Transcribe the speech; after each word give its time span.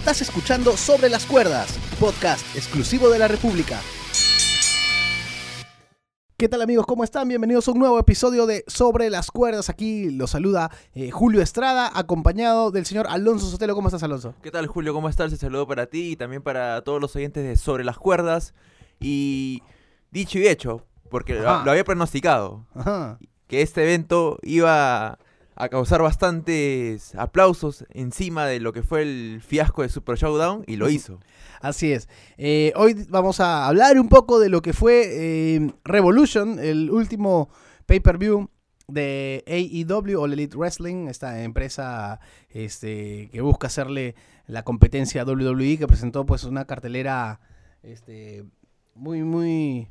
Estás 0.00 0.22
escuchando 0.22 0.76
Sobre 0.78 1.10
las 1.10 1.26
Cuerdas, 1.26 1.78
podcast 2.00 2.44
exclusivo 2.56 3.10
de 3.10 3.18
la 3.18 3.28
República. 3.28 3.78
¿Qué 6.38 6.48
tal 6.48 6.62
amigos? 6.62 6.86
¿Cómo 6.86 7.04
están? 7.04 7.28
Bienvenidos 7.28 7.68
a 7.68 7.72
un 7.72 7.78
nuevo 7.80 7.98
episodio 7.98 8.46
de 8.46 8.64
Sobre 8.66 9.10
las 9.10 9.30
Cuerdas. 9.30 9.68
Aquí 9.68 10.08
los 10.10 10.30
saluda 10.30 10.70
eh, 10.94 11.10
Julio 11.10 11.42
Estrada, 11.42 11.90
acompañado 11.94 12.70
del 12.70 12.86
señor 12.86 13.08
Alonso 13.10 13.46
Sotelo. 13.50 13.74
¿Cómo 13.74 13.88
estás, 13.88 14.02
Alonso? 14.02 14.34
¿Qué 14.42 14.50
tal, 14.50 14.66
Julio? 14.68 14.94
¿Cómo 14.94 15.08
estás? 15.10 15.32
Un 15.32 15.38
saludo 15.38 15.66
para 15.66 15.84
ti 15.86 16.12
y 16.12 16.16
también 16.16 16.40
para 16.42 16.80
todos 16.82 16.98
los 16.98 17.14
oyentes 17.14 17.44
de 17.44 17.56
Sobre 17.56 17.84
las 17.84 17.98
Cuerdas. 17.98 18.54
Y 19.00 19.62
dicho 20.10 20.38
y 20.38 20.48
hecho, 20.48 20.86
porque 21.10 21.34
lo, 21.34 21.46
Ajá. 21.48 21.64
lo 21.64 21.70
había 21.72 21.84
pronosticado, 21.84 22.66
Ajá. 22.74 23.18
que 23.46 23.60
este 23.60 23.82
evento 23.82 24.38
iba 24.42 25.18
a 25.60 25.68
causar 25.68 26.00
bastantes 26.00 27.14
aplausos 27.16 27.84
encima 27.90 28.46
de 28.46 28.60
lo 28.60 28.72
que 28.72 28.82
fue 28.82 29.02
el 29.02 29.42
fiasco 29.46 29.82
de 29.82 29.90
Super 29.90 30.16
Showdown 30.16 30.64
y 30.66 30.76
lo 30.76 30.88
hizo. 30.88 31.20
Así 31.60 31.92
es. 31.92 32.08
Eh, 32.38 32.72
hoy 32.76 33.06
vamos 33.10 33.40
a 33.40 33.66
hablar 33.66 34.00
un 34.00 34.08
poco 34.08 34.40
de 34.40 34.48
lo 34.48 34.62
que 34.62 34.72
fue 34.72 35.02
eh, 35.06 35.70
Revolution, 35.84 36.58
el 36.58 36.90
último 36.90 37.50
pay-per-view 37.84 38.48
de 38.88 39.44
AEW, 39.46 40.18
All 40.18 40.32
Elite 40.32 40.56
Wrestling, 40.56 41.08
esta 41.08 41.42
empresa 41.42 42.20
este, 42.48 43.28
que 43.30 43.42
busca 43.42 43.66
hacerle 43.66 44.14
la 44.46 44.62
competencia 44.62 45.22
a 45.22 45.24
WWE, 45.26 45.76
que 45.76 45.86
presentó 45.86 46.24
pues 46.24 46.44
una 46.44 46.64
cartelera 46.64 47.38
este, 47.82 48.44
muy, 48.94 49.24
muy, 49.24 49.90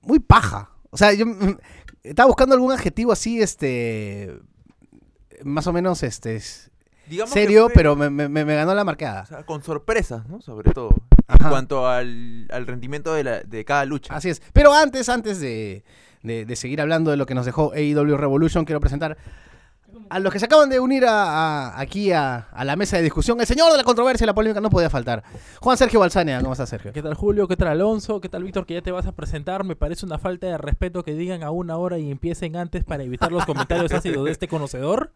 muy 0.00 0.18
paja. 0.18 0.72
O 0.90 0.96
sea, 0.96 1.12
yo 1.12 1.24
mm, 1.24 1.56
estaba 2.02 2.26
buscando 2.26 2.56
algún 2.56 2.72
adjetivo 2.72 3.12
así, 3.12 3.40
este, 3.40 4.40
más 5.44 5.66
o 5.66 5.72
menos, 5.72 6.02
este, 6.02 6.40
Digamos 7.06 7.32
serio, 7.32 7.64
fue, 7.66 7.74
pero 7.74 7.96
me, 7.96 8.10
me- 8.10 8.28
me 8.28 8.54
ganó 8.54 8.74
la 8.74 8.82
o 8.82 8.84
marcada. 8.84 9.24
sea, 9.26 9.44
con 9.44 9.62
sorpresas, 9.62 10.28
¿no? 10.28 10.40
Sobre 10.40 10.72
todo. 10.72 10.90
Ajá. 11.26 11.44
En 11.44 11.50
cuanto 11.50 11.86
al, 11.88 12.46
al 12.50 12.66
rendimiento 12.66 13.14
de, 13.14 13.24
la- 13.24 13.40
de 13.42 13.64
cada 13.64 13.84
lucha. 13.84 14.14
Así 14.14 14.28
es. 14.30 14.42
Pero 14.52 14.72
antes, 14.74 15.08
antes 15.08 15.40
de, 15.40 15.84
de- 16.22 16.44
de 16.44 16.56
seguir 16.56 16.80
hablando 16.80 17.10
de 17.10 17.16
lo 17.16 17.26
que 17.26 17.34
nos 17.34 17.46
dejó 17.46 17.72
AEW 17.72 18.16
Revolution, 18.16 18.64
quiero 18.64 18.80
presentar 18.80 19.16
a 20.10 20.18
los 20.20 20.32
que 20.32 20.38
se 20.38 20.46
acaban 20.46 20.68
de 20.70 20.80
unir 20.80 21.04
a, 21.06 21.24
a- 21.70 21.80
aquí 21.80 22.12
a, 22.12 22.48
a 22.52 22.64
la 22.64 22.76
mesa 22.76 22.96
de 22.98 23.02
discusión. 23.02 23.40
El 23.40 23.46
señor 23.46 23.70
de 23.72 23.78
la 23.78 23.84
controversia 23.84 24.24
y 24.24 24.26
la 24.26 24.34
polémica 24.34 24.60
no 24.60 24.70
podía 24.70 24.88
faltar. 24.90 25.22
Juan 25.60 25.76
Sergio 25.76 26.00
Balsania, 26.00 26.40
¿cómo 26.40 26.52
estás, 26.52 26.68
Sergio? 26.68 26.92
¿Qué 26.92 27.02
tal 27.02 27.14
Julio? 27.14 27.46
¿Qué 27.48 27.56
tal 27.56 27.68
Alonso? 27.68 28.20
¿Qué 28.20 28.28
tal 28.28 28.42
Víctor? 28.44 28.64
Que 28.66 28.74
ya 28.74 28.82
te 28.82 28.90
vas 28.92 29.06
a 29.06 29.12
presentar. 29.12 29.64
Me 29.64 29.76
parece 29.76 30.06
una 30.06 30.18
falta 30.18 30.46
de 30.46 30.56
respeto 30.58 31.02
que 31.04 31.14
digan 31.14 31.42
a 31.42 31.50
una 31.50 31.76
hora 31.78 31.98
y 31.98 32.10
empiecen 32.10 32.56
antes 32.56 32.84
para 32.84 33.02
evitar 33.02 33.32
los 33.32 33.44
comentarios 33.46 33.92
ácidos 33.92 34.24
de 34.26 34.30
este 34.30 34.46
conocedor. 34.48 35.12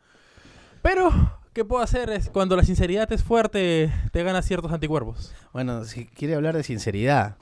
Pero, 0.82 1.10
¿qué 1.52 1.64
puedo 1.64 1.82
hacer? 1.82 2.10
Es 2.10 2.28
cuando 2.30 2.56
la 2.56 2.64
sinceridad 2.64 3.10
es 3.12 3.22
fuerte, 3.22 3.92
te 4.12 4.22
gana 4.22 4.42
ciertos 4.42 4.72
anticuerpos. 4.72 5.32
Bueno, 5.52 5.84
si 5.84 6.06
quiere 6.06 6.34
hablar 6.34 6.56
de 6.56 6.62
sinceridad 6.62 7.36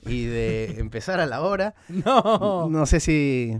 y 0.00 0.24
de 0.26 0.74
empezar 0.78 1.20
a 1.20 1.26
la 1.26 1.40
hora, 1.42 1.74
No. 1.88 2.68
no 2.70 2.86
sé 2.86 3.00
si... 3.00 3.58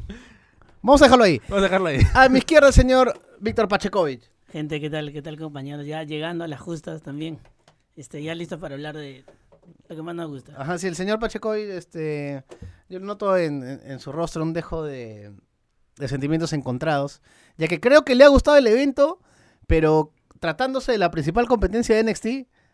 Vamos 0.83 1.03
a 1.03 1.07
dejarlo 1.07 1.25
ahí. 1.25 1.41
Vamos 1.49 1.59
a 1.59 1.63
dejarlo 1.63 1.87
ahí. 1.89 1.99
A 2.15 2.29
mi 2.29 2.39
izquierda, 2.39 2.69
el 2.69 2.73
señor 2.75 3.21
Víctor 3.41 3.67
Pachekovic. 3.67 4.23
Gente, 4.53 4.81
¿qué 4.81 4.89
tal? 4.89 5.13
¿Qué 5.13 5.21
tal, 5.21 5.37
compañeros? 5.37 5.85
Ya 5.85 6.05
llegando 6.05 6.45
a 6.45 6.49
las 6.49 6.61
justas 6.61 7.03
también. 7.03 7.41
Este, 7.97 8.23
ya 8.23 8.35
listo 8.37 8.61
para 8.61 8.77
hablar 8.77 8.97
de 8.97 9.25
lo 9.89 9.97
que 9.97 10.03
más 10.03 10.15
nos 10.15 10.29
gusta. 10.29 10.53
Ajá, 10.57 10.79
sí, 10.79 10.87
el 10.87 10.95
señor 10.95 11.19
Pachecoy, 11.19 11.63
este, 11.63 12.45
yo 12.89 13.01
noto 13.01 13.37
en, 13.37 13.65
en- 13.67 13.81
en 13.91 13.99
su 13.99 14.13
rostro 14.13 14.45
un 14.45 14.53
dejo 14.53 14.85
de, 14.85 15.33
de 15.97 16.09
sentimientos 16.09 16.53
encontrados, 16.53 17.21
ya 17.59 17.69
que 17.69 17.81
creo 17.81 18.05
que 18.05 18.15
le 18.15 18.25
ha 18.25 18.29
gustado 18.29 18.57
el 18.57 18.67
evento, 18.67 19.21
pero 19.67 20.13
tratándose 20.41 20.93
de 20.93 20.99
la 20.99 21.11
principal 21.11 21.47
competencia 21.49 21.97
de 21.97 22.05
NXT, 22.05 22.27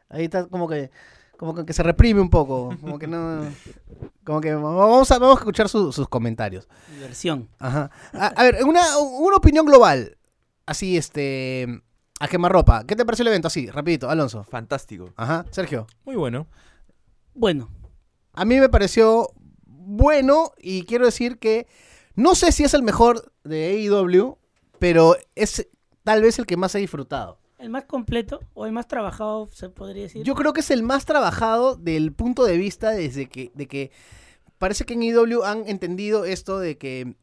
ahí 0.09 0.25
está 0.25 0.47
como 0.47 0.69
que, 0.69 0.91
como 1.39 1.55
que 1.65 1.73
se 1.73 1.83
reprime 1.83 2.21
un 2.21 2.31
poco, 2.31 2.77
como 2.81 2.99
que 2.99 3.07
no, 3.07 3.43
como 4.25 4.41
que 4.41 4.55
vamos 4.55 5.11
a, 5.11 5.19
vamos 5.19 5.37
a 5.37 5.41
escuchar 5.41 5.69
su- 5.69 5.93
sus 5.93 6.09
comentarios. 6.09 6.69
Diversión. 6.93 7.49
Ajá. 7.59 7.91
A, 8.13 8.27
a 8.29 8.43
ver, 8.43 8.65
una, 8.65 8.99
una 8.99 9.37
opinión 9.37 9.65
global, 9.67 10.19
así, 10.67 10.97
este, 10.97 11.83
a 12.21 12.29
quemarropa, 12.29 12.85
¿qué 12.87 12.95
te 12.97 13.05
pareció 13.05 13.23
el 13.23 13.29
evento? 13.29 13.49
Así, 13.49 13.69
rapidito, 13.71 14.11
Alonso. 14.11 14.45
Fantástico. 14.45 15.13
Ajá, 15.17 15.47
Sergio. 15.51 15.87
Muy 16.05 16.17
bueno. 16.17 16.47
Bueno, 17.35 17.71
A 18.35 18.45
mí 18.45 18.59
me 18.61 18.69
pareció 18.69 19.29
bueno 19.67 20.53
y 20.59 20.85
quiero 20.85 21.07
decir 21.07 21.39
que 21.39 21.67
no 22.15 22.35
sé 22.35 22.53
si 22.53 22.63
es 22.65 22.75
el 22.75 22.83
mejor 22.83 23.33
de 23.43 23.71
AEW, 23.89 24.39
pero 24.83 25.15
es 25.37 25.69
tal 26.03 26.23
vez 26.23 26.41
el 26.41 26.47
que 26.47 26.57
más 26.57 26.75
he 26.75 26.81
disfrutado. 26.81 27.39
el 27.61 27.71
más 27.71 27.85
completo 27.85 28.41
o 28.53 28.67
el 28.67 28.73
más 28.73 28.89
trabajado, 28.89 29.49
se 29.53 29.69
podría 29.69 30.03
decir. 30.03 30.25
Yo 30.25 30.35
creo 30.35 30.53
que 30.53 30.59
es 30.59 30.73
el 30.73 30.83
más 30.83 31.07
trabajado 31.07 31.77
del 31.77 32.13
punto 32.13 32.45
de 32.45 32.57
vista 32.57 32.91
desde 32.91 33.29
que, 33.29 33.53
de 33.55 33.69
que 33.69 33.93
parece 34.59 34.85
que 34.85 34.95
en 34.95 35.03
AEW 35.03 35.45
han 35.45 35.69
entendido 35.69 36.25
esto 36.25 36.59
de 36.59 36.79
que 36.79 37.15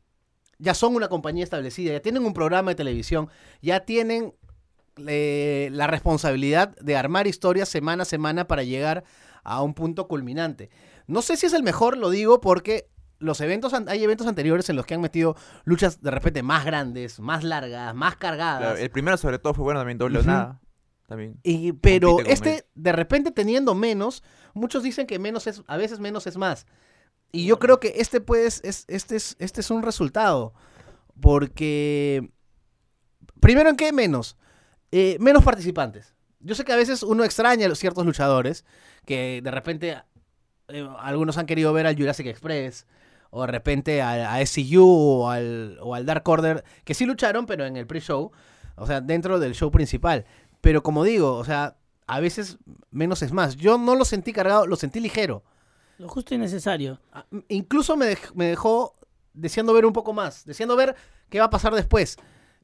ya 0.58 0.74
son 0.74 0.96
una 0.96 1.10
compañía 1.10 1.44
establecida, 1.44 1.92
ya 1.92 2.00
tienen 2.00 2.26
un 2.26 2.34
programa 2.34 2.72
de 2.72 2.76
televisión, 2.76 3.28
ya 3.62 3.82
tienen 3.82 4.34
eh, 5.06 5.68
la 5.74 5.88
responsabilidad 5.88 6.78
de 6.78 6.96
armar 6.96 7.28
historias 7.28 7.68
semana 7.68 8.04
a 8.04 8.06
semana 8.06 8.48
para 8.48 8.64
llegar 8.64 9.04
a 9.44 9.62
un 9.62 9.74
punto 9.74 10.08
culminante. 10.08 10.70
No 11.08 11.22
sé 11.22 11.36
si 11.36 11.48
es 11.48 11.54
el 11.54 11.64
mejor, 11.64 11.98
lo 11.98 12.10
digo 12.10 12.40
porque 12.40 12.88
los 13.20 13.42
eventos 13.42 13.74
hay 13.74 14.04
eventos 14.04 14.28
anteriores 14.28 14.70
en 14.70 14.76
los 14.76 14.86
que 14.86 14.96
han 14.96 15.02
metido 15.02 15.36
luchas 15.66 16.02
de 16.02 16.12
repente 16.12 16.42
más 16.44 16.66
grandes, 16.66 17.20
más 17.20 17.44
largas, 17.44 17.94
más 17.94 18.16
cargadas. 18.16 18.60
Claro, 18.62 18.78
el 18.78 18.90
primero 18.90 19.18
sobre 19.18 19.40
todo 19.40 19.54
fue 19.54 19.64
bueno 19.64 19.80
también, 19.80 19.98
doble 19.98 20.20
Ujú. 20.20 20.28
nada. 20.28 20.62
También. 21.08 21.40
Y, 21.44 21.74
pero 21.74 22.20
este, 22.22 22.58
él. 22.58 22.66
de 22.76 22.92
repente 22.92 23.32
teniendo 23.32 23.76
menos, 23.76 24.24
muchos 24.54 24.84
dicen 24.84 25.08
que 25.08 25.20
menos 25.20 25.48
es, 25.48 25.64
a 25.68 25.76
veces 25.78 26.00
menos 26.00 26.28
es 26.28 26.38
más. 26.38 26.68
Y 27.32 27.46
yo 27.46 27.60
creo 27.60 27.80
que 27.80 27.94
este 27.98 28.22
pues, 28.22 28.62
es, 28.64 28.86
este 28.88 29.16
es, 29.16 29.36
este 29.40 29.62
es 29.62 29.72
un 29.72 29.84
resultado. 29.84 30.54
Porque, 31.20 32.32
primero 33.40 33.70
en 33.70 33.76
qué 33.76 33.92
menos, 33.92 34.38
Eh, 34.92 35.18
menos 35.20 35.44
participantes. 35.44 36.16
Yo 36.40 36.56
sé 36.56 36.64
que 36.64 36.74
a 36.74 36.76
veces 36.76 37.04
uno 37.04 37.24
extraña 37.24 37.68
a 37.68 37.76
ciertos 37.76 38.06
luchadores, 38.06 38.66
que 39.06 39.40
de 39.44 39.52
repente 39.52 40.02
eh, 40.70 40.88
algunos 41.00 41.38
han 41.38 41.46
querido 41.46 41.72
ver 41.74 41.86
al 41.86 41.96
Jurassic 41.96 42.26
Express, 42.26 42.88
o 43.32 43.42
de 43.42 43.48
repente 43.48 44.02
a, 44.02 44.34
a 44.34 44.42
SCU 44.46 44.84
o 44.84 45.30
al, 45.30 45.78
o 45.82 45.96
al 45.96 46.06
Dark 46.06 46.28
Order, 46.28 46.64
que 46.84 46.94
sí 46.94 47.06
lucharon, 47.06 47.46
pero 47.46 47.66
en 47.66 47.78
el 47.78 47.86
pre-show, 47.88 48.32
o 48.76 48.88
sea, 48.88 49.02
dentro 49.02 49.40
del 49.40 49.54
show 49.56 49.70
principal. 49.72 50.26
Pero 50.62 50.84
como 50.84 51.04
digo, 51.04 51.34
o 51.36 51.46
sea, 51.46 51.76
a 52.08 52.20
veces 52.20 52.58
menos 52.92 53.22
es 53.22 53.32
más. 53.32 53.56
Yo 53.56 53.78
no 53.78 53.96
lo 53.96 54.04
sentí 54.06 54.34
cargado, 54.34 54.66
lo 54.68 54.76
sentí 54.76 55.00
ligero. 55.00 55.44
Lo 56.00 56.08
justo 56.10 56.34
y 56.34 56.38
necesario. 56.38 57.00
Ah, 57.14 57.26
Incluso 57.50 57.96
me, 57.98 58.06
dej- 58.16 58.32
me 58.34 58.46
dejó 58.46 58.96
deseando 59.34 59.74
ver 59.74 59.86
un 59.86 59.94
poco 59.94 60.12
más, 60.14 60.46
deseando 60.46 60.76
ver 60.76 60.96
qué 61.30 61.40
va 61.40 61.46
a 61.46 61.50
pasar 61.50 61.74
después. 61.76 62.18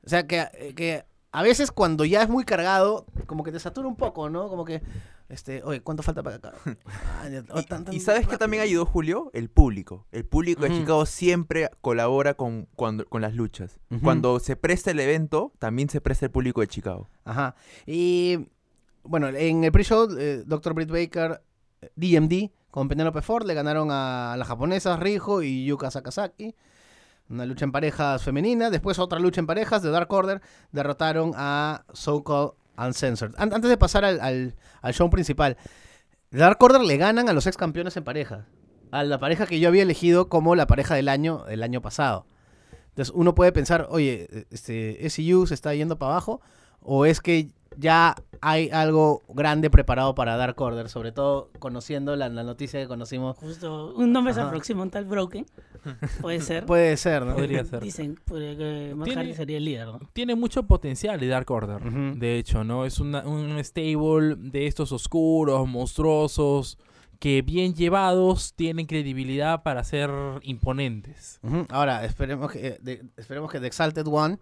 O 0.05 0.09
sea, 0.09 0.25
que, 0.25 0.47
eh, 0.53 0.73
que 0.75 1.05
a 1.31 1.43
veces 1.43 1.71
cuando 1.71 2.05
ya 2.05 2.21
es 2.23 2.29
muy 2.29 2.43
cargado, 2.45 3.05
como 3.27 3.43
que 3.43 3.51
te 3.51 3.59
satura 3.59 3.87
un 3.87 3.95
poco, 3.97 4.29
¿no? 4.29 4.47
Como 4.49 4.63
que, 4.65 4.81
este, 5.29 5.63
oye, 5.63 5.81
¿cuánto 5.81 6.03
falta 6.03 6.21
para 6.23 6.35
acá? 6.37 6.53
Oh, 7.51 7.63
tan- 7.63 7.85
tan 7.85 7.93
¿Y 7.93 7.99
sabes 7.99 8.21
qué 8.21 8.25
rápido. 8.25 8.37
también 8.39 8.63
ayudó 8.63 8.85
Julio? 8.85 9.31
El 9.33 9.49
público. 9.49 10.05
El 10.11 10.25
público 10.25 10.63
de. 10.63 10.69
Chicago 10.69 11.05
siempre 11.05 11.69
colabora 11.81 12.35
con, 12.35 12.67
cuando- 12.75 13.05
con 13.05 13.21
las 13.21 13.33
luchas. 13.33 13.79
Cuando 14.03 14.39
se 14.39 14.55
presta 14.55 14.91
el 14.91 14.99
evento, 14.99 15.51
también 15.59 15.89
se 15.89 16.01
presta 16.01 16.25
el 16.27 16.31
público 16.31 16.61
de 16.61 16.67
Chicago. 16.67 17.09
Ajá. 17.23 17.55
Y 17.87 18.47
bueno, 19.03 19.27
en 19.29 19.63
el 19.63 19.71
pre-show, 19.71 20.07
eh, 20.17 20.43
Dr. 20.45 20.73
Britt 20.73 20.89
Baker, 20.91 21.41
eh, 21.81 21.89
DMD, 21.95 22.51
con 22.71 22.87
Penelope 22.87 23.21
Ford, 23.21 23.45
le 23.47 23.53
ganaron 23.53 23.89
a 23.91 24.35
las 24.37 24.47
japonesas 24.47 24.99
Rijo 24.99 25.41
y 25.41 25.65
Yuka 25.65 25.89
Sakazaki. 25.91 26.55
Una 27.29 27.45
lucha 27.45 27.65
en 27.65 27.71
parejas 27.71 28.21
femenina. 28.23 28.69
Después 28.69 28.99
otra 28.99 29.17
lucha 29.17 29.39
en 29.39 29.47
parejas 29.47 29.81
de 29.81 29.89
Dark 29.89 30.11
Order. 30.13 30.41
Derrotaron 30.71 31.31
a 31.35 31.83
So 31.93 32.23
Called 32.23 32.51
Uncensored. 32.77 33.33
An- 33.37 33.53
antes 33.53 33.69
de 33.69 33.77
pasar 33.77 34.05
al, 34.05 34.19
al- 34.21 34.55
al 34.81 34.93
show 34.93 35.09
principal, 35.09 35.57
Dark 36.31 36.61
Order 36.61 36.81
le 36.81 36.97
ganan 36.97 37.29
a 37.29 37.33
los 37.33 37.47
ex 37.47 37.57
campeones 37.57 37.95
en 37.97 38.03
pareja. 38.03 38.47
A 38.91 39.03
la 39.03 39.19
pareja 39.19 39.45
que 39.47 39.59
yo 39.59 39.67
había 39.69 39.83
elegido 39.83 40.29
como 40.29 40.55
la 40.55 40.67
pareja 40.67 40.95
del 40.95 41.09
año, 41.09 41.45
el 41.47 41.63
año 41.63 41.81
pasado. 41.81 42.25
Entonces 42.89 43.13
uno 43.15 43.35
puede 43.35 43.51
pensar, 43.51 43.87
oye, 43.89 44.45
este, 44.51 45.09
SCU 45.09 45.47
se 45.47 45.53
está 45.53 45.73
yendo 45.73 45.97
para 45.97 46.13
abajo. 46.13 46.41
O 46.85 47.05
es 47.05 47.19
que 47.19 47.49
ya 47.77 48.15
hay 48.41 48.69
algo 48.69 49.21
grande 49.27 49.69
preparado 49.69 50.15
para 50.15 50.37
Dark 50.37 50.59
Order, 50.61 50.87
sobre 50.87 51.11
todo 51.11 51.49
conociendo 51.59 52.15
la, 52.15 52.29
la 52.29 52.43
noticia 52.43 52.79
que 52.79 52.87
conocimos. 52.87 53.37
Justo 53.37 53.93
un 53.95 54.11
nombre 54.13 54.33
se 54.33 54.41
aproxima 54.41 54.81
a 54.81 54.83
un 54.83 54.91
tal 54.91 55.05
Broken. 55.05 55.45
Puede 56.21 56.41
ser. 56.41 56.65
Puede 56.65 56.95
ser, 56.97 57.25
¿no? 57.25 57.35
Podría 57.35 57.65
ser. 57.65 57.81
Dicen 57.81 58.19
podría 58.23 58.55
que 58.55 58.93
Matt 58.95 59.07
Tiene- 59.07 59.33
sería 59.35 59.57
el 59.57 59.65
líder, 59.65 59.87
¿no? 59.87 59.99
Tiene 60.13 60.35
mucho 60.35 60.63
potencial 60.63 61.19
de 61.19 61.27
Dark 61.27 61.49
Order. 61.51 61.81
De 62.17 62.37
hecho, 62.37 62.63
¿no? 62.63 62.85
Es 62.85 62.99
una- 62.99 63.25
un 63.25 63.57
stable 63.63 64.35
de 64.37 64.67
estos 64.67 64.91
oscuros, 64.91 65.67
monstruosos, 65.67 66.77
que 67.19 67.41
bien 67.41 67.73
llevados 67.73 68.53
tienen 68.55 68.85
credibilidad 68.85 69.63
para 69.63 69.83
ser 69.83 70.09
imponentes. 70.43 71.39
Ahora, 71.69 72.05
esperemos 72.05 72.51
que, 72.51 72.67
eh, 72.67 72.77
de- 72.81 73.03
esperemos 73.17 73.51
que 73.51 73.59
The 73.59 73.67
Exalted 73.67 74.05
One 74.07 74.37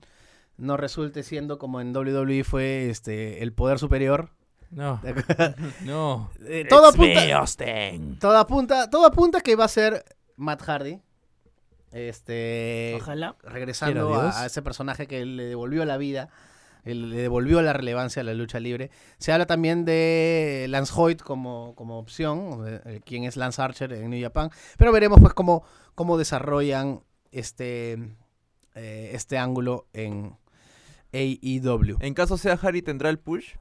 no 0.58 0.78
resulte 0.78 1.24
siendo 1.24 1.58
como 1.58 1.82
en 1.82 1.96
WWE 1.96 2.44
fue 2.44 2.90
este 2.90 3.44
el 3.44 3.54
poder 3.54 3.80
superior 3.80 4.30
No, 4.72 5.02
no. 5.84 6.32
Eh, 6.46 6.66
todo, 6.70 6.88
apunta, 6.88 7.38
Austin. 7.38 8.18
todo, 8.20 8.38
apunta, 8.38 8.90
todo 8.90 9.06
apunta 9.06 9.42
que 9.42 9.56
va 9.56 9.66
a 9.66 9.70
ser 9.70 10.04
Matt 10.36 10.62
Hardy. 10.62 11.02
Este. 11.92 12.96
Ojalá. 12.96 13.36
regresando 13.44 14.16
a, 14.16 14.42
a 14.42 14.46
ese 14.48 14.64
personaje 14.64 15.06
que 15.06 15.26
le 15.26 15.44
devolvió 15.44 15.86
la 15.86 15.98
vida, 15.98 16.30
le 16.86 17.16
devolvió 17.16 17.62
la 17.62 17.74
relevancia 17.74 18.22
a 18.22 18.26
la 18.26 18.34
lucha 18.34 18.60
libre. 18.60 18.92
Se 19.18 19.32
habla 19.32 19.46
también 19.46 19.86
de 19.86 20.66
Lance 20.70 20.94
Hoyt 20.96 21.22
como, 21.22 21.74
como 21.76 21.98
opción, 21.98 22.64
eh, 22.86 23.02
quien 23.06 23.24
es 23.24 23.38
Lance 23.38 23.62
Archer 23.62 23.94
en 23.94 24.10
New 24.10 24.22
Japan, 24.22 24.50
pero 24.78 24.92
veremos 24.92 25.20
pues 25.22 25.34
cómo, 25.34 25.64
cómo 25.96 26.18
desarrollan 26.18 27.04
este, 27.32 27.94
eh, 28.76 29.12
este 29.14 29.38
ángulo 29.38 29.88
en 29.94 30.36
AEW. 31.14 31.98
En 32.00 32.14
caso 32.14 32.38
sea 32.38 32.60
Harry, 32.62 32.82
¿tendrá 32.82 33.10
el 33.10 33.20
push? 33.20 33.56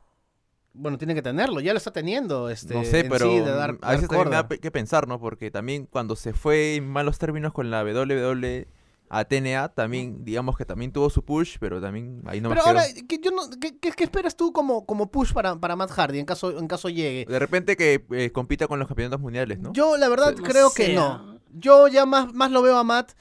Bueno, 0.75 0.96
tiene 0.96 1.14
que 1.14 1.20
tenerlo, 1.22 1.60
ya 1.60 1.72
lo 1.72 1.76
está 1.78 1.93
teniendo. 1.93 2.49
Este, 2.49 2.72
no 2.75 2.82
sé, 2.84 3.00
en 3.00 3.08
pero 3.10 3.26
sí, 3.31 3.40
de 3.40 3.50
dar- 3.52 3.76
a 3.82 3.90
veces 3.93 4.08
dar 4.08 4.25
también 4.25 4.28
me 4.31 4.37
da 4.37 4.49
que 4.49 4.70
pensar, 4.70 5.06
¿no? 5.06 5.20
Porque 5.20 5.50
también 5.50 5.84
cuando 5.87 6.16
se 6.16 6.32
fue 6.32 6.76
en 6.76 6.88
malos 6.88 7.19
términos 7.19 7.52
con 7.52 7.70
la 7.70 7.82
WWE 7.84 8.66
a 9.10 9.26
TNA, 9.26 9.69
también, 9.75 10.25
digamos 10.25 10.56
que 10.56 10.64
también 10.64 10.90
tuvo 10.90 11.10
su 11.10 11.22
push, 11.22 11.58
pero 11.60 11.82
también 11.82 12.22
ahí 12.25 12.40
no 12.40 12.49
Pero 12.49 12.62
me 12.62 12.69
ahora, 12.69 12.84
¿qué, 13.06 13.20
yo 13.22 13.31
no, 13.32 13.43
qué, 13.60 13.78
qué- 13.78 13.93
qué 13.93 14.05
esperas 14.05 14.34
tú 14.34 14.55
como, 14.55 14.87
como 14.87 15.10
push 15.10 15.34
para, 15.34 15.55
para 15.60 15.76
Matt 15.76 15.90
Hardy 15.90 16.19
en 16.19 16.25
caso, 16.25 16.58
en 16.58 16.66
caso 16.66 16.88
llegue? 16.88 17.26
De 17.28 17.38
repente 17.38 17.76
que 17.76 18.02
eh, 18.12 18.31
compita 18.32 18.66
con 18.66 18.78
los 18.78 18.88
campeonatos 18.88 19.20
mundiales, 19.20 19.58
¿no? 19.58 19.75
Yo 19.75 19.98
la 19.98 20.08
verdad 20.08 20.34
creo 20.34 20.70
que 20.72 20.94
no. 20.94 21.38
Yo 21.55 21.87
ya 21.88 22.06
más, 22.06 22.32
más 22.32 22.50
lo 22.50 22.62
veo 22.62 22.78
a 22.78 22.84
Matt 22.84 23.12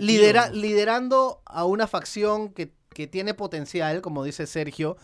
lidera- 0.00 0.50
liderando 0.52 1.42
a 1.44 1.64
una 1.64 1.88
facción 1.88 2.50
que, 2.50 2.72
que 2.94 3.06
tiene 3.06 3.34
potencial, 3.34 4.00
como 4.00 4.24
dice 4.24 4.46
Sergio, 4.46 4.96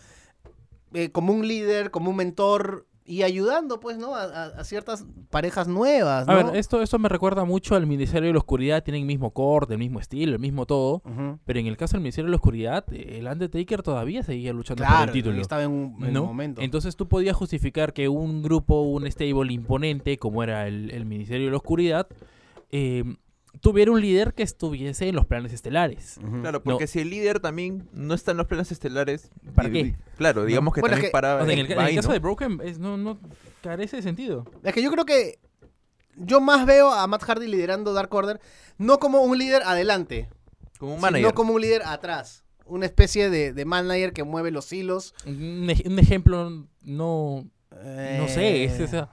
eh, 0.93 1.11
como 1.11 1.31
un 1.33 1.47
líder, 1.47 1.91
como 1.91 2.09
un 2.09 2.15
mentor 2.17 2.87
y 3.03 3.23
ayudando, 3.23 3.79
pues, 3.79 3.97
¿no? 3.97 4.15
A, 4.15 4.23
a- 4.23 4.63
ciertas 4.63 5.05
parejas 5.29 5.67
nuevas, 5.67 6.27
¿no? 6.27 6.33
A 6.33 6.43
ver, 6.43 6.55
esto, 6.55 6.81
esto 6.81 6.97
me 6.99 7.09
recuerda 7.09 7.43
mucho 7.45 7.75
al 7.75 7.85
Ministerio 7.87 8.27
de 8.27 8.33
la 8.33 8.39
Oscuridad. 8.39 8.83
Tienen 8.83 9.01
el 9.01 9.07
mismo 9.07 9.31
corte, 9.31 9.73
el 9.73 9.79
mismo 9.79 9.99
estilo, 9.99 10.33
el 10.33 10.39
mismo 10.39 10.65
todo. 10.65 11.01
Pero 11.43 11.59
en 11.59 11.67
el 11.67 11.77
caso 11.77 11.93
del 11.93 12.01
Ministerio 12.03 12.27
de 12.27 12.31
la 12.31 12.35
Oscuridad, 12.37 12.85
el 12.93 13.27
Undertaker 13.27 13.81
todavía 13.81 14.23
seguía 14.23 14.53
luchando 14.53 14.83
por 14.85 15.07
el 15.07 15.11
título. 15.11 15.41
estaba 15.41 15.63
en 15.63 15.71
un, 15.71 15.95
en 16.01 16.07
un 16.09 16.13
¿no? 16.13 16.25
momento. 16.25 16.61
Entonces 16.61 16.95
tú 16.95 17.07
podías 17.07 17.35
justificar 17.35 17.91
que 17.91 18.07
un 18.07 18.43
grupo, 18.43 18.81
un 18.81 19.09
stable 19.11 19.51
imponente, 19.51 20.17
como 20.17 20.43
era 20.43 20.67
el, 20.67 20.91
el 20.91 21.05
Ministerio 21.05 21.45
de 21.47 21.51
la 21.51 21.57
Oscuridad, 21.57 22.07
eh, 22.69 23.03
tuviera 23.61 23.91
un 23.91 24.01
líder 24.01 24.33
que 24.33 24.43
estuviese 24.43 25.07
en 25.07 25.15
los 25.15 25.25
planes 25.25 25.53
estelares. 25.53 26.19
Claro, 26.41 26.61
porque 26.63 26.87
si 26.87 26.99
el 26.99 27.09
líder 27.09 27.39
también 27.39 27.87
no 27.93 28.13
está 28.13 28.31
en 28.31 28.37
los 28.37 28.47
planes 28.47 28.71
estelares... 28.71 29.29
¿Para 29.55 29.69
qué? 29.69 29.95
Claro, 30.17 30.45
digamos 30.45 30.73
que 30.73 30.81
Bueno, 30.81 30.95
es 30.95 30.97
también 30.97 31.09
que- 31.09 31.13
para... 31.13 31.35
O 31.35 31.45
sea, 31.45 31.53
en 31.53 31.59
el, 31.59 31.71
en 31.71 31.79
el 31.79 31.95
caso 31.95 32.07
¿no? 32.09 32.13
de 32.13 32.19
Broken 32.19 32.59
es- 32.63 32.79
no, 32.79 32.97
no 32.97 33.19
carece 33.61 33.97
de 33.97 34.01
sentido. 34.01 34.45
Es 34.63 34.73
que 34.73 34.81
yo 34.81 34.91
creo 34.91 35.05
que 35.05 35.39
yo 36.17 36.41
más 36.41 36.65
veo 36.65 36.91
a 36.91 37.05
Matt 37.07 37.23
Hardy 37.23 37.47
liderando 37.47 37.93
Dark 37.93 38.13
Order, 38.13 38.41
no 38.77 38.99
como 38.99 39.21
un 39.21 39.37
líder 39.37 39.61
adelante, 39.63 40.27
Como 40.79 40.93
un 40.93 40.97
sino 40.99 41.11
manager. 41.11 41.33
como 41.33 41.53
un 41.53 41.61
líder 41.61 41.83
atrás. 41.85 42.43
Una 42.65 42.85
especie 42.85 43.29
de, 43.29 43.53
de 43.53 43.65
manager 43.65 44.11
que 44.13 44.23
mueve 44.23 44.49
los 44.51 44.71
hilos. 44.73 45.13
Un 45.25 45.69
ejemplo, 45.99 46.49
no, 46.81 47.45
no 47.71 48.27
sé, 48.27 48.63
es 48.65 48.79
Eh, 48.79 48.83
esa- 48.85 49.09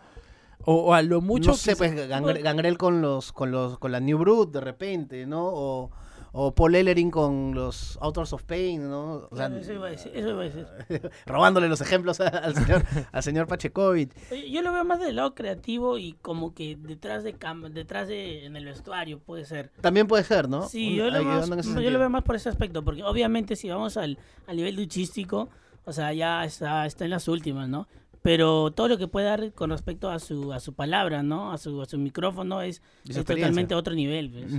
o, 0.70 0.74
o 0.88 0.92
a 0.94 1.00
lo 1.02 1.20
mucho... 1.20 1.50
no 1.50 1.56
sé, 1.56 1.76
pues 1.76 1.94
Gangre- 2.08 2.42
Gangrel 2.42 2.76
con 2.76 3.00
los, 3.00 3.32
con 3.32 3.50
los, 3.50 3.78
con 3.78 3.90
la 3.92 4.00
New 4.00 4.18
Brood 4.18 4.48
de 4.48 4.60
repente, 4.60 5.26
¿no? 5.26 5.46
O, 5.46 5.90
o 6.32 6.54
Paul 6.54 6.74
Ellering 6.74 7.10
con 7.10 7.54
los 7.54 7.98
Authors 8.02 8.34
of 8.34 8.42
Pain, 8.44 8.86
¿no? 8.88 9.28
O 9.30 9.36
sea, 9.36 9.46
Claro, 9.48 9.56
eso 9.62 9.72
iba 9.72 9.86
a 9.86 9.90
decir. 9.90 10.12
Eso 10.14 10.28
iba 10.28 10.42
a 10.42 10.44
decir. 10.44 10.66
robándole 11.26 11.68
los 11.70 11.80
ejemplos 11.80 12.20
a- 12.20 12.28
al 12.28 12.54
señor, 12.54 12.84
al 13.10 13.22
señor 13.22 13.46
Pachecovic. 13.46 14.12
Yo 14.50 14.60
lo 14.60 14.72
veo 14.74 14.84
más 14.84 15.00
del 15.00 15.16
lado 15.16 15.34
creativo 15.34 15.96
y 15.96 16.12
como 16.20 16.52
que 16.54 16.76
detrás 16.76 17.24
de 17.24 17.32
cam 17.32 17.62
detrás 17.72 18.08
de 18.08 18.44
en 18.44 18.54
el 18.56 18.66
vestuario 18.66 19.18
puede 19.20 19.46
ser. 19.46 19.70
También 19.80 20.06
puede 20.06 20.22
ser, 20.24 20.50
¿no? 20.50 20.68
Sí, 20.68 20.90
Un- 20.90 20.96
yo 20.96 21.10
lo, 21.10 21.80
yo 21.80 21.90
lo 21.90 21.98
veo 21.98 22.10
más 22.10 22.22
por 22.24 22.36
ese 22.36 22.50
aspecto, 22.50 22.84
porque 22.84 23.02
obviamente 23.04 23.56
si 23.56 23.70
vamos 23.70 23.96
al, 23.96 24.18
al 24.46 24.56
nivel 24.56 24.74
luchístico, 24.76 25.48
o 25.86 25.92
sea, 25.94 26.12
ya 26.12 26.44
está, 26.44 26.84
está 26.84 27.04
en 27.04 27.10
las 27.10 27.26
últimas, 27.26 27.70
¿no? 27.70 27.88
Pero 28.22 28.72
todo 28.72 28.88
lo 28.88 28.98
que 28.98 29.06
puede 29.06 29.26
dar 29.26 29.52
con 29.52 29.70
respecto 29.70 30.10
a 30.10 30.18
su 30.18 30.52
a 30.52 30.60
su 30.60 30.74
palabra, 30.74 31.22
¿no? 31.22 31.52
A 31.52 31.58
su, 31.58 31.80
a 31.80 31.86
su 31.86 31.98
micrófono 31.98 32.62
es, 32.62 32.82
es 33.08 33.16
totalmente 33.24 33.74
otro 33.74 33.94
nivel. 33.94 34.30
pues. 34.30 34.50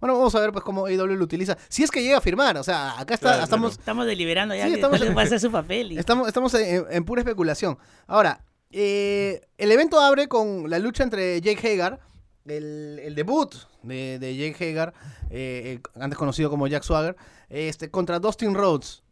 Bueno, 0.00 0.18
vamos 0.18 0.34
a 0.34 0.40
ver 0.40 0.52
pues 0.52 0.62
cómo 0.64 0.86
AEW 0.86 1.06
lo 1.16 1.24
utiliza. 1.24 1.56
Si 1.68 1.82
es 1.82 1.90
que 1.90 2.02
llega 2.02 2.18
a 2.18 2.20
firmar, 2.20 2.56
o 2.58 2.62
sea, 2.62 2.98
acá 3.00 3.14
está, 3.14 3.28
Claro, 3.30 3.44
estamos, 3.44 3.72
Estamos 3.78 4.06
deliberando 4.06 4.54
ya 4.54 4.64
Sí, 4.64 4.70
que 4.70 4.74
estamos- 4.76 5.00
va 5.16 5.22
a 5.22 5.26
ser 5.26 5.40
su 5.40 5.50
papel. 5.52 5.92
y- 5.92 5.98
Estamos, 5.98 6.28
estamos 6.28 6.52
en, 6.54 6.84
en 6.90 7.04
pura 7.04 7.22
especulación. 7.22 7.78
Ahora, 8.06 8.44
eh, 8.70 9.40
el 9.58 9.72
evento 9.72 9.98
abre 9.98 10.28
con 10.28 10.68
la 10.68 10.78
lucha 10.78 11.02
entre 11.02 11.40
Jake 11.40 11.72
Hagar, 11.72 12.00
el, 12.44 13.00
el 13.02 13.14
debut 13.14 13.54
de, 13.82 14.18
de 14.18 14.36
Jake 14.36 14.70
Hagar, 14.70 14.92
eh, 15.30 15.80
eh, 15.84 16.00
antes 16.00 16.18
conocido 16.18 16.50
como 16.50 16.66
Jack 16.66 16.82
Swagger, 16.82 17.16
este, 17.48 17.90
contra 17.90 18.18
Dustin 18.18 18.54
Rhodes. 18.54 19.02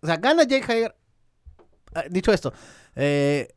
O 0.00 0.06
sea, 0.06 0.16
gana 0.16 0.44
Jake 0.44 0.72
Hagar. 0.72 0.96
Ah, 1.94 2.04
Dicho 2.08 2.32
esto, 2.32 2.52
eh, 2.96 3.48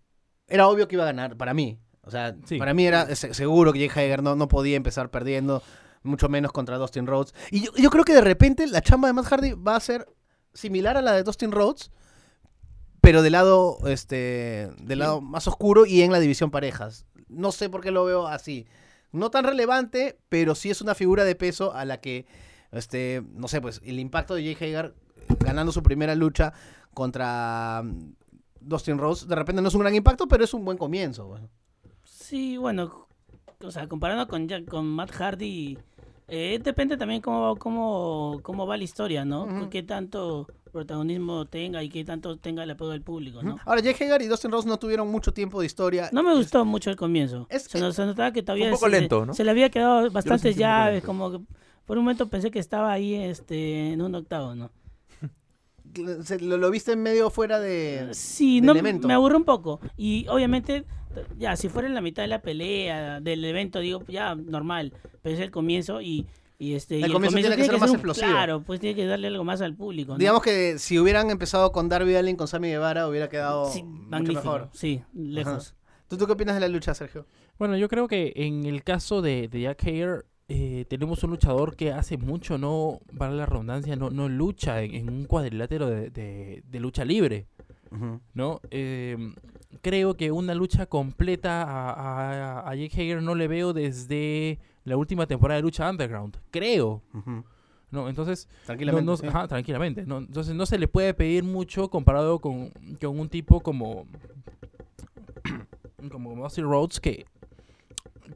era 0.47 0.67
obvio 0.67 0.87
que 0.87 0.95
iba 0.95 1.03
a 1.03 1.07
ganar, 1.07 1.37
para 1.37 1.53
mí. 1.53 1.79
O 2.01 2.11
sea, 2.11 2.35
Sí. 2.45 2.57
para 2.59 2.73
mí 2.73 2.85
era 2.85 3.15
se- 3.15 3.33
seguro 3.33 3.73
que 3.73 3.79
Jake 3.87 3.99
Hagar 4.05 4.21
no, 4.21 4.35
no 4.35 4.47
podía 4.47 4.75
empezar 4.77 5.09
perdiendo, 5.09 5.63
mucho 6.03 6.29
menos 6.29 6.51
contra 6.51 6.77
Dustin 6.77 7.07
Rhodes. 7.07 7.33
Y 7.49 7.61
yo, 7.61 7.71
yo 7.75 7.89
creo 7.89 8.03
que 8.05 8.13
de 8.13 8.21
repente 8.21 8.67
la 8.67 8.81
chamba 8.81 9.07
de 9.07 9.13
Matt 9.13 9.25
Hardy 9.25 9.53
va 9.53 9.75
a 9.75 9.79
ser 9.79 10.07
similar 10.53 10.97
a 10.97 11.01
la 11.01 11.13
de 11.13 11.23
Dustin 11.23 11.51
Rhodes, 11.51 11.89
pero 13.01 13.21
del 13.23 13.31
lado, 13.33 13.77
este, 13.87 14.69
del 14.81 14.99
lado 14.99 15.21
más 15.21 15.47
oscuro 15.47 15.85
y 15.87 16.01
en 16.03 16.11
la 16.11 16.19
división 16.19 16.51
parejas. 16.51 17.05
No 17.27 17.51
sé 17.51 17.69
por 17.69 17.81
qué 17.81 17.89
lo 17.91 18.05
veo 18.05 18.27
así. 18.27 18.67
No 19.11 19.31
tan 19.31 19.45
relevante, 19.45 20.19
pero 20.29 20.53
sí 20.55 20.69
es 20.69 20.81
una 20.81 20.93
figura 20.93 21.23
de 21.23 21.35
peso 21.35 21.73
a 21.73 21.85
la 21.85 21.99
que, 22.01 22.27
este, 22.71 23.23
no 23.33 23.47
sé, 23.47 23.61
pues 23.61 23.81
el 23.83 23.99
impacto 23.99 24.35
de 24.35 24.43
Jake 24.43 24.65
Hagar 24.65 24.93
ganando 25.39 25.71
su 25.71 25.81
primera 25.81 26.13
lucha 26.13 26.53
contra 26.93 27.83
Dustin 28.65 28.97
Rhodes, 28.97 29.27
de 29.27 29.35
repente 29.35 29.61
no 29.61 29.67
es 29.67 29.73
un 29.75 29.81
gran 29.81 29.95
impacto, 29.95 30.27
pero 30.27 30.43
es 30.43 30.53
un 30.53 30.65
buen 30.65 30.77
comienzo. 30.77 31.27
pues. 31.29 31.41
Sí, 32.03 32.57
bueno, 32.57 33.07
o 33.63 33.71
sea, 33.71 33.87
comparando 33.87 34.27
con, 34.27 34.47
Jack- 34.47 34.65
con 34.67 34.85
Matt 34.87 35.11
Hardy, 35.11 35.77
eh, 36.27 36.59
depende 36.63 36.97
también 36.97 37.21
cómo, 37.21 37.55
cómo, 37.57 38.39
cómo 38.41 38.65
va 38.65 38.77
la 38.77 38.83
historia, 38.83 39.23
¿no? 39.25 39.43
Ujú. 39.43 39.69
Qué 39.69 39.83
tanto 39.83 40.47
protagonismo 40.71 41.45
tenga 41.45 41.81
y 41.83 41.89
qué 41.89 42.03
tanto 42.03 42.35
tenga 42.37 42.63
el 42.63 42.71
apoyo 42.71 42.91
del 42.91 43.01
público, 43.01 43.41
¿no? 43.41 43.57
Ahora, 43.65 43.79
Jake 43.81 44.03
Hagar 44.05 44.21
y 44.21 44.27
Dustin 44.27 44.51
Rhodes 44.51 44.65
no 44.65 44.77
tuvieron 44.77 45.09
mucho 45.09 45.31
tiempo 45.33 45.59
de 45.61 45.67
historia. 45.67 46.09
No 46.11 46.21
me 46.23 46.35
gustó 46.35 46.65
mucho 46.65 46.89
el 46.89 46.95
comienzo. 46.97 47.47
Es- 47.49 47.63
se, 47.63 47.79
nos- 47.79 47.95
se 47.95 48.05
notaba 48.05 48.31
que 48.33 48.41
todavía 48.43 48.65
un 48.65 48.71
poco 48.71 48.85
se, 48.87 48.91
lento, 48.91 49.25
¿no? 49.25 49.33
se 49.33 49.43
le 49.45 49.51
había 49.51 49.69
quedado 49.69 50.09
bastantes 50.11 50.55
llaves, 50.57 51.03
como 51.03 51.31
que 51.31 51.39
por 51.85 51.97
un 51.97 52.03
momento 52.03 52.27
pensé 52.27 52.51
que 52.51 52.59
estaba 52.59 52.91
ahí 52.91 53.13
este, 53.15 53.93
en 53.93 54.01
un 54.01 54.15
octavo, 54.15 54.53
¿no? 54.55 54.69
Se- 56.23 56.39
lo, 56.39 56.57
lo 56.57 56.71
viste 56.71 56.95
medio 56.95 57.29
fuera 57.29 57.59
de... 57.59 58.09
Sí, 58.11 58.59
de 58.59 58.67
no, 58.67 58.71
elemento. 58.73 59.07
me 59.07 59.13
aburre 59.13 59.35
un 59.37 59.43
poco. 59.45 59.79
Y 59.97 60.27
obviamente, 60.27 60.85
ya, 61.37 61.55
si 61.55 61.69
fuera 61.69 61.87
en 61.87 61.93
la 61.95 62.01
mitad 62.01 62.23
de 62.23 62.27
la 62.27 62.41
pelea, 62.41 63.19
del 63.21 63.43
evento, 63.45 63.79
digo, 63.79 64.03
ya, 64.07 64.35
normal. 64.35 64.93
Pero 65.21 65.35
es 65.35 65.41
el 65.41 65.51
comienzo 65.51 66.01
y, 66.01 66.25
y 66.59 66.73
este... 66.73 66.99
y 66.99 67.03
El 67.03 67.11
comienzo 67.13 67.37
tiene 67.37 67.55
que 67.55 67.65
ser 67.65 67.77
más 67.79 67.89
un- 67.89 67.95
explosivo. 67.95 68.27
Claro, 68.27 68.61
pues 68.61 68.79
tiene 68.79 68.95
que 68.95 69.05
darle 69.05 69.27
algo 69.27 69.43
más 69.43 69.61
al 69.61 69.75
público, 69.75 70.13
¿no? 70.13 70.17
Digamos 70.17 70.41
que 70.41 70.77
si 70.79 70.99
hubieran 70.99 71.29
empezado 71.29 71.71
con 71.71 71.89
Darby 71.89 72.15
Allin, 72.15 72.35
con 72.35 72.47
Sammy 72.47 72.67
Guevara, 72.69 73.07
hubiera 73.07 73.29
quedado 73.29 73.71
Sí, 73.71 73.83
mucho 73.83 74.09
magnífico. 74.09 74.41
mejor. 74.41 74.69
Sí, 74.73 75.01
lejos. 75.13 75.75
¿Tú, 76.07 76.17
¿Tú 76.17 76.25
qué 76.27 76.33
opinas 76.33 76.55
de 76.55 76.61
la 76.61 76.67
lucha, 76.67 76.93
Sergio? 76.93 77.25
Bueno, 77.57 77.77
yo 77.77 77.87
creo 77.89 78.07
que 78.07 78.33
en 78.35 78.65
el 78.65 78.83
caso 78.83 79.21
de, 79.21 79.47
de 79.47 79.61
Jack 79.61 79.81
Hager, 79.83 80.25
eh, 80.47 80.85
tenemos 80.87 81.23
un 81.23 81.31
luchador 81.31 81.75
que 81.75 81.91
hace 81.91 82.17
mucho, 82.17 82.57
no, 82.57 82.99
vale 83.11 83.35
la 83.37 83.45
redundancia, 83.45 83.95
no, 83.95 84.09
no 84.09 84.29
lucha 84.29 84.81
en, 84.83 84.93
en 84.95 85.09
un 85.09 85.25
cuadrilátero 85.25 85.87
de, 85.89 86.09
de- 86.11 86.63
de 86.69 86.79
lucha 86.79 87.03
libre, 87.05 87.47
¿no? 88.33 88.59
Eh, 88.71 89.33
creo 89.81 90.15
que 90.15 90.31
una 90.31 90.53
lucha 90.53 90.85
completa 90.85 91.63
a, 91.63 92.59
a, 92.61 92.69
a 92.69 92.75
Jake 92.75 92.93
Hager 93.01 93.21
no 93.23 93.35
le 93.35 93.47
veo 93.47 93.73
desde 93.73 94.59
la 94.83 94.97
última 94.97 95.25
temporada 95.27 95.57
de 95.57 95.63
Lucha 95.63 95.89
Underground, 95.89 96.37
creo, 96.51 97.01
¿no? 97.91 98.07
Entonces, 98.09 98.47
Tranquilamente. 98.65 99.05
no- 99.05 99.17
sí. 99.17 99.25
ajá, 99.27 99.47
tranquilamente, 99.47 100.05
¿no? 100.05 100.17
Entonces 100.19 100.53
no 100.53 100.65
se 100.65 100.77
le 100.77 100.87
puede 100.87 101.13
pedir 101.13 101.43
mucho 101.43 101.89
comparado 101.89 102.39
con, 102.39 102.69
con 103.01 103.19
un 103.19 103.29
tipo 103.29 103.61
como 103.61 104.05
como, 106.11 106.43
Austin 106.43 106.65
Rhodes 106.65 106.99
que, 106.99 107.25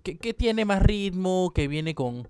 que, 0.01 0.17
que 0.17 0.33
tiene 0.33 0.65
más 0.65 0.81
ritmo, 0.81 1.51
que 1.53 1.67
viene 1.67 1.93
con 1.95 2.25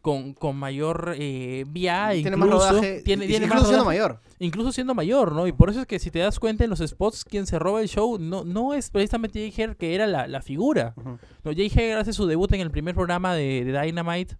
con, 0.00 0.34
con 0.34 0.56
mayor 0.56 1.14
eh, 1.16 1.64
vía, 1.68 2.08
tiene 2.12 2.30
incluso, 2.36 2.56
más 2.58 2.70
rodaje. 2.72 3.02
tiene, 3.02 3.24
y- 3.24 3.28
tiene 3.28 3.46
incluso 3.46 3.62
más 3.62 3.68
siendo 3.68 3.84
mayor. 3.84 4.20
incluso 4.40 4.72
siendo 4.72 4.94
mayor, 4.96 5.30
¿no? 5.32 5.46
Y 5.46 5.52
por 5.52 5.70
eso 5.70 5.80
es 5.82 5.86
que 5.86 6.00
si 6.00 6.10
te 6.10 6.18
das 6.18 6.40
cuenta 6.40 6.64
en 6.64 6.70
los 6.70 6.80
spots, 6.80 7.24
quien 7.24 7.46
se 7.46 7.56
roba 7.60 7.80
el 7.80 7.88
show 7.88 8.18
no, 8.18 8.42
no 8.42 8.74
es 8.74 8.90
precisamente 8.90 9.38
Jake 9.48 9.62
Hager, 9.62 9.76
que 9.76 9.94
era 9.94 10.08
la, 10.08 10.26
la 10.26 10.42
figura. 10.42 10.92
Ujú. 10.96 11.18
No, 11.44 11.52
Jake 11.52 11.70
Hager 11.70 11.98
hace 11.98 12.12
su 12.12 12.26
debut 12.26 12.52
en 12.52 12.62
el 12.62 12.72
primer 12.72 12.96
programa 12.96 13.32
de, 13.36 13.64
de 13.64 13.80
Dynamite, 13.80 14.36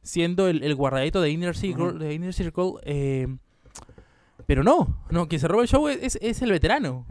siendo 0.00 0.46
el, 0.46 0.62
el 0.62 0.76
guardadito 0.76 1.20
de 1.20 1.30
Inner 1.30 1.56
Circle. 1.56 1.94
De 1.94 2.14
Inner 2.14 2.32
Circle 2.32 2.74
eh, 2.84 3.26
Pero 4.46 4.62
no, 4.62 5.04
no, 5.10 5.28
quien 5.28 5.40
se 5.40 5.48
roba 5.48 5.62
el 5.62 5.68
show 5.68 5.88
es, 5.88 6.16
es- 6.20 6.42
el 6.42 6.50
veterano. 6.52 7.06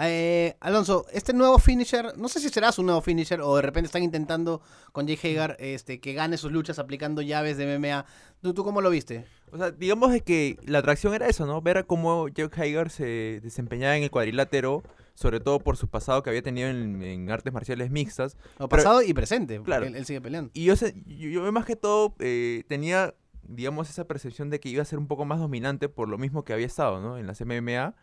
Eh, 0.00 0.56
Alonso, 0.60 1.06
este 1.12 1.32
nuevo 1.32 1.58
finisher, 1.58 2.16
no 2.16 2.28
sé 2.28 2.38
si 2.40 2.48
será 2.50 2.70
su 2.70 2.82
nuevo 2.82 3.00
finisher 3.00 3.40
o 3.40 3.56
de 3.56 3.62
repente 3.62 3.86
están 3.86 4.02
intentando 4.02 4.60
con 4.92 5.06
Jake 5.06 5.30
Hagar 5.32 5.56
este, 5.58 5.98
que 6.00 6.12
gane 6.12 6.36
sus 6.36 6.52
luchas 6.52 6.78
aplicando 6.78 7.20
llaves 7.22 7.56
de 7.56 7.66
MMA. 7.78 8.04
¿Tú, 8.40 8.54
tú 8.54 8.62
cómo 8.64 8.80
lo 8.80 8.90
viste? 8.90 9.24
O 9.50 9.56
sea, 9.58 9.70
digamos 9.72 10.12
de 10.12 10.20
que 10.20 10.56
la 10.66 10.78
atracción 10.78 11.14
era 11.14 11.26
eso, 11.28 11.46
¿no? 11.46 11.60
Ver 11.62 11.84
cómo 11.86 12.28
Jake 12.28 12.60
Hager 12.60 12.90
se 12.90 13.40
desempeñaba 13.42 13.96
en 13.96 14.04
el 14.04 14.10
cuadrilátero, 14.10 14.82
sobre 15.14 15.40
todo 15.40 15.58
por 15.58 15.76
su 15.76 15.88
pasado 15.88 16.22
que 16.22 16.30
había 16.30 16.42
tenido 16.42 16.68
en, 16.68 17.02
en 17.02 17.30
artes 17.30 17.52
marciales 17.52 17.90
mixtas. 17.90 18.36
O 18.58 18.68
Pero- 18.68 18.82
pasado 18.82 19.02
y 19.02 19.12
presente, 19.14 19.60
Claro. 19.62 19.86
él, 19.86 19.96
él 19.96 20.04
sigue 20.04 20.20
peleando. 20.20 20.50
Y 20.54 20.64
yo, 20.64 20.76
sé- 20.76 20.94
yo, 21.06 21.28
yo 21.28 21.50
más 21.50 21.64
que 21.64 21.74
todo 21.74 22.14
eh, 22.20 22.62
tenía, 22.68 23.14
digamos, 23.48 23.90
esa 23.90 24.06
percepción 24.06 24.50
de 24.50 24.60
que 24.60 24.68
iba 24.68 24.82
a 24.82 24.84
ser 24.84 24.98
un 24.98 25.08
poco 25.08 25.24
más 25.24 25.40
dominante 25.40 25.88
por 25.88 26.08
lo 26.08 26.18
mismo 26.18 26.44
que 26.44 26.52
había 26.52 26.66
estado, 26.66 27.00
¿no? 27.00 27.18
En 27.18 27.26
las 27.26 27.40
MMA. 27.40 27.94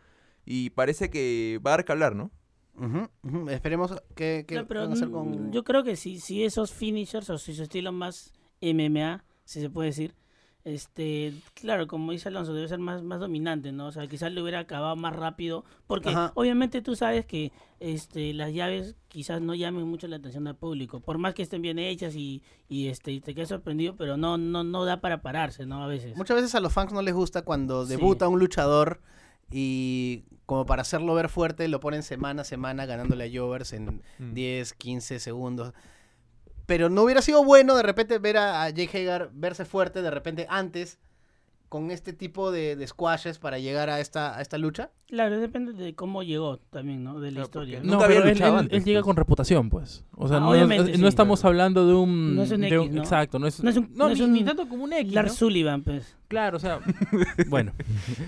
Y 0.44 0.70
parece 0.70 1.10
que 1.10 1.60
va 1.64 1.70
a 1.70 1.76
dar 1.78 1.84
que 1.84 1.92
hablar, 1.92 2.14
¿no? 2.14 2.30
Ujú, 2.78 3.08
ujú. 3.22 3.48
Esperemos 3.50 3.94
que, 4.14 4.44
que 4.46 4.56
No, 4.56 4.66
pero 4.66 4.80
van 4.82 4.90
a 4.90 4.92
hacer 4.92 5.08
mm, 5.08 5.12
con... 5.12 5.52
yo 5.52 5.64
creo 5.64 5.82
que 5.82 5.96
si, 5.96 6.20
si 6.20 6.44
esos 6.44 6.72
finishers 6.72 7.30
o 7.30 7.38
si 7.38 7.54
su 7.54 7.62
estilo 7.62 7.90
más 7.92 8.34
MMA, 8.60 9.24
si 9.44 9.60
se 9.60 9.70
puede 9.70 9.88
decir, 9.88 10.14
este, 10.66 11.32
claro, 11.54 11.86
como 11.86 12.10
dice 12.10 12.28
Alonso, 12.28 12.52
debe 12.52 12.66
ser 12.66 12.80
más, 12.80 13.00
más 13.04 13.20
dominante, 13.20 13.70
¿no? 13.70 13.86
O 13.86 13.92
sea, 13.92 14.08
quizás 14.08 14.32
le 14.32 14.42
hubiera 14.42 14.58
acabado 14.58 14.96
más 14.96 15.14
rápido, 15.14 15.64
porque 15.86 16.08
Ajá. 16.08 16.32
obviamente 16.34 16.82
tú 16.82 16.96
sabes 16.96 17.24
que 17.24 17.52
este, 17.78 18.34
las 18.34 18.52
llaves 18.52 18.96
quizás 19.06 19.40
no 19.40 19.54
llamen 19.54 19.86
mucho 19.86 20.08
la 20.08 20.16
atención 20.16 20.48
al 20.48 20.56
público, 20.56 20.98
por 20.98 21.18
más 21.18 21.34
que 21.34 21.42
estén 21.42 21.62
bien 21.62 21.78
hechas 21.78 22.16
y, 22.16 22.42
y 22.68 22.88
este, 22.88 23.12
y 23.12 23.20
te 23.20 23.32
quedes 23.32 23.48
sorprendido, 23.50 23.94
pero 23.94 24.16
no, 24.16 24.38
no, 24.38 24.64
no 24.64 24.84
da 24.84 25.00
para 25.00 25.22
pararse, 25.22 25.66
¿no? 25.66 25.84
A 25.84 25.86
veces. 25.86 26.16
Muchas 26.16 26.34
veces 26.36 26.54
a 26.56 26.60
los 26.60 26.72
fans 26.72 26.92
no 26.92 27.00
les 27.00 27.14
gusta 27.14 27.42
cuando 27.42 27.84
Sí. 27.86 27.90
debuta 27.90 28.26
un 28.26 28.40
luchador 28.40 29.00
y 29.52 30.24
como 30.46 30.66
para 30.66 30.82
hacerlo 30.82 31.14
ver 31.14 31.28
fuerte 31.28 31.68
lo 31.68 31.78
ponen 31.78 32.02
semana 32.02 32.42
a 32.42 32.44
semana 32.44 32.86
ganándole 32.86 33.24
a 33.24 33.40
Jovers 33.40 33.72
en 33.72 34.02
Mm. 34.18 34.34
10, 34.34 34.72
15 34.74 35.20
segundos. 35.20 35.72
Pero 36.66 36.90
no 36.90 37.02
hubiera 37.02 37.22
sido 37.22 37.44
bueno 37.44 37.76
de 37.76 37.82
repente 37.82 38.18
ver 38.18 38.36
a, 38.36 38.64
a 38.64 38.70
Jake 38.70 39.02
Hagar 39.02 39.30
verse 39.32 39.64
fuerte 39.64 40.02
de 40.02 40.10
repente 40.10 40.46
antes 40.50 40.98
con 41.68 41.90
este 41.90 42.12
tipo 42.12 42.52
de, 42.52 42.76
de 42.76 42.86
squashes 42.86 43.38
para 43.38 43.58
llegar 43.58 43.90
a 43.90 44.00
esta, 44.00 44.36
a 44.38 44.40
esta 44.40 44.56
lucha. 44.56 44.90
Claro, 45.08 45.38
depende 45.40 45.72
de 45.72 45.94
cómo 45.94 46.22
llegó 46.22 46.58
también, 46.70 47.02
¿no? 47.04 47.18
De 47.20 47.28
la 47.30 47.34
Claro, 47.34 47.44
historia. 47.46 47.78
¿no? 47.80 47.84
No, 47.86 47.92
Nunca 47.94 48.04
había 48.06 48.16
pero 48.18 48.28
él, 48.28 48.34
luchado 48.34 48.52
él- 48.54 48.58
antes, 48.60 48.78
él 48.78 48.84
llega 48.84 49.00
pues. 49.00 49.04
con 49.06 49.16
reputación, 49.16 49.70
pues. 49.70 50.04
O 50.16 50.28
sea, 50.28 50.36
Ah, 50.36 50.40
no, 50.40 50.50
obviamente, 50.50 50.90
es- 50.92 50.96
sí, 50.96 51.02
no 51.02 51.08
estamos 51.08 51.40
claro. 51.40 51.50
hablando 51.52 51.86
de 51.86 51.94
un... 51.94 52.36
No 52.36 52.42
es 52.42 52.50
un 52.52 52.60
de 52.60 52.68
X, 52.68 52.90
¿no? 52.92 53.02
Exacto, 53.02 53.38
no 53.38 53.46
es, 53.46 53.62
No 53.62 53.70
es 53.70 53.76
un- 53.76 53.90
no 53.94 54.06
ni, 54.08 54.12
es 54.14 54.20
un 54.20 54.32
ni 54.32 54.44
tanto 54.44 54.68
como 54.68 54.84
un 54.84 54.92
X, 54.92 55.12
Lars 55.12 55.28
¿no? 55.32 55.34
Sullivan, 55.34 55.82
pues. 55.82 56.16
Claro, 56.28 56.56
o 56.56 56.60
sea, 56.60 56.80
bueno, 57.48 57.72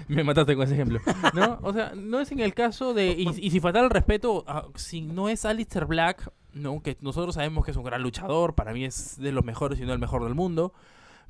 me 0.08 0.24
mataste 0.24 0.54
con 0.54 0.64
ese 0.64 0.74
ejemplo. 0.74 1.00
¿No? 1.34 1.58
O 1.62 1.72
sea, 1.72 1.92
no 1.96 2.20
es 2.20 2.30
en 2.32 2.40
el 2.40 2.54
caso 2.54 2.94
de. 2.94 3.10
Y, 3.10 3.28
y 3.46 3.50
si 3.50 3.60
falta 3.60 3.80
el 3.80 3.90
respeto, 3.90 4.44
ah, 4.46 4.66
si 4.74 5.00
no 5.02 5.28
es 5.28 5.44
Alistair 5.44 5.84
Black, 5.86 6.30
¿no? 6.54 6.80
que 6.82 6.96
nosotros 7.00 7.34
sabemos 7.36 7.64
que 7.64 7.70
es 7.70 7.76
un 7.76 7.84
gran 7.84 8.02
luchador, 8.02 8.54
para 8.54 8.72
mí 8.72 8.84
es 8.84 9.16
de 9.20 9.32
los 9.32 9.44
mejores 9.44 9.78
y 9.80 9.84
no 9.84 9.92
el 9.92 9.98
mejor 10.00 10.24
del 10.24 10.34
mundo, 10.34 10.72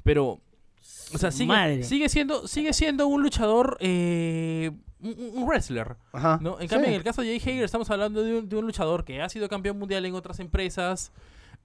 pero. 0.03 0.41
O 1.15 1.19
sea, 1.19 1.31
sigue, 1.31 1.49
madre. 1.49 1.83
sigue 1.85 2.09
siendo 2.09 2.47
sigue 2.47 2.73
siendo 2.73 3.07
un 3.07 3.23
luchador, 3.23 3.77
eh, 3.81 4.71
un, 5.01 5.15
un 5.35 5.47
wrestler. 5.47 5.97
Ajá. 6.13 6.39
¿no? 6.43 6.57
En 6.61 6.69
Sí. 6.69 6.75
cambio, 6.75 6.89
en 6.89 6.95
el 6.97 7.03
caso 7.05 7.23
de 7.23 7.29
Jay 7.29 7.37
Hager, 7.55 7.65
estamos 7.65 7.91
hablando 7.91 8.23
de 8.23 8.39
un, 8.39 8.49
de 8.49 8.57
un 8.57 8.67
luchador 8.67 9.05
que 9.05 9.23
ha 9.23 9.29
sido 9.29 9.49
campeón 9.49 9.79
mundial 9.79 10.05
en 10.07 10.15
otras 10.15 10.39
empresas. 10.41 11.13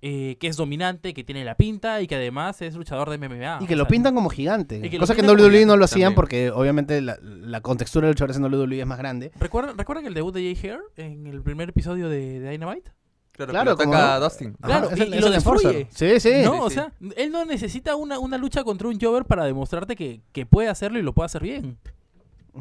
eh, 0.05 0.35
que 0.37 0.47
es 0.47 0.57
dominante, 0.57 1.13
que 1.13 1.23
tiene 1.23 1.45
la 1.45 1.55
pinta 1.55 2.01
y 2.01 2.07
que 2.07 2.15
además 2.15 2.61
es 2.61 2.75
luchador 2.75 3.09
de 3.09 3.17
MMA. 3.17 3.59
Y 3.61 3.67
que 3.67 3.75
o 3.75 3.77
lo 3.77 3.85
sea, 3.85 3.89
pintan 3.89 4.13
como 4.13 4.29
gigante. 4.29 4.81
que 4.81 4.97
cosa 4.99 5.15
que 5.15 5.21
en 5.21 5.27
como 5.27 5.41
WWE 5.41 5.65
no 5.65 5.77
lo 5.77 5.85
hacían 5.85 6.07
también. 6.07 6.15
porque 6.15 6.51
obviamente 6.51 6.99
la, 6.99 7.17
la 7.21 7.61
contextura 7.61 8.07
de 8.07 8.11
luchadores 8.13 8.35
en 8.35 8.43
WWE 8.43 8.81
es 8.81 8.85
más 8.85 8.97
grande. 8.97 9.31
¿Recuerdan, 9.39 9.77
¿Recuerdan 9.77 10.05
el 10.05 10.13
debut 10.13 10.33
de 10.33 10.41
Jay 10.41 10.55
Hager 10.57 10.81
en 10.97 11.25
el 11.27 11.41
primer 11.41 11.69
episodio 11.69 12.09
de, 12.09 12.41
de 12.41 12.49
Dynamite? 12.51 12.91
Claro, 13.33 13.51
Claro, 13.51 13.75
como 13.77 13.93
ataca 13.93 14.07
no. 14.07 14.13
a 14.13 14.19
Dustin. 14.19 14.55
Ajá, 14.61 14.67
Claro, 14.79 14.89
es 14.91 14.97
y- 14.97 15.01
el- 15.01 15.13
y 15.13 15.17
es 15.17 15.21
lo 15.21 15.27
el 15.27 15.33
enforcer. 15.33 15.75
destruye. 15.75 16.19
Sí, 16.19 16.29
sí. 16.29 16.41
no, 16.45 16.53
sí, 16.53 16.59
o 16.61 16.69
sí. 16.69 16.75
sea, 16.75 16.91
él 17.17 17.31
no 17.31 17.45
necesita 17.45 17.95
una, 17.95 18.19
una 18.19 18.37
lucha 18.37 18.63
contra 18.63 18.87
un 18.87 18.99
Jover 18.99 19.25
para 19.25 19.45
demostrarte 19.45 19.95
que, 19.95 20.21
que 20.31 20.45
puede 20.45 20.69
hacerlo 20.69 20.99
y 20.99 21.01
lo 21.01 21.13
puede 21.13 21.25
hacer 21.25 21.41
bien. 21.41 21.77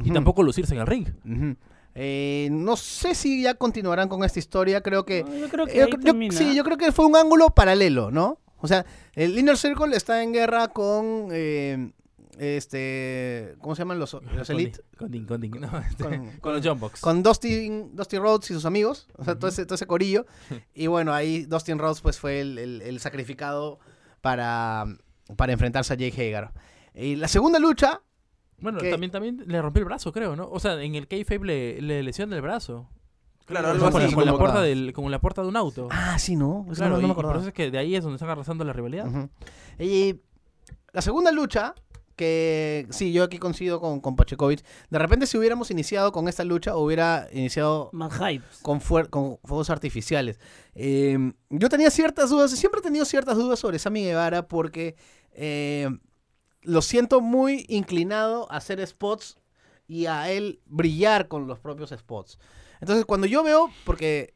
Y 0.03 0.09
tampoco 0.11 0.41
lucirse 0.41 0.73
en 0.73 0.81
el 0.81 0.87
ring. 0.87 1.07
Eh, 1.95 2.47
no 2.51 2.75
sé 2.75 3.13
si 3.13 3.43
ya 3.43 3.53
continuarán 3.53 4.09
con 4.09 4.23
esta 4.23 4.39
historia, 4.39 4.81
creo 4.81 5.05
que... 5.05 5.23
No, 5.23 5.35
yo 5.35 5.47
creo 5.49 5.65
que 5.67 5.77
yo 5.77 5.87
yo- 5.87 5.99
termina. 5.99 6.35
sí, 6.35 6.55
yo 6.55 6.63
creo 6.63 6.77
que 6.77 6.91
fue 6.91 7.05
un 7.05 7.15
ángulo 7.15 7.51
paralelo, 7.51 8.09
¿no? 8.09 8.39
O 8.57 8.67
sea, 8.67 8.83
el 9.13 9.37
Inner 9.37 9.57
Circle 9.57 9.95
está 9.95 10.23
en 10.23 10.33
guerra 10.33 10.69
con... 10.69 11.27
eh, 11.31 11.91
este... 12.39 13.55
¿Cómo 13.61 13.75
se 13.75 13.81
llaman 13.81 13.99
los, 13.99 14.13
los 14.35 14.47
Con 14.47 14.55
Elite? 14.55 14.81
Con 14.97 15.25
con 15.25 15.41
Dean, 15.41 15.61
no, 15.61 15.77
este, 15.79 16.03
Con- 16.03 16.31
con 16.39 16.53
los 16.53 16.65
John 16.65 16.79
Box. 16.79 17.01
Con 17.01 17.23
Dustin, 17.23 17.95
Dusty 17.95 18.17
Rhodes 18.17 18.51
y 18.51 18.53
sus 18.53 18.65
amigos, 18.65 19.07
o 19.17 19.23
sea, 19.23 19.35
todo, 19.37 19.49
ese, 19.49 19.65
todo 19.65 19.75
ese 19.75 19.87
corillo. 19.87 20.25
Y 20.73 20.87
bueno, 20.87 21.13
ahí 21.13 21.45
Dustin 21.45 21.77
Rhodes 21.79 22.01
pues 22.01 22.19
fue 22.19 22.39
el, 22.41 22.57
el- 22.57 22.81
el 22.81 22.99
sacrificado 22.99 23.79
para, 24.21 24.85
para 25.35 25.53
enfrentarse 25.53 25.93
a 25.93 25.97
Jake 25.97 26.27
Hagar. 26.29 26.53
Y 26.95 27.15
la 27.15 27.27
segunda 27.27 27.59
lucha, 27.59 28.01
Bueno, 28.59 28.79
que- 28.79 28.91
también, 28.91 29.11
también 29.11 29.43
le 29.45 29.61
rompió 29.61 29.79
el 29.81 29.85
brazo, 29.85 30.11
creo, 30.11 30.35
¿no? 30.35 30.47
O 30.49 30.59
sea, 30.59 30.81
en 30.81 30.95
el 30.95 31.07
kayfabe 31.07 31.45
le, 31.45 31.81
le 31.81 32.03
lesiona 32.03 32.35
el 32.35 32.41
brazo. 32.41 32.89
Claro, 33.45 33.67
Con 33.67 33.75
algo 33.87 33.99
la- 33.99 34.05
así. 34.05 34.15
con, 34.15 34.25
la 34.25 34.31
como 34.31 34.39
puerta 34.43 34.61
del, 34.61 34.93
con 34.93 35.11
la 35.11 35.19
puerta 35.19 35.41
de 35.41 35.47
un 35.49 35.57
auto. 35.57 35.87
ah, 35.91 36.17
sí, 36.17 36.35
¿no? 36.37 36.65
Eso 36.67 36.75
claro, 36.79 36.95
no, 36.95 37.01
me 37.01 37.07
y 37.09 37.11
acordaba. 37.11 37.33
por 37.33 37.41
eso 37.41 37.49
es 37.49 37.53
que 37.53 37.69
de 37.71 37.77
ahí 37.77 37.93
es 37.95 38.03
donde 38.03 38.15
están 38.15 38.29
arrasando 38.29 38.63
la 38.63 38.71
rivalidad. 38.71 39.05
Ujú. 39.07 39.29
Y 39.79 40.21
la 40.93 41.01
segunda 41.01 41.29
lucha, 41.31 41.75
que 42.15 42.87
sí, 42.91 43.11
yo 43.11 43.23
aquí 43.23 43.39
coincido 43.39 43.79
con, 43.79 43.99
con 43.99 44.15
Pachecovic, 44.15 44.63
de 44.89 44.99
repente 44.99 45.27
si 45.27 45.37
hubiéramos 45.37 45.71
iniciado 45.71 46.11
con 46.11 46.27
esta 46.27 46.43
lucha, 46.43 46.75
hubiera 46.75 47.27
iniciado 47.31 47.89
Más 47.93 48.13
con, 48.61 48.81
fuegos 48.81 49.69
artificiales. 49.69 50.39
Eh, 50.75 51.33
yo 51.49 51.69
tenía 51.69 51.89
ciertas 51.89 52.29
dudas, 52.29 52.51
siempre 52.51 52.79
he 52.79 52.83
tenido 52.83 53.05
ciertas 53.05 53.37
dudas 53.37 53.59
sobre 53.59 53.79
Sammy 53.79 54.03
Guevara 54.03 54.47
porque 54.47 54.95
eh, 55.31 55.89
lo 56.61 56.81
siento 56.81 57.21
muy 57.21 57.65
inclinado 57.67 58.51
a 58.51 58.57
hacer 58.57 58.85
spots 58.85 59.37
y 59.87 60.05
a 60.05 60.29
él 60.31 60.61
brillar 60.65 61.27
con 61.27 61.47
los 61.47 61.59
propios 61.59 61.91
spots. 61.91 62.39
Entonces, 62.79 63.05
cuando 63.05 63.27
yo 63.27 63.43
veo, 63.43 63.69
porque 63.85 64.33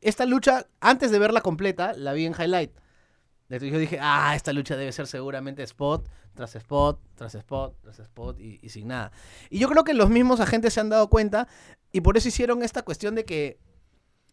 esta 0.00 0.26
lucha, 0.26 0.66
antes 0.80 1.10
de 1.10 1.18
verla 1.18 1.40
completa, 1.40 1.92
la 1.94 2.12
vi 2.12 2.26
en 2.26 2.34
highlight. 2.34 2.72
Entonces 3.56 3.72
yo 3.72 3.78
dije, 3.78 3.98
ah, 4.00 4.34
esta 4.34 4.52
lucha 4.52 4.76
debe 4.76 4.92
ser 4.92 5.06
seguramente 5.06 5.62
spot, 5.62 6.08
tras 6.34 6.54
spot, 6.56 6.98
tras 7.14 7.34
spot, 7.34 7.76
tras 7.82 7.98
spot 7.98 8.40
y, 8.40 8.58
y 8.62 8.68
sin 8.70 8.88
nada. 8.88 9.12
Y 9.50 9.58
yo 9.58 9.68
creo 9.68 9.84
que 9.84 9.94
los 9.94 10.08
mismos 10.08 10.40
agentes 10.40 10.72
se 10.74 10.80
han 10.80 10.88
dado 10.88 11.08
cuenta 11.08 11.46
y 11.92 12.00
por 12.00 12.16
eso 12.16 12.28
hicieron 12.28 12.62
esta 12.62 12.82
cuestión 12.82 13.14
de 13.14 13.24
que 13.24 13.58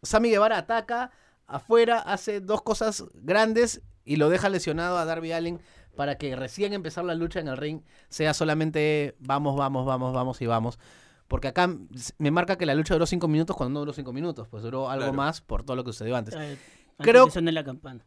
Sammy 0.03 0.29
Guevara 0.29 0.57
ataca 0.57 1.11
afuera, 1.47 1.99
hace 1.99 2.39
dos 2.39 2.61
cosas 2.61 3.03
grandes 3.15 3.81
y 4.05 4.15
lo 4.15 4.29
deja 4.29 4.47
lesionado 4.49 4.97
a 4.97 5.05
Darby 5.05 5.33
Allen 5.33 5.59
para 5.95 6.17
que 6.17 6.35
recién 6.35 6.71
empezar 6.73 7.03
la 7.03 7.13
lucha 7.15 7.39
en 7.41 7.49
el 7.49 7.57
ring 7.57 7.81
sea 8.07 8.33
solamente 8.33 9.15
vamos, 9.19 9.57
vamos, 9.57 9.85
vamos, 9.85 10.13
vamos 10.13 10.41
y 10.41 10.45
vamos. 10.45 10.79
Porque 11.27 11.47
acá 11.49 11.69
me 12.17 12.31
marca 12.31 12.57
que 12.57 12.65
la 12.65 12.73
lucha 12.73 12.93
duró 12.95 13.05
cinco 13.05 13.27
minutos 13.27 13.55
cuando 13.55 13.73
no 13.73 13.79
duró 13.81 13.93
cinco 13.93 14.13
minutos, 14.13 14.47
pues 14.47 14.63
duró 14.63 14.89
algo 14.89 15.03
Claro. 15.07 15.17
más 15.17 15.41
por 15.41 15.63
todo 15.63 15.75
lo 15.75 15.83
que 15.83 15.91
sucedió 15.91 16.15
antes. 16.15 16.33
Eh, 16.35 16.57
Creo- 16.99 17.27
la 17.35 17.63
campana. 17.63 18.03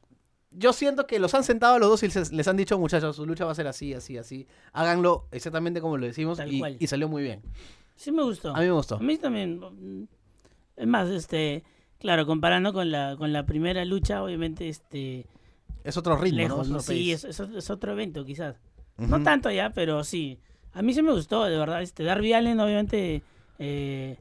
Yo 0.55 0.73
siento 0.73 1.07
que 1.07 1.19
los 1.19 1.35
han 1.35 1.45
sentado 1.45 1.75
a 1.75 1.79
los 1.79 1.89
dos 1.89 2.03
y 2.03 2.09
les, 2.09 2.33
les 2.33 2.49
han 2.49 2.57
dicho, 2.57 2.79
muchachos, 2.79 3.17
su 3.17 3.25
lucha 3.27 3.45
va 3.45 3.53
a 3.53 3.55
ser 3.55 3.67
así, 3.67 3.95
así, 3.95 4.19
así. 4.19 4.47
Háganlo 4.73 5.27
exactamente 5.31 5.81
como 5.81 5.97
lo 5.97 6.07
decimos 6.07 6.39
Tal 6.39 6.53
y, 6.53 6.59
cual. 6.59 6.77
y 6.79 6.87
salió 6.87 7.09
muy 7.09 7.23
bien. 7.23 7.41
Sí 7.97 8.13
me 8.13 8.23
gustó. 8.23 8.55
A 8.55 8.61
mí 8.61 8.67
me 8.67 8.73
gustó. 8.73 8.97
A 8.97 9.01
mí 9.01 9.17
también. 9.19 9.61
mm, 9.61 10.05
Es 10.77 10.87
más, 10.87 11.09
este, 11.09 11.63
claro, 11.99 12.27
comparando 12.27 12.73
con 12.73 12.91
la 12.91 13.17
con 13.17 13.33
la 13.33 13.47
primera 13.47 13.85
lucha, 13.85 14.23
obviamente, 14.23 14.69
este, 14.69 15.27
Es 15.85 15.97
otro 15.97 16.17
ritmo, 16.17 16.39
lejos, 16.39 16.69
¿no? 16.69 16.75
¿no? 16.75 16.79
Es 16.81 16.85
otro 16.85 16.95
Sí, 16.97 17.13
es, 17.13 17.25
es, 17.25 17.41
es 17.41 17.71
otro 17.71 17.93
evento, 17.93 18.25
quizás. 18.25 18.57
No 18.99 19.23
tanto 19.23 19.51
ya, 19.51 19.71
pero 19.71 20.05
sí. 20.05 20.39
A 20.75 20.83
mí 20.83 20.93
sí 20.95 21.03
me 21.03 21.13
gustó, 21.13 21.45
de 21.45 21.57
verdad. 21.57 21.83
Este, 21.83 22.03
Darby 22.05 22.33
Allen, 22.35 22.61
obviamente, 22.61 23.23
eh, 23.59 24.17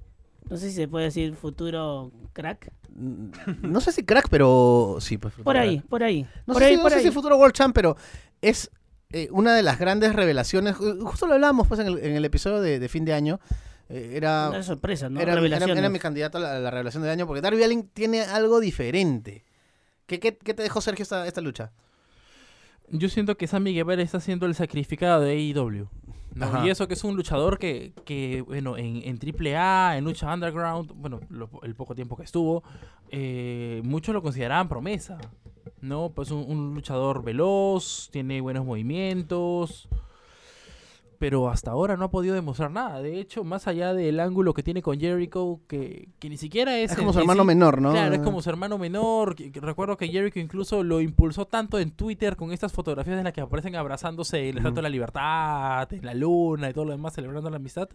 no 0.50 0.58
sé 0.58 0.70
si 0.70 0.76
se 0.76 0.88
puede 0.88 1.06
decir 1.06 1.34
futuro 1.36 2.12
crack. 2.34 2.72
No 2.96 3.80
sé 3.82 3.92
si 3.92 4.04
crack, 4.04 4.28
pero 4.30 4.98
sí, 5.00 5.18
pues. 5.18 5.34
Por 5.36 5.58
ahí, 5.58 5.80
por 5.82 6.04
ahí. 6.04 6.28
No 6.46 6.54
por 6.54 6.62
sé, 6.62 6.66
ahí, 6.68 6.72
si, 6.74 6.78
no 6.78 6.82
por 6.84 6.92
sé 6.92 6.98
ahí. 6.98 7.04
si 7.04 7.12
futuro 7.12 7.38
World 7.38 7.54
Champ, 7.54 7.74
pero 7.74 7.96
es 8.42 8.70
eh, 9.12 9.28
una 9.32 9.56
de 9.56 9.64
las 9.64 9.80
grandes 9.80 10.14
revelaciones. 10.14 10.76
Justo 10.76 11.28
lo 11.28 11.34
hablábamos 11.36 11.68
pues, 11.68 11.80
en, 11.80 11.88
el, 11.88 11.98
en 12.00 12.16
el 12.16 12.26
episodio 12.26 12.60
de, 12.62 12.80
de 12.80 12.90
fin 12.90 13.06
de 13.06 13.14
año. 13.14 13.40
eh, 13.90 14.12
era, 14.16 14.50
Una 14.50 14.64
sorpresa, 14.64 15.10
¿no? 15.10 15.20
era, 15.22 15.34
era- 15.34 15.66
era 15.66 15.90
mi 15.90 16.00
candidato 16.00 16.38
a 16.38 16.42
la, 16.42 16.56
a 16.58 16.60
la 16.60 16.70
revelación 16.72 17.04
del 17.04 17.12
año 17.12 17.26
porque 17.28 17.42
Darby 17.42 17.64
Allin 17.64 17.90
tiene 17.94 18.22
algo 18.24 18.60
diferente. 18.60 19.44
¿Qué, 20.06 20.20
qué, 20.20 20.38
qué 20.38 20.54
te 20.54 20.64
dejó 20.64 20.82
Sergio 20.82 21.04
esta, 21.04 21.26
esta 21.28 21.40
lucha? 21.42 21.72
Yo 22.90 23.08
siento 23.08 23.38
que 23.38 23.48
Sammy 23.48 23.74
Guevara 23.74 24.02
está 24.02 24.20
siendo 24.20 24.46
el 24.46 24.56
sacrificado 24.56 25.22
de 25.22 25.32
AEW. 25.32 25.88
¿No? 26.34 26.46
Ajá. 26.46 26.66
Y 26.66 26.70
eso 26.70 26.88
que 26.88 26.94
es 26.96 27.04
un 27.04 27.16
luchador 27.16 27.58
que, 27.60 27.94
que 28.06 28.42
bueno, 28.42 28.78
en, 28.78 29.02
en 29.04 29.20
AAA, 29.20 29.98
en 29.98 30.04
lucha 30.06 30.34
underground, 30.34 30.92
bueno, 30.96 31.20
lo- 31.30 31.50
el 31.64 31.76
poco 31.76 31.94
tiempo 31.96 32.16
que 32.16 32.24
estuvo, 32.24 32.64
eh, 33.10 33.82
muchos 33.84 34.14
lo 34.14 34.22
consideraban 34.22 34.68
promesa. 34.70 35.18
¿No? 35.82 36.12
Pues 36.14 36.30
un, 36.32 36.46
un 36.48 36.76
luchador 36.76 37.24
veloz, 37.24 38.10
tiene 38.12 38.40
buenos 38.40 38.66
movimientos. 38.66 39.88
Pero 41.22 41.50
hasta 41.50 41.70
ahora 41.70 41.98
no 41.98 42.06
ha 42.06 42.10
podido 42.10 42.34
demostrar 42.34 42.72
nada. 42.72 43.00
De 43.00 43.20
hecho, 43.20 43.44
más 43.44 43.68
allá 43.68 43.94
del 43.94 44.20
ángulo 44.20 44.56
que 44.56 44.64
tiene 44.64 44.82
con 44.82 45.00
Jericho, 45.00 45.60
que, 45.68 46.10
que 46.18 46.30
ni 46.30 46.38
siquiera 46.38 46.80
es... 46.80 46.90
Es 46.94 46.98
como 46.98 47.14
su 47.14 47.20
hermano 47.20 47.44
sí- 47.44 47.48
menor, 47.48 47.80
¿no? 47.80 47.92
Claro, 47.92 48.16
es 48.16 48.22
como 48.22 48.42
su 48.42 48.50
hermano 48.50 48.80
menor. 48.80 49.36
recuerdo 49.54 49.98
que 49.98 50.08
Jericho 50.08 50.40
incluso 50.40 50.84
lo 50.84 51.00
impulsó 51.00 51.46
tanto 51.46 51.78
en 51.78 51.92
Twitter 51.92 52.36
con 52.36 52.52
estas 52.52 52.74
fotografías 52.74 53.20
en 53.20 53.24
las 53.26 53.34
que 53.34 53.42
aparecen 53.42 53.76
abrazándose 53.76 54.50
el 54.50 54.58
Estatua 54.58 54.78
de 54.78 54.82
la 54.82 54.90
Libertad, 54.90 55.94
en 55.94 56.04
la 56.04 56.16
luna 56.16 56.72
y 56.72 56.74
todo 56.74 56.86
lo 56.86 56.92
demás, 56.94 57.14
celebrando 57.14 57.52
la 57.52 57.58
amistad. 57.58 57.88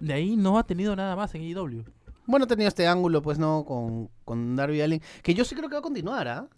De 0.00 0.14
ahí 0.14 0.34
no 0.34 0.56
ha 0.58 0.62
tenido 0.64 0.96
nada 0.96 1.16
más 1.16 1.34
en 1.34 1.42
E 1.42 1.48
AEW. 1.54 1.84
Bueno, 2.24 2.44
ha 2.44 2.48
tenido 2.48 2.68
este 2.68 2.86
ángulo, 2.86 3.20
pues, 3.20 3.38
¿no? 3.38 3.66
Con, 3.66 4.08
con 4.24 4.56
Darby 4.56 4.80
Allin. 4.80 5.02
Que 5.22 5.34
yo 5.34 5.44
sí 5.44 5.54
creo 5.54 5.68
que 5.68 5.74
va 5.74 5.80
a 5.80 5.82
continuar, 5.82 6.28
¿ah? 6.28 6.48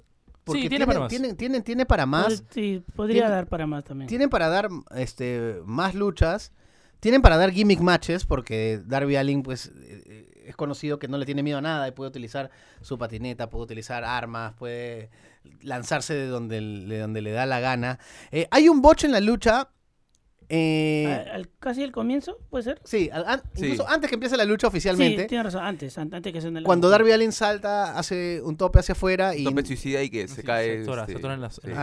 Porque 0.46 0.68
tiene 0.68 0.86
para 0.86 1.00
más. 1.00 1.08
Tienen, 1.08 1.36
tienen, 1.36 1.62
tiene 1.62 1.84
para 1.86 2.06
más. 2.06 2.44
Sí, 2.50 2.82
podría 2.94 3.22
Tiene- 3.22 3.30
dar 3.34 3.46
para 3.48 3.66
más 3.66 3.84
también. 3.84 4.08
Tienen 4.08 4.30
para 4.30 4.48
dar 4.48 4.68
este 4.94 5.60
más 5.64 5.94
luchas. 5.94 6.52
Tienen 7.00 7.20
para 7.20 7.36
dar 7.36 7.50
gimmick 7.50 7.80
matches, 7.80 8.24
porque 8.24 8.80
Darby 8.86 9.16
Allin, 9.16 9.42
pues, 9.42 9.70
eh, 9.76 10.44
es 10.46 10.56
conocido 10.56 10.98
que 10.98 11.08
no 11.08 11.18
le 11.18 11.26
tiene 11.26 11.42
miedo 11.42 11.58
a 11.58 11.60
nada 11.60 11.86
y 11.88 11.90
puede 11.90 12.08
utilizar 12.08 12.50
su 12.80 12.96
patineta, 12.96 13.50
puede 13.50 13.64
utilizar 13.64 14.02
armas, 14.04 14.54
puede 14.54 15.10
lanzarse 15.62 16.14
de 16.14 16.26
donde, 16.28 16.60
de 16.60 16.98
donde 16.98 17.20
le 17.20 17.32
da 17.32 17.44
la 17.44 17.60
gana. 17.60 17.98
Eh, 18.30 18.48
hay 18.50 18.68
un 18.68 18.80
botch 18.82 19.04
en 19.04 19.12
la 19.12 19.20
lucha. 19.20 19.68
Eh, 20.48 21.06
Al- 21.06 21.28
al- 21.28 21.50
casi 21.58 21.82
el 21.82 21.92
comienzo, 21.92 22.38
¿puede 22.50 22.64
ser? 22.64 22.80
sí, 22.84 23.10
al- 23.12 23.24
an- 23.26 23.42
Sí. 23.54 23.64
incluso 23.66 23.88
antes 23.88 24.08
que 24.10 24.14
empiece 24.14 24.36
la 24.36 24.44
lucha 24.44 24.66
oficialmente. 24.68 25.22
Sí, 25.22 25.28
tiene 25.28 25.42
razón, 25.44 25.64
antes, 25.64 25.96
an- 25.98 26.12
antes 26.14 26.32
que 26.32 26.40
sea 26.40 26.48
en 26.48 26.58
el 26.58 26.64
Cuando 26.64 26.88
Darby 26.88 27.12
Allin 27.12 27.32
salta, 27.32 27.98
hace 27.98 28.40
un 28.42 28.56
tope 28.56 28.78
hacia 28.78 28.92
afuera 28.92 29.34
y, 29.34 29.44
Tope 29.44 29.64
suicida 29.64 30.02
y 30.02 30.10
que 30.10 30.28
se 30.28 30.42
cae. 30.44 30.76
Se 30.78 30.82
atora, 30.82 31.02
este, 31.02 31.12
se 31.14 31.18
atora 31.18 31.34
en 31.34 31.40
las, 31.40 31.60
en 31.64 31.74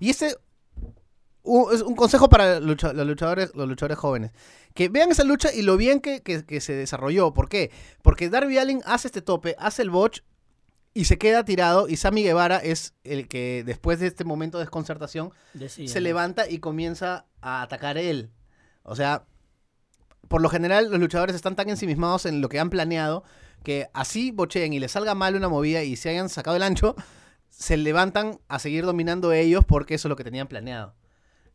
y 0.00 0.10
este 0.10 0.36
u- 1.42 1.70
es 1.70 1.82
un 1.82 1.96
consejo 1.96 2.28
para 2.28 2.60
lucha- 2.60 2.92
los 2.92 3.06
luchadores, 3.06 3.52
los 3.54 3.68
luchadores 3.68 3.98
jóvenes. 3.98 4.30
Que 4.74 4.88
vean 4.88 5.10
esa 5.10 5.24
lucha 5.24 5.52
y 5.52 5.62
lo 5.62 5.76
bien 5.76 6.00
que, 6.00 6.22
que- 6.22 6.44
que 6.44 6.60
se 6.60 6.72
desarrolló. 6.74 7.34
¿Por 7.34 7.48
qué? 7.48 7.70
Porque 8.02 8.28
Darby 8.30 8.58
Allin 8.58 8.80
hace 8.84 9.08
este 9.08 9.22
tope, 9.22 9.54
hace 9.58 9.82
el 9.82 9.90
botch 9.90 10.20
y 10.94 11.04
se 11.04 11.18
queda 11.18 11.44
tirado. 11.44 11.88
Y 11.88 11.96
Sammy 11.96 12.22
Guevara 12.22 12.58
es 12.58 12.94
el 13.04 13.28
que 13.28 13.62
después 13.64 14.00
de 14.00 14.06
este 14.06 14.24
momento 14.24 14.58
de 14.58 14.64
desconcertación 14.64 15.32
Decía, 15.54 15.88
se 15.88 16.00
¿no? 16.00 16.04
levanta 16.04 16.48
y 16.48 16.58
comienza 16.58 17.26
a 17.40 17.62
atacar 17.62 17.98
él. 17.98 18.30
O 18.82 18.96
sea, 18.96 19.24
por 20.28 20.40
lo 20.42 20.48
general 20.48 20.90
los 20.90 21.00
luchadores 21.00 21.36
están 21.36 21.56
tan 21.56 21.68
ensimismados 21.68 22.26
en 22.26 22.40
lo 22.40 22.48
que 22.48 22.58
han 22.60 22.70
planeado 22.70 23.24
que 23.62 23.88
así 23.94 24.30
bocheen 24.32 24.72
y 24.72 24.80
les 24.80 24.92
salga 24.92 25.14
mal 25.14 25.36
una 25.36 25.48
movida 25.48 25.82
y 25.82 25.96
se 25.96 26.08
hayan 26.10 26.28
sacado 26.28 26.56
el 26.56 26.62
ancho, 26.64 26.96
se 27.48 27.76
levantan 27.76 28.40
a 28.48 28.58
seguir 28.58 28.84
dominando 28.84 29.32
ellos 29.32 29.64
porque 29.64 29.94
eso 29.94 30.08
es 30.08 30.10
lo 30.10 30.16
que 30.16 30.24
tenían 30.24 30.48
planeado. 30.48 30.94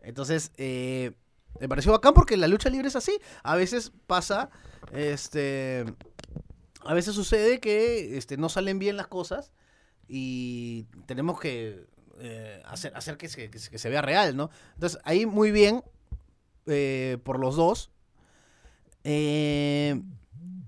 Entonces, 0.01 0.51
eh, 0.56 1.12
me 1.60 1.67
pareció 1.67 1.91
bacán 1.91 2.13
porque 2.13 2.38
la 2.38 2.48
lucha 2.48 2.70
libre 2.70 2.88
es 2.88 2.96
así. 2.96 3.20
A 3.44 3.56
veces 3.56 3.91
pasa, 4.06 4.50
este, 4.94 5.84
a 6.88 6.94
veces 6.94 7.13
sucede 7.15 7.60
que 7.60 8.17
este, 8.17 8.38
no 8.38 8.50
salen 8.50 8.79
bien 8.79 8.98
las 8.98 9.08
cosas 9.08 9.51
y 10.08 10.86
tenemos 11.06 11.39
que 11.39 11.86
eh, 12.20 12.62
hacer, 12.65 12.96
hacer 12.96 13.17
que, 13.17 13.27
se, 13.29 13.50
que 13.50 13.60
se- 13.60 13.70
que 13.70 13.77
se 13.77 13.89
vea 13.89 14.01
real, 14.01 14.36
¿no? 14.36 14.50
Entonces, 14.75 15.00
ahí 15.03 15.25
muy 15.25 15.51
bien 15.51 15.84
eh, 16.65 17.17
por 17.24 17.39
los 17.39 17.56
dos. 17.56 17.91
Eh, 19.03 20.01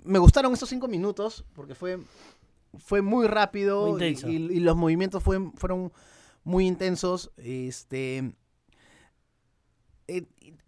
me 0.03 0.19
gustaron 0.19 0.53
estos 0.53 0.69
cinco 0.69 0.87
minutos 0.87 1.45
porque 1.53 1.75
fue, 1.75 1.99
fue 2.77 3.01
muy 3.01 3.27
rápido 3.27 3.81
Muy 3.87 3.89
y, 3.91 3.93
intenso. 4.09 4.29
y- 4.29 4.35
y 4.57 4.59
los 4.59 4.75
movimientos 4.75 5.23
fue- 5.23 5.51
fueron 5.55 5.91
muy 6.43 6.65
intensos. 6.67 7.31
Este, 7.37 8.33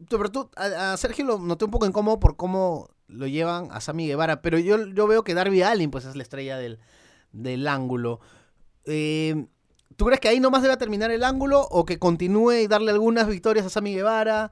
pero 0.10 0.32
tú, 0.32 0.50
a, 0.56 0.94
a 0.94 0.98
Sergio 0.98 1.26
lo 1.26 1.40
noté 1.40 1.66
un 1.66 1.72
poco 1.72 1.86
incómodo 1.86 2.20
por 2.20 2.36
cómo 2.36 2.90
lo 3.12 3.28
llevan 3.28 3.68
a 3.72 3.82
Sammy 3.82 4.08
Guevara, 4.08 4.42
pero 4.42 4.58
yo, 4.58 4.88
yo 4.88 5.08
veo 5.08 5.24
que 5.24 5.34
Darby 5.34 5.62
Allin 5.62 5.92
pues 5.92 6.06
es 6.06 6.16
la 6.16 6.24
estrella 6.24 6.58
del, 6.58 6.80
del 7.32 7.68
ángulo. 7.68 8.20
Eh, 8.86 9.48
¿Tú 9.96 10.06
crees 10.06 10.20
que 10.20 10.30
ahí 10.30 10.40
nomás 10.40 10.64
debe 10.64 10.78
terminar 10.78 11.12
el 11.12 11.24
ángulo 11.24 11.62
o 11.62 11.86
que 11.86 12.00
continúe 12.00 12.54
y 12.54 12.68
darle 12.68 12.92
algunas 12.92 13.28
victorias 13.28 13.66
a 13.66 13.70
Sammy 13.70 13.94
Guevara? 13.94 14.52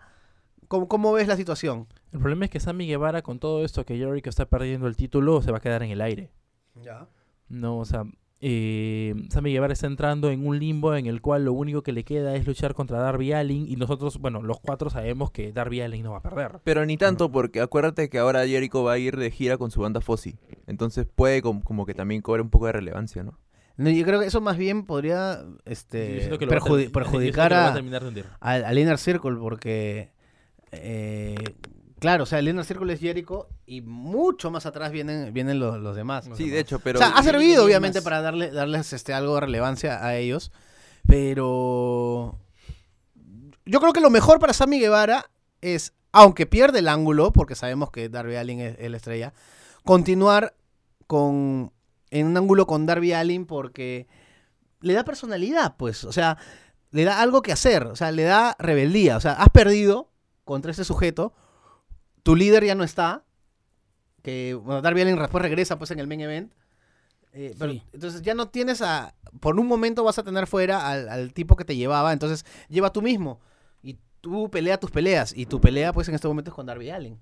¿Cómo, 0.67 0.88
cómo 0.88 1.12
ves 1.13 1.28
la 1.28 1.36
situación? 1.36 1.88
El 2.12 2.19
problema 2.19 2.45
es 2.45 2.52
que 2.52 2.60
Sammy 2.60 2.88
Guevara, 2.88 3.22
con 3.22 3.39
todo 3.39 3.63
esto 3.63 3.86
que 3.86 3.98
Jericho 3.98 4.30
está 4.30 4.45
perdiendo 4.45 4.88
el 4.88 4.95
título, 4.95 5.41
se 5.41 5.52
va 5.52 5.58
a 5.58 5.62
quedar 5.62 5.82
en 5.84 5.91
el 5.91 6.02
aire. 6.02 6.32
Ya. 6.76 7.08
No, 7.48 7.80
o 7.80 7.86
sea, 7.86 8.04
eh, 8.41 9.13
Sammy 9.30 9.52
Guevara 9.52 9.73
está 9.73 9.88
entrando 9.88 10.30
en 10.32 10.47
un 10.47 10.58
limbo 10.60 10.95
en 10.95 11.08
el 11.08 11.21
cual 11.21 11.45
lo 11.45 11.54
único 11.54 11.82
que 11.84 11.91
le 11.91 12.04
queda 12.06 12.36
es 12.36 12.47
luchar 12.47 12.73
contra 12.73 12.99
Darby 12.99 13.34
Allin 13.34 13.67
y 13.67 13.75
nosotros, 13.75 14.17
bueno, 14.19 14.41
los 14.41 14.60
cuatro 14.60 14.89
sabemos 14.89 15.32
que 15.32 15.52
Darby 15.52 15.82
Allin 15.82 16.04
no 16.04 16.12
va 16.12 16.17
a 16.19 16.21
perder. 16.21 16.60
Pero 16.63 16.86
ni 16.86 16.95
tanto, 16.97 17.32
porque 17.32 17.60
acuérdate 17.62 18.10
que 18.10 18.17
ahora 18.19 18.47
Jericho 18.47 18.84
va 18.84 18.93
a 18.93 18.97
ir 18.97 19.17
de 19.17 19.30
gira 19.32 19.58
con 19.58 19.71
su 19.71 19.82
banda 19.82 19.99
Fozzy. 20.02 20.36
Entonces 20.67 21.06
puede 21.13 21.41
com- 21.41 21.62
como 21.62 21.86
que 21.86 21.93
también 21.93 22.21
cobre 22.21 22.41
un 22.41 22.49
poco 22.49 22.67
de 22.67 22.71
relevancia, 22.73 23.23
¿no? 23.23 23.38
No, 23.75 23.89
yo 23.89 24.06
creo 24.06 24.19
que 24.19 24.25
eso 24.28 24.41
más 24.41 24.58
bien 24.58 24.86
podría 24.86 25.41
este, 25.65 26.19
siento 26.19 26.38
que 26.38 26.45
lo 26.45 26.52
va 26.52 26.58
a 26.58 26.60
perjudi- 26.62 26.78
siento 26.80 26.91
perjudicar 26.99 27.49
que 27.49 27.56
lo 27.56 27.62
va 27.62 27.67
a, 27.67 27.69
a 27.69 27.73
al, 28.41 28.65
al 28.65 28.78
Inner 28.78 28.97
Circle 28.97 29.38
porque, 29.39 30.12
eh, 30.71 31.36
claro, 31.99 32.23
o 32.23 32.25
sea, 32.25 32.39
el 32.39 32.47
Inner 32.49 32.65
Circle 32.65 32.91
es 32.93 32.99
Jericho 32.99 33.47
y 33.69 33.82
mucho 33.82 34.49
más 34.49 34.65
atrás 34.65 34.91
vienen, 34.91 35.32
vienen 35.32 35.60
los, 35.60 35.77
los 35.77 35.95
demás. 35.95 36.27
Los 36.27 36.39
Sí, 36.39 36.49
de 36.49 36.60
hecho, 36.60 36.79
pero... 36.79 36.97
o 36.97 37.03
sea, 37.03 37.12
ha 37.12 37.21
servido 37.21 37.63
obviamente 37.63 37.99
más. 37.99 38.03
para 38.03 38.21
darle, 38.23 38.49
darles 38.49 38.93
este, 38.93 39.13
algo 39.13 39.36
de 39.36 39.41
relevancia 39.41 40.03
a 40.03 40.15
ellos, 40.15 40.51
pero 41.08 42.39
yo 43.65 43.79
creo 43.79 43.93
que 43.93 43.99
lo 43.99 44.10
mejor 44.10 44.39
para 44.39 44.53
Sammy 44.53 44.79
Guevara 44.79 45.29
es, 45.62 45.93
aunque 46.12 46.47
pierde 46.47 46.79
el 46.79 46.88
ángulo, 46.88 47.32
porque 47.32 47.53
sabemos 47.53 47.91
que 47.91 48.10
Darby 48.10 48.38
Allin 48.38 48.60
es, 48.60 48.75
es 48.79 48.89
la 48.89 48.97
estrella, 48.97 49.34
continuar 49.86 50.55
con 51.05 51.71
en 52.10 52.25
un 52.25 52.38
ángulo 52.38 52.65
con 52.65 52.88
Darby 52.88 53.13
Allin 53.13 53.45
porque 53.45 54.08
le 54.82 54.93
da 54.93 55.05
personalidad, 55.05 55.77
pues, 55.77 56.05
o 56.05 56.12
sea, 56.12 56.39
le 56.89 57.03
da 57.03 57.21
algo 57.21 57.43
que 57.43 57.51
hacer, 57.51 57.86
o 57.86 57.95
sea, 57.95 58.12
le 58.12 58.23
da 58.23 58.55
rebeldía, 58.58 59.15
o 59.15 59.19
sea, 59.19 59.34
has 59.34 59.49
perdido 59.49 60.10
contra 60.43 60.71
ese 60.71 60.86
sujeto, 60.86 61.36
tu 62.23 62.36
líder 62.36 62.65
ya 62.65 62.73
no 62.73 62.84
está, 62.84 63.25
que 64.21 64.53
bueno, 64.53 64.82
Darby 64.82 65.01
Allin 65.01 65.17
después 65.17 65.41
regresa 65.41 65.77
pues 65.77 65.91
en 65.91 65.99
el 65.99 66.08
main 66.08 66.21
event, 66.21 66.51
eh, 67.34 67.55
pero, 67.60 67.71
Sí. 67.73 67.84
entonces 67.93 68.21
ya 68.21 68.34
no 68.34 68.47
tienes 68.49 68.82
a, 68.82 69.13
por 69.39 69.60
un 69.60 69.67
momento 69.67 70.03
vas 70.03 70.17
a 70.19 70.23
tener 70.23 70.47
fuera 70.47 70.89
al, 70.89 71.08
al 71.10 71.34
tipo 71.34 71.55
que 71.55 71.65
te 71.65 71.75
llevaba, 71.75 72.12
entonces 72.13 72.45
lleva 72.69 72.91
tú 72.91 73.01
mismo 73.01 73.39
y 73.84 73.97
tú 74.21 74.49
pelea 74.49 74.79
tus 74.79 74.91
peleas 74.91 75.36
y 75.38 75.45
tu 75.45 75.62
pelea 75.62 75.93
pues 75.93 76.08
en 76.10 76.15
este 76.15 76.27
momento 76.27 76.51
es 76.51 76.55
con 76.55 76.65
Darby 76.65 76.89
Allin. 76.89 77.17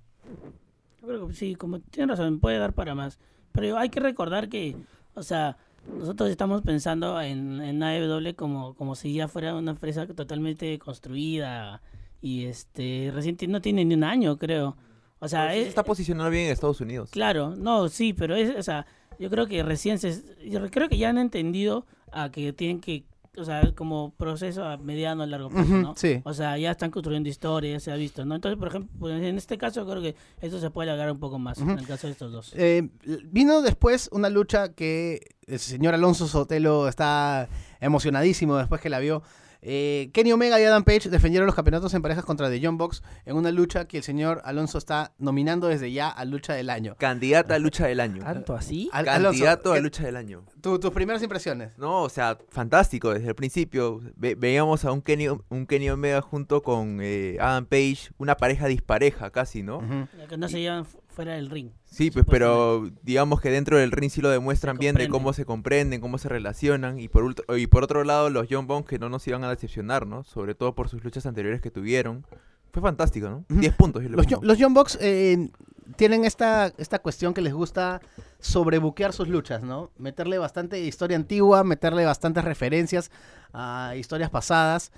Yo 1.01 1.07
creo 1.07 1.27
que 1.27 1.33
sí, 1.33 1.55
como 1.55 1.79
tiene 1.79 2.11
razón, 2.11 2.39
puede 2.39 2.57
dar 2.57 2.73
para 2.73 2.95
más. 2.95 3.19
Pero 3.51 3.77
hay 3.77 3.89
que 3.89 3.99
recordar 3.99 4.49
que, 4.49 4.75
o 5.13 5.23
sea, 5.23 5.57
nosotros 5.97 6.29
estamos 6.29 6.61
pensando 6.63 7.19
en, 7.21 7.61
en 7.61 7.81
AEW 7.83 8.35
como, 8.35 8.73
como 8.75 8.95
si 8.95 9.13
ya 9.13 9.27
fuera 9.27 9.55
una 9.55 9.71
empresa 9.71 10.05
totalmente 10.07 10.77
construida 10.79 11.81
y 12.21 12.45
este 12.45 13.11
recién 13.13 13.37
ti- 13.37 13.47
no 13.47 13.61
tiene 13.61 13.85
ni 13.85 13.93
un 13.95 14.03
año, 14.03 14.37
creo. 14.37 14.75
O 15.19 15.27
sea, 15.27 15.55
es- 15.55 15.67
está 15.67 15.83
posicionando 15.83 16.29
bien 16.29 16.45
en 16.45 16.51
Estados 16.51 16.79
Unidos. 16.81 17.09
Claro, 17.11 17.55
no, 17.55 17.89
sí, 17.89 18.13
pero 18.13 18.35
es, 18.35 18.55
o 18.55 18.63
sea, 18.63 18.85
yo 19.19 19.29
creo 19.29 19.47
que 19.47 19.63
recién 19.63 19.97
se, 19.99 20.21
yo 20.47 20.69
creo 20.69 20.89
que 20.89 20.97
ya 20.97 21.09
han 21.09 21.17
entendido 21.17 21.85
a 22.11 22.29
que 22.31 22.53
tienen 22.53 22.79
que, 22.79 23.03
o 23.35 23.43
sea, 23.43 23.71
como 23.75 24.13
proceso 24.15 24.63
a 24.63 24.77
mediano, 24.77 25.23
a 25.23 25.27
largo 25.27 25.49
plazo, 25.49 25.73
¿no? 25.73 25.95
sí. 25.95 26.21
O 26.23 26.33
sea, 26.33 26.57
ya 26.57 26.71
están 26.71 26.89
construyendo 26.91 27.29
historia, 27.29 27.71
ya 27.73 27.79
se 27.79 27.91
ha 27.91 27.95
visto, 27.95 28.25
¿no? 28.25 28.35
Entonces, 28.35 28.57
por 28.59 28.67
ejemplo, 28.67 28.89
pues, 28.99 29.13
en 29.21 29.37
este 29.37 29.57
caso 29.57 29.85
creo 29.87 30.01
que 30.01 30.15
esto 30.41 30.59
se 30.59 30.69
puede 30.71 30.89
alargar 30.89 31.11
un 31.11 31.19
poco 31.19 31.37
más, 31.39 31.57
Ujú. 31.59 31.71
en 31.71 31.79
el 31.79 31.87
caso 31.87 32.07
de 32.07 32.13
estos 32.13 32.31
dos. 32.31 32.51
Eh, 32.55 32.87
vino 33.25 33.61
después 33.61 34.09
una 34.11 34.29
lucha 34.29 34.73
que 34.73 35.21
el 35.47 35.59
señor 35.59 35.93
Alonso 35.93 36.27
Sotelo 36.27 36.87
está 36.87 37.47
emocionadísimo 37.79 38.55
después 38.57 38.81
que 38.81 38.89
la 38.89 38.99
vio. 38.99 39.23
Eh, 39.69 40.11
Kenny 40.13 40.31
Omega 40.31 40.61
y 40.61 40.63
Adam 40.63 40.85
Page 40.85 41.09
defendieron 41.09 41.45
los 41.45 41.53
campeonatos 41.53 41.93
en 41.93 42.01
parejas 42.01 42.23
contra 42.23 42.49
The 42.49 42.61
John 42.63 42.77
Box 42.77 43.03
en 43.25 43.35
una 43.35 43.51
lucha 43.51 43.85
que 43.85 43.97
el 43.97 44.03
señor 44.03 44.41
Alonso 44.45 44.77
está 44.77 45.11
nominando 45.17 45.67
desde 45.67 45.91
ya 45.91 46.07
a 46.09 46.23
lucha 46.23 46.53
del 46.53 46.69
año. 46.69 46.95
Candidata 46.97 47.55
a 47.55 47.59
lucha 47.59 47.85
del 47.85 47.99
año. 47.99 48.23
¿Tanto 48.23 48.55
así? 48.55 48.89
Al- 48.93 49.09
Alonso, 49.09 49.31
Candidato 49.39 49.71
a 49.73 49.75
¿qué- 49.75 49.81
lucha 49.81 50.03
del 50.03 50.15
año. 50.15 50.45
tu- 50.61 50.79
tus 50.79 50.91
primeras 50.91 51.21
impresiones. 51.21 51.77
No, 51.77 52.03
o 52.03 52.09
sea, 52.09 52.37
fantástico 52.49 53.13
desde 53.13 53.27
el 53.27 53.35
principio. 53.35 53.99
Ve- 54.15 54.35
veíamos 54.35 54.85
a 54.85 54.91
un 54.93 55.01
Kenny, 55.01 55.27
un 55.27 55.65
Kenny 55.67 55.89
Omega 55.89 56.21
junto 56.21 56.61
con 56.63 56.99
eh, 57.01 57.35
Adam 57.41 57.65
Page, 57.65 58.11
una 58.17 58.37
pareja 58.37 58.67
dispareja 58.67 59.31
casi, 59.31 59.63
¿no? 59.63 59.81
Ya 60.17 60.27
Que 60.27 60.37
no 60.37 60.47
se 60.47 60.61
llevan 60.61 60.85
fuera 61.17 61.33
del 61.33 61.49
ring. 61.49 61.71
Sí, 61.85 62.11
pues, 62.11 62.25
pero 62.29 62.91
digamos 63.01 63.41
que 63.41 63.49
dentro 63.49 63.75
del 63.79 63.91
ring 63.91 64.11
sí 64.11 64.21
lo 64.21 64.29
demuestran 64.29 64.75
Se 64.75 64.81
bien 64.81 64.93
de 64.93 65.09
cómo 65.09 65.33
se 65.33 65.45
comprenden, 65.45 65.99
cómo 65.99 66.19
se 66.19 66.29
relacionan. 66.29 66.99
Y 66.99 67.07
por, 67.07 67.33
y 67.57 67.65
por 67.65 67.83
otro 67.83 68.03
lado, 68.03 68.29
los 68.29 68.45
John 68.47 68.67
Bones 68.67 68.85
que 68.85 68.99
no 68.99 69.09
nos 69.09 69.27
iban 69.27 69.43
a 69.43 69.49
decepcionar, 69.49 70.05
¿no? 70.05 70.23
Sobre 70.23 70.53
todo 70.53 70.75
por 70.75 70.89
sus 70.89 71.03
luchas 71.03 71.25
anteriores 71.25 71.59
que 71.59 71.71
tuvieron. 71.71 72.23
Fue 72.71 72.83
fantástico, 72.83 73.29
¿no? 73.29 73.45
Ujú. 73.49 73.59
10 73.59 73.73
puntos. 73.73 74.03
yo 74.03 74.09
Los, 74.09 74.27
los 74.43 74.57
John 74.59 74.75
Box 74.75 74.99
eh, 75.01 75.49
tienen 75.95 76.23
esta, 76.23 76.71
esta 76.77 76.99
cuestión 76.99 77.33
que 77.33 77.41
les 77.41 77.53
gusta 77.53 77.99
sobrebuquear 78.39 79.11
sus 79.11 79.27
luchas, 79.27 79.63
¿no? 79.63 79.89
Meterle 79.97 80.37
bastante 80.37 80.79
historia 80.81 81.17
antigua, 81.17 81.63
meterle 81.63 82.05
bastantes 82.05 82.45
referencias 82.45 83.09
a 83.53 83.95
historias 83.97 84.29
pasadas. 84.29 84.91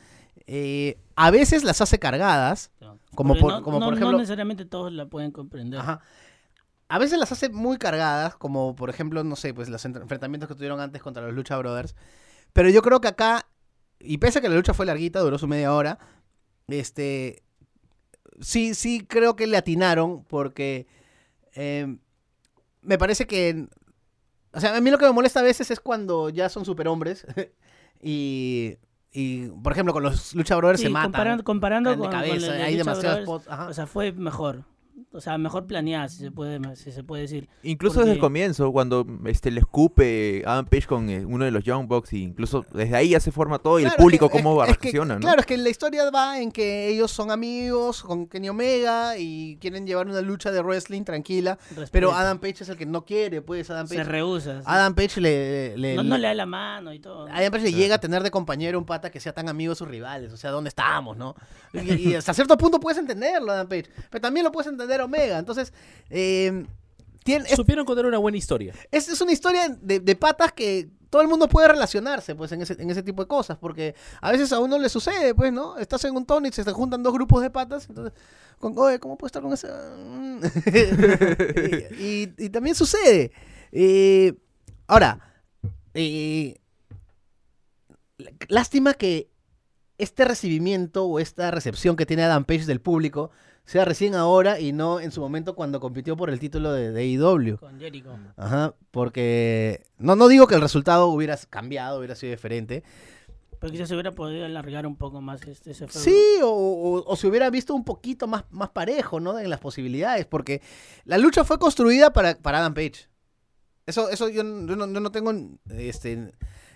Eh, 0.47 0.97
a 1.15 1.31
veces 1.31 1.63
las 1.63 1.81
hace 1.81 1.99
cargadas, 1.99 2.71
Como 3.15 3.33
Porque 3.33 3.41
por- 3.41 3.53
no, 3.53 3.63
como 3.63 3.79
no- 3.79 3.85
por 3.87 3.93
no 3.93 3.97
ejemplo- 3.99 4.17
necesariamente 4.19 4.65
todos 4.65 4.91
la 4.93 5.07
pueden 5.07 5.31
comprender. 5.31 5.79
Ajá. 5.79 6.01
A 6.87 6.97
veces 6.99 7.19
las 7.19 7.31
hace 7.31 7.49
muy 7.49 7.77
cargadas, 7.77 8.35
como 8.35 8.75
por 8.75 8.89
ejemplo, 8.89 9.23
no 9.23 9.35
sé, 9.35 9.53
pues 9.53 9.69
los 9.69 9.83
ent- 9.85 10.01
enfrentamientos 10.01 10.47
que 10.47 10.55
tuvieron 10.55 10.79
antes 10.79 11.01
contra 11.01 11.23
los 11.23 11.33
Lucha 11.33 11.57
Brothers. 11.57 11.95
Pero 12.53 12.69
yo 12.69 12.81
creo 12.81 12.99
que 13.01 13.07
acá, 13.09 13.47
y 13.99 14.17
pese 14.19 14.39
a 14.39 14.41
que 14.41 14.49
la 14.49 14.55
lucha 14.55 14.73
fue 14.73 14.85
larguita, 14.85 15.19
duró 15.19 15.37
su 15.37 15.47
media 15.47 15.73
hora, 15.73 15.99
este, 16.67 17.43
sí, 18.39 18.73
sí 18.73 19.05
creo 19.07 19.35
que 19.35 19.47
le 19.47 19.57
atinaron 19.57 20.23
porque 20.23 20.87
eh, 21.55 21.97
me 22.81 22.97
parece 22.97 23.27
que, 23.27 23.67
o 24.53 24.59
sea, 24.59 24.75
a 24.75 24.81
mí 24.81 24.89
lo 24.89 24.97
que 24.97 25.05
me 25.05 25.11
molesta 25.11 25.41
a 25.41 25.43
veces 25.43 25.69
es 25.71 25.79
cuando 25.79 26.29
ya 26.29 26.47
son 26.49 26.63
superhombres 26.65 27.25
y, 28.01 28.77
y, 29.11 29.47
por 29.47 29.71
ejemplo, 29.71 29.93
con 29.93 30.03
los 30.03 30.35
Lucha 30.35 30.55
Brothers 30.55 30.79
Sí, 30.79 30.85
se 30.87 30.91
matan. 30.91 31.11
comparando, 31.11 31.43
comparando 31.43 31.89
de 31.91 31.95
con, 31.97 32.05
con 32.07 32.11
cabeza, 32.13 32.47
la 32.47 32.53
de 32.53 32.63
hay 32.63 32.73
Lucha 32.77 32.83
demasiados 32.91 33.25
Brothers, 33.25 33.43
spots. 33.43 33.47
ajá. 33.49 33.67
O 33.69 33.73
sea, 33.73 33.87
fue 33.87 34.11
mejor. 34.11 34.63
O 35.11 35.21
sea, 35.21 35.39
mejor 35.39 35.65
planeada, 35.65 36.07
si 36.07 36.17
se 36.19 36.29
puede, 36.31 36.59
si 36.75 36.91
se 36.91 37.03
puede 37.03 37.23
decir. 37.23 37.49
Incluso 37.63 37.99
desde 38.01 38.11
el 38.13 38.19
comienzo, 38.19 38.71
cuando 38.71 39.07
este 39.25 39.49
le 39.49 39.59
escupe 39.59 40.43
Adam 40.45 40.67
Page 40.67 40.85
con 40.85 41.09
eh, 41.09 41.25
uno 41.25 41.45
de 41.45 41.51
los 41.51 41.63
Young 41.63 41.87
Bucks, 41.87 42.13
y 42.13 42.21
incluso 42.21 42.63
desde 42.71 42.95
ahí 42.95 43.09
ya 43.09 43.19
se 43.19 43.31
forma 43.31 43.57
todo 43.57 43.79
y 43.79 43.85
el 43.85 43.91
público 43.93 44.25
es 44.25 44.31
que- 44.31 44.37
cómo 44.37 44.63
es 44.63 44.77
que- 44.77 44.83
reacciona, 44.83 45.15
¿no? 45.15 45.21
Claro, 45.21 45.39
es 45.39 45.47
que 45.47 45.57
la 45.57 45.69
historia 45.69 46.07
va 46.11 46.39
en 46.39 46.51
que 46.51 46.89
ellos 46.89 47.09
son 47.09 47.31
amigos 47.31 48.03
con 48.03 48.27
Kenny 48.27 48.49
Omega 48.49 49.17
y 49.17 49.57
quieren 49.59 49.87
llevar 49.87 50.05
una 50.07 50.21
lucha 50.21 50.51
de 50.51 50.61
wrestling 50.61 51.03
tranquila, 51.03 51.57
pero. 51.91 52.11
Adam 52.13 52.37
Page 52.39 52.57
es 52.63 52.69
el 52.69 52.77
que 52.77 52.85
no 52.85 53.03
quiere, 53.03 53.41
pues 53.41 53.67
Adam 53.71 53.87
se 53.87 53.95
Page. 53.97 54.07
rehúsa. 54.09 54.59
sí. 54.59 54.65
Adam 54.67 54.93
Page 54.93 55.21
le, 55.21 55.75
le- 55.77 55.95
no, 55.95 56.03
le- 56.03 56.09
no 56.09 56.17
le 56.19 56.27
da 56.27 56.33
la 56.35 56.45
mano 56.45 56.93
y 56.93 56.99
todo. 56.99 57.27
¿no? 57.27 57.33
Adam 57.33 57.51
Page 57.51 57.63
le 57.63 57.73
llega 57.73 57.95
a 57.95 57.99
tener 57.99 58.21
de 58.21 58.29
compañero 58.29 58.77
un 58.77 58.85
pata 58.85 59.09
que 59.09 59.19
sea 59.19 59.33
tan 59.33 59.49
amigo 59.49 59.71
de 59.71 59.75
sus 59.75 59.87
rivales, 59.87 60.31
o 60.33 60.37
sea, 60.37 60.51
¿dónde 60.51 60.67
estamos, 60.67 61.17
no? 61.17 61.33
Y, 61.73 62.09
y 62.09 62.15
hasta 62.15 62.33
cierto 62.33 62.55
punto 62.57 62.79
puedes 62.79 62.99
entenderlo, 62.99 63.51
Adam 63.51 63.67
Page, 63.67 63.85
pero 64.11 64.21
también 64.21 64.43
lo 64.43 64.51
puedes 64.51 64.67
entender 64.71 64.98
Omega, 65.05 65.39
entonces, 65.39 65.73
eh, 66.09 66.65
tiene, 67.23 67.45
es, 67.49 67.55
Supieron 67.55 67.85
contar 67.85 68.05
una 68.05 68.17
buena 68.17 68.37
historia. 68.37 68.73
es, 68.91 69.07
es 69.09 69.19
una 69.21 69.31
historia 69.31 69.69
de, 69.81 69.99
de 69.99 70.15
patas 70.15 70.51
que 70.53 70.89
todo 71.09 71.21
el 71.23 71.27
mundo 71.27 71.47
puede 71.49 71.67
relacionarse 71.67 72.35
pues 72.35 72.51
en 72.51 72.61
ese, 72.61 72.73
en 72.79 72.89
ese 72.91 73.01
tipo 73.03 73.23
de 73.23 73.27
cosas, 73.27 73.57
porque 73.57 73.95
a 74.21 74.31
veces 74.31 74.53
a 74.53 74.59
uno 74.59 74.77
le 74.77 74.89
sucede, 74.89 75.33
pues, 75.33 75.51
¿no? 75.51 75.77
Estás 75.79 76.05
en 76.05 76.15
un 76.15 76.25
tono 76.25 76.47
y 76.47 76.51
se 76.51 76.63
te 76.63 76.71
juntan 76.71 77.01
dos 77.03 77.13
grupos 77.13 77.41
de 77.41 77.49
patas, 77.49 77.87
entonces, 77.89 78.13
con, 78.59 78.77
oye, 78.77 78.99
¿cómo 78.99 79.17
puedo 79.17 79.27
estar 79.27 79.41
con 79.41 79.53
y, 81.99 82.03
y- 82.03 82.33
y 82.37 82.49
también 82.49 82.75
sucede. 82.75 83.31
Eh, 83.71 84.33
ahora, 84.87 85.19
eh, 85.95 86.59
lástima 88.47 88.93
que 88.93 89.29
este 89.97 90.25
recibimiento 90.25 91.05
o 91.05 91.19
esta 91.19 91.51
recepción 91.51 91.95
que 91.95 92.05
tiene 92.05 92.23
Adam 92.23 92.45
Page 92.45 92.65
del 92.65 92.81
público 92.81 93.31
sea 93.69 93.85
recién 93.85 94.15
ahora 94.15 94.59
y 94.59 94.71
no 94.71 94.99
en 94.99 95.11
su 95.11 95.21
momento 95.21 95.53
cuando 95.53 95.79
compitió 95.79 96.17
por 96.17 96.31
el 96.31 96.39
título 96.39 96.73
de, 96.73 96.91
de 96.91 97.01
AEW. 97.01 97.57
Con 97.59 97.79
Jericho. 97.79 98.17
Ajá, 98.35 98.73
porque 98.89 99.83
no, 99.99 100.15
no 100.15 100.27
digo 100.27 100.47
que 100.47 100.55
el 100.55 100.61
resultado 100.61 101.05
hubiera 101.07 101.37
cambiado, 101.51 101.99
hubiera 101.99 102.15
sido 102.15 102.31
diferente. 102.31 102.83
Pero 103.59 103.71
quizás 103.71 103.87
se 103.89 103.93
hubiera 103.93 104.11
podido 104.13 104.43
alargar 104.45 104.87
un 104.87 104.95
poco 104.95 105.21
más 105.21 105.45
este, 105.45 105.69
ese 105.71 105.87
feudo. 105.87 106.03
Sí, 106.03 106.19
o, 106.41 106.47
o- 106.49 107.03
o 107.05 107.15
se 107.15 107.27
hubiera 107.27 107.49
visto 107.51 107.75
un 107.75 107.83
poquito 107.83 108.25
más, 108.25 108.45
más 108.49 108.69
parejo, 108.69 109.19
¿no? 109.19 109.37
En 109.37 109.49
las 109.51 109.59
posibilidades, 109.59 110.25
porque 110.25 110.61
la 111.05 111.19
lucha 111.19 111.43
fue 111.43 111.59
construida 111.59 112.11
para, 112.11 112.35
para 112.35 112.57
Adam 112.59 112.73
Page. 112.73 113.07
Eso, 113.85 114.09
eso 114.09 114.29
yo, 114.29 114.43
no- 114.43 114.65
yo 114.67 114.75
no, 114.77 114.91
yo 114.91 114.99
no 114.99 115.11
tengo 115.11 115.31
este, 115.69 116.31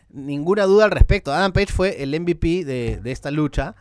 ninguna 0.10 0.66
duda 0.66 0.86
al 0.86 0.92
respecto. 0.92 1.34
Adam 1.34 1.54
Page 1.54 1.72
fue 1.74 2.04
el 2.04 2.20
MVP 2.20 2.66
de, 2.66 3.00
de 3.02 3.12
esta 3.12 3.32
lucha 3.32 3.76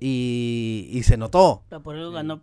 y, 0.00 0.88
y 0.92 1.02
se 1.02 1.16
notó. 1.16 1.64
Pero 1.68 1.82
Por 1.82 1.96
eso 1.96 2.10
ganó, 2.12 2.42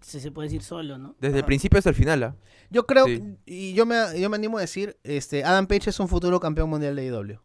se 0.00 0.30
puede 0.30 0.48
decir 0.48 0.62
solo, 0.62 0.98
¿no? 0.98 1.14
Desde 1.20 1.38
el 1.38 1.44
principio 1.44 1.78
hasta 1.78 1.90
el 1.90 1.96
final, 1.96 2.22
¿ah? 2.22 2.36
Yo 2.70 2.86
creo, 2.86 3.06
Sí. 3.06 3.22
y 3.44 3.74
yo 3.74 3.84
me, 3.86 3.96
yo 4.18 4.30
me 4.30 4.36
animo 4.36 4.58
a 4.58 4.62
decir, 4.62 4.96
este, 5.04 5.44
Adam 5.44 5.66
Page 5.66 5.90
es 5.90 6.00
un 6.00 6.08
futuro 6.08 6.40
campeón 6.40 6.70
mundial 6.70 6.96
de 6.96 7.02
AEW. 7.08 7.38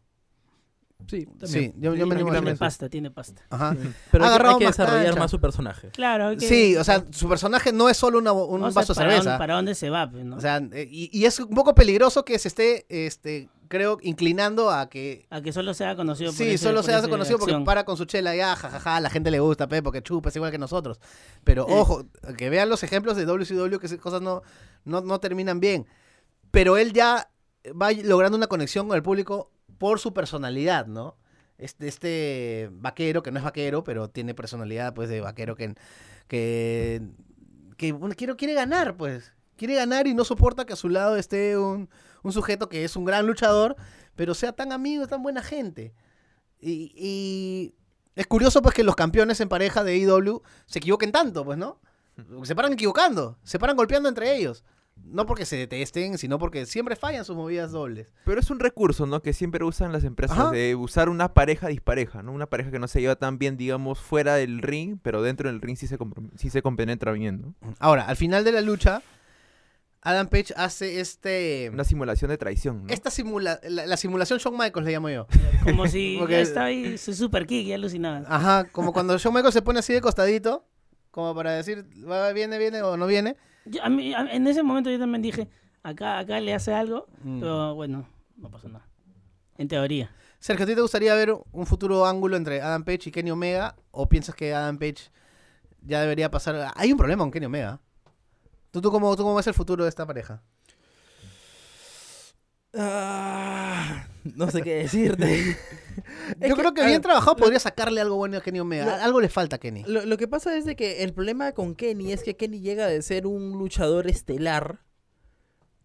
Sí, 1.06 1.26
Sí, 1.44 1.72
yo, 1.76 1.94
yo 1.94 2.06
me 2.06 2.14
animo 2.16 2.30
a 2.30 2.32
Tiene 2.32 2.46
decir. 2.50 2.58
pasta, 2.58 2.88
tiene 2.88 3.10
pasta. 3.10 3.42
Ajá. 3.50 3.76
Pero 3.76 3.84
Ha 3.84 3.86
hay, 3.86 4.00
que- 4.10 4.16
hay 4.16 4.24
agarrado 4.28 4.58
que 4.58 4.64
más 4.64 4.76
desarrollar 4.76 5.04
cancha. 5.06 5.20
más 5.20 5.30
su 5.30 5.40
personaje. 5.40 5.88
Claro, 5.90 6.26
hay 6.28 6.36
que- 6.36 6.48
Sí, 6.48 6.76
o 6.76 6.82
sea, 6.82 7.04
su 7.12 7.28
personaje 7.28 7.72
no 7.72 7.88
es 7.88 7.96
solo 7.96 8.18
una, 8.18 8.32
un 8.32 8.60
vamos 8.60 8.62
a 8.62 8.66
ver 8.66 8.74
vaso 8.74 8.92
de 8.94 8.96
para 8.98 9.10
cerveza. 9.10 9.30
Dónde, 9.30 9.38
para 9.38 9.54
dónde 9.54 9.74
se 9.76 9.90
va, 9.90 10.10
pues, 10.10 10.24
¿no? 10.24 10.36
O 10.36 10.40
sea, 10.40 10.56
eh, 10.72 10.88
y, 10.90 11.08
y 11.16 11.24
es 11.24 11.38
un 11.38 11.50
poco 11.54 11.74
peligroso 11.74 12.24
que 12.24 12.36
se 12.38 12.48
esté, 12.48 12.84
este, 12.88 13.48
creo, 13.68 13.98
inclinando 14.02 14.70
a 14.70 14.88
que... 14.88 15.26
a 15.30 15.40
que 15.40 15.52
solo 15.52 15.74
sea 15.74 15.94
conocido 15.96 16.30
por 16.30 16.36
Sí, 16.38 16.48
ese- 16.50 16.58
solo 16.64 16.76
por 16.78 16.84
se 16.84 16.92
hace 16.92 17.00
esa 17.02 17.10
conocido 17.10 17.38
porque 17.38 17.56
para 17.64 17.84
con 17.84 17.96
su 17.96 18.04
chela 18.06 18.34
y 18.34 18.40
ah, 18.40 18.56
jajaja, 18.56 19.00
la 19.00 19.10
gente 19.10 19.30
le 19.30 19.40
gusta, 19.40 19.68
pe, 19.68 19.82
porque 19.82 20.02
chupa, 20.02 20.30
es 20.30 20.36
igual 20.36 20.50
que 20.50 20.58
nosotros. 20.58 21.00
Pero 21.44 21.66
ojo, 21.66 22.06
que 22.36 22.50
vean 22.50 22.68
los 22.68 22.82
ejemplos 22.82 23.16
de 23.16 23.24
WCW 23.26 23.78
que 23.78 23.86
esas 23.86 23.98
cosas 23.98 24.20
no, 24.22 24.42
no, 24.84 25.00
no 25.02 25.20
terminan 25.20 25.60
bien. 25.60 25.86
Pero 26.50 26.76
él 26.76 26.92
ya 26.92 27.30
va 27.80 27.92
logrando 27.92 28.36
una 28.36 28.46
conexión 28.46 28.88
con 28.88 28.96
el 28.96 29.02
público 29.02 29.50
por 29.78 30.00
su 30.00 30.12
personalidad, 30.14 30.86
¿no? 30.86 31.16
Este, 31.58 31.88
este 31.88 32.68
vaquero, 32.72 33.22
que 33.22 33.30
no 33.32 33.38
es 33.38 33.44
vaquero, 33.44 33.84
pero 33.84 34.08
tiene 34.08 34.34
personalidad 34.34 34.94
pues 34.94 35.08
de 35.08 35.20
vaquero 35.20 35.56
que, 35.56 35.74
que, 36.28 37.02
que 37.76 37.92
bueno, 37.92 38.14
quiere, 38.16 38.36
quiere 38.36 38.54
ganar, 38.54 38.96
pues. 38.96 39.32
Quiere 39.56 39.74
ganar 39.74 40.06
y 40.06 40.14
no 40.14 40.24
soporta 40.24 40.64
que 40.66 40.74
a 40.74 40.76
su 40.76 40.88
lado 40.88 41.16
esté 41.16 41.58
un, 41.58 41.90
un 42.22 42.32
sujeto 42.32 42.68
que 42.68 42.84
es 42.84 42.96
un 42.96 43.04
gran 43.04 43.26
luchador, 43.26 43.76
pero 44.16 44.34
sea 44.34 44.52
tan 44.52 44.72
amigo, 44.72 45.06
tan 45.06 45.22
buena 45.22 45.42
gente. 45.42 45.94
Y, 46.60 46.92
y 46.96 47.74
es 48.14 48.26
curioso 48.26 48.62
pues 48.62 48.74
que 48.74 48.82
los 48.82 48.96
campeones 48.96 49.40
en 49.40 49.48
pareja 49.48 49.84
de 49.84 49.96
IW 49.96 50.42
se 50.66 50.80
equivoquen 50.80 51.12
tanto, 51.12 51.44
pues, 51.44 51.56
¿no? 51.56 51.80
Se 52.42 52.56
paran 52.56 52.72
equivocando, 52.72 53.38
se 53.44 53.60
paran 53.60 53.76
golpeando 53.76 54.08
entre 54.08 54.34
ellos. 54.34 54.64
No 55.04 55.24
porque 55.24 55.46
se 55.46 55.56
detesten, 55.56 56.18
sino 56.18 56.38
porque 56.40 56.66
siempre 56.66 56.96
fallan 56.96 57.24
sus 57.24 57.36
movidas 57.36 57.70
dobles. 57.70 58.08
Pero 58.24 58.40
es 58.40 58.50
un 58.50 58.58
recurso, 58.58 59.06
¿no? 59.06 59.22
Que 59.22 59.32
siempre 59.32 59.64
usan 59.64 59.92
las 59.92 60.02
empresas 60.02 60.36
Ajá. 60.36 60.50
de 60.50 60.74
usar 60.74 61.08
una 61.08 61.32
pareja 61.32 61.68
dispareja, 61.68 62.22
¿no? 62.24 62.32
Una 62.32 62.46
pareja 62.46 62.72
que 62.72 62.80
no 62.80 62.88
se 62.88 63.00
lleva 63.00 63.14
tan 63.14 63.38
bien, 63.38 63.56
digamos, 63.56 64.00
fuera 64.00 64.34
del 64.34 64.60
ring, 64.60 64.98
pero 65.00 65.22
dentro 65.22 65.48
del 65.48 65.60
ring 65.60 65.76
sí 65.76 65.86
se, 65.86 65.96
sí 66.36 66.50
se 66.50 66.60
compenetra 66.60 67.12
bien, 67.12 67.40
¿no? 67.40 67.74
Ahora, 67.78 68.02
al 68.02 68.16
final 68.16 68.42
de 68.42 68.50
la 68.50 68.60
lucha, 68.60 69.02
Adam 70.08 70.28
Page 70.28 70.54
hace 70.56 71.00
este... 71.00 71.70
Una 71.72 71.84
simulación 71.84 72.30
de 72.30 72.38
traición, 72.38 72.86
¿no? 72.86 72.92
Esta 72.92 73.10
simula 73.10 73.60
la, 73.62 73.86
la 73.86 73.96
simulación 73.96 74.38
Shawn 74.38 74.56
Michaels 74.56 74.86
le 74.86 74.92
llamo 74.92 75.10
yo. 75.10 75.26
Como 75.64 75.86
si 75.86 76.16
Porque- 76.18 76.34
ya 76.34 76.40
está 76.40 76.64
ahí 76.64 76.96
su 76.98 77.12
super 77.14 77.46
kick, 77.46 77.72
alucinaba. 77.72 78.24
Ajá, 78.26 78.64
como 78.72 78.92
cuando 78.92 79.16
Shawn 79.18 79.34
Michaels 79.34 79.54
se 79.54 79.62
pone 79.62 79.78
así 79.80 79.92
de 79.92 80.00
costadito, 80.00 80.64
como 81.10 81.34
para 81.34 81.52
decir, 81.52 81.84
va, 82.08 82.32
viene, 82.32 82.58
viene 82.58 82.82
o 82.82 82.96
no 82.96 83.06
viene. 83.06 83.36
Yo- 83.64 83.82
a 83.82 83.88
mí- 83.88 84.14
a- 84.14 84.32
en 84.32 84.46
ese 84.46 84.62
momento 84.62 84.90
yo 84.90 84.98
también 84.98 85.22
dije, 85.22 85.48
acá, 85.82 86.18
acá 86.18 86.40
le 86.40 86.54
hace 86.54 86.72
algo, 86.72 87.06
Mm. 87.22 87.40
pero 87.40 87.74
bueno, 87.74 88.08
no 88.36 88.50
pasó 88.50 88.68
nada. 88.68 88.86
En 89.56 89.68
teoría. 89.68 90.10
Sergio, 90.38 90.64
¿a 90.64 90.66
ti 90.68 90.74
te 90.76 90.80
gustaría 90.80 91.14
ver 91.16 91.34
un 91.50 91.66
futuro 91.66 92.06
ángulo 92.06 92.36
entre 92.36 92.62
Adam 92.62 92.84
Page 92.84 93.08
y 93.08 93.10
Kenny 93.10 93.30
Omega? 93.32 93.74
¿O 93.90 94.08
piensas 94.08 94.34
que 94.36 94.54
Adam 94.54 94.78
Page 94.78 95.10
ya 95.82 96.00
debería 96.00 96.30
pasar? 96.30 96.70
Hay 96.76 96.92
un 96.92 96.96
problema 96.98 97.24
con 97.24 97.32
Kenny 97.32 97.46
Omega. 97.46 97.80
¿Tú, 98.70 98.80
tú, 98.80 98.90
cómo, 98.90 99.16
tú 99.16 99.22
cómo 99.22 99.34
ves 99.36 99.46
el 99.46 99.54
futuro 99.54 99.84
de 99.84 99.88
esta 99.90 100.06
pareja? 100.06 100.42
Ah, 102.74 104.06
no 104.36 104.50
sé 104.50 104.62
qué 104.62 104.74
decirte. 104.76 105.56
Yo 106.40 106.54
que, 106.54 106.60
creo 106.60 106.74
que 106.74 106.84
bien 106.84 107.00
trabajado 107.00 107.32
lo- 107.34 107.38
podría 107.38 107.58
sacarle 107.58 108.00
algo 108.00 108.16
bueno 108.16 108.36
a 108.36 108.40
Kenny 108.42 108.60
Omega. 108.60 108.84
lo- 108.84 109.02
algo 109.02 109.20
le 109.20 109.28
falta 109.30 109.56
a 109.56 109.58
Kenny. 109.58 109.84
Lo, 109.86 110.04
lo 110.04 110.16
que 110.18 110.28
pasa 110.28 110.56
es 110.56 110.64
de 110.66 110.76
que 110.76 111.02
el 111.02 111.12
problema 111.14 111.52
con 111.52 111.74
Kenny 111.74 112.12
es 112.12 112.22
que 112.22 112.36
Kenny 112.36 112.60
llega 112.60 112.86
de 112.86 113.00
ser 113.02 113.26
un 113.26 113.52
luchador 113.58 114.06
estelar 114.06 114.80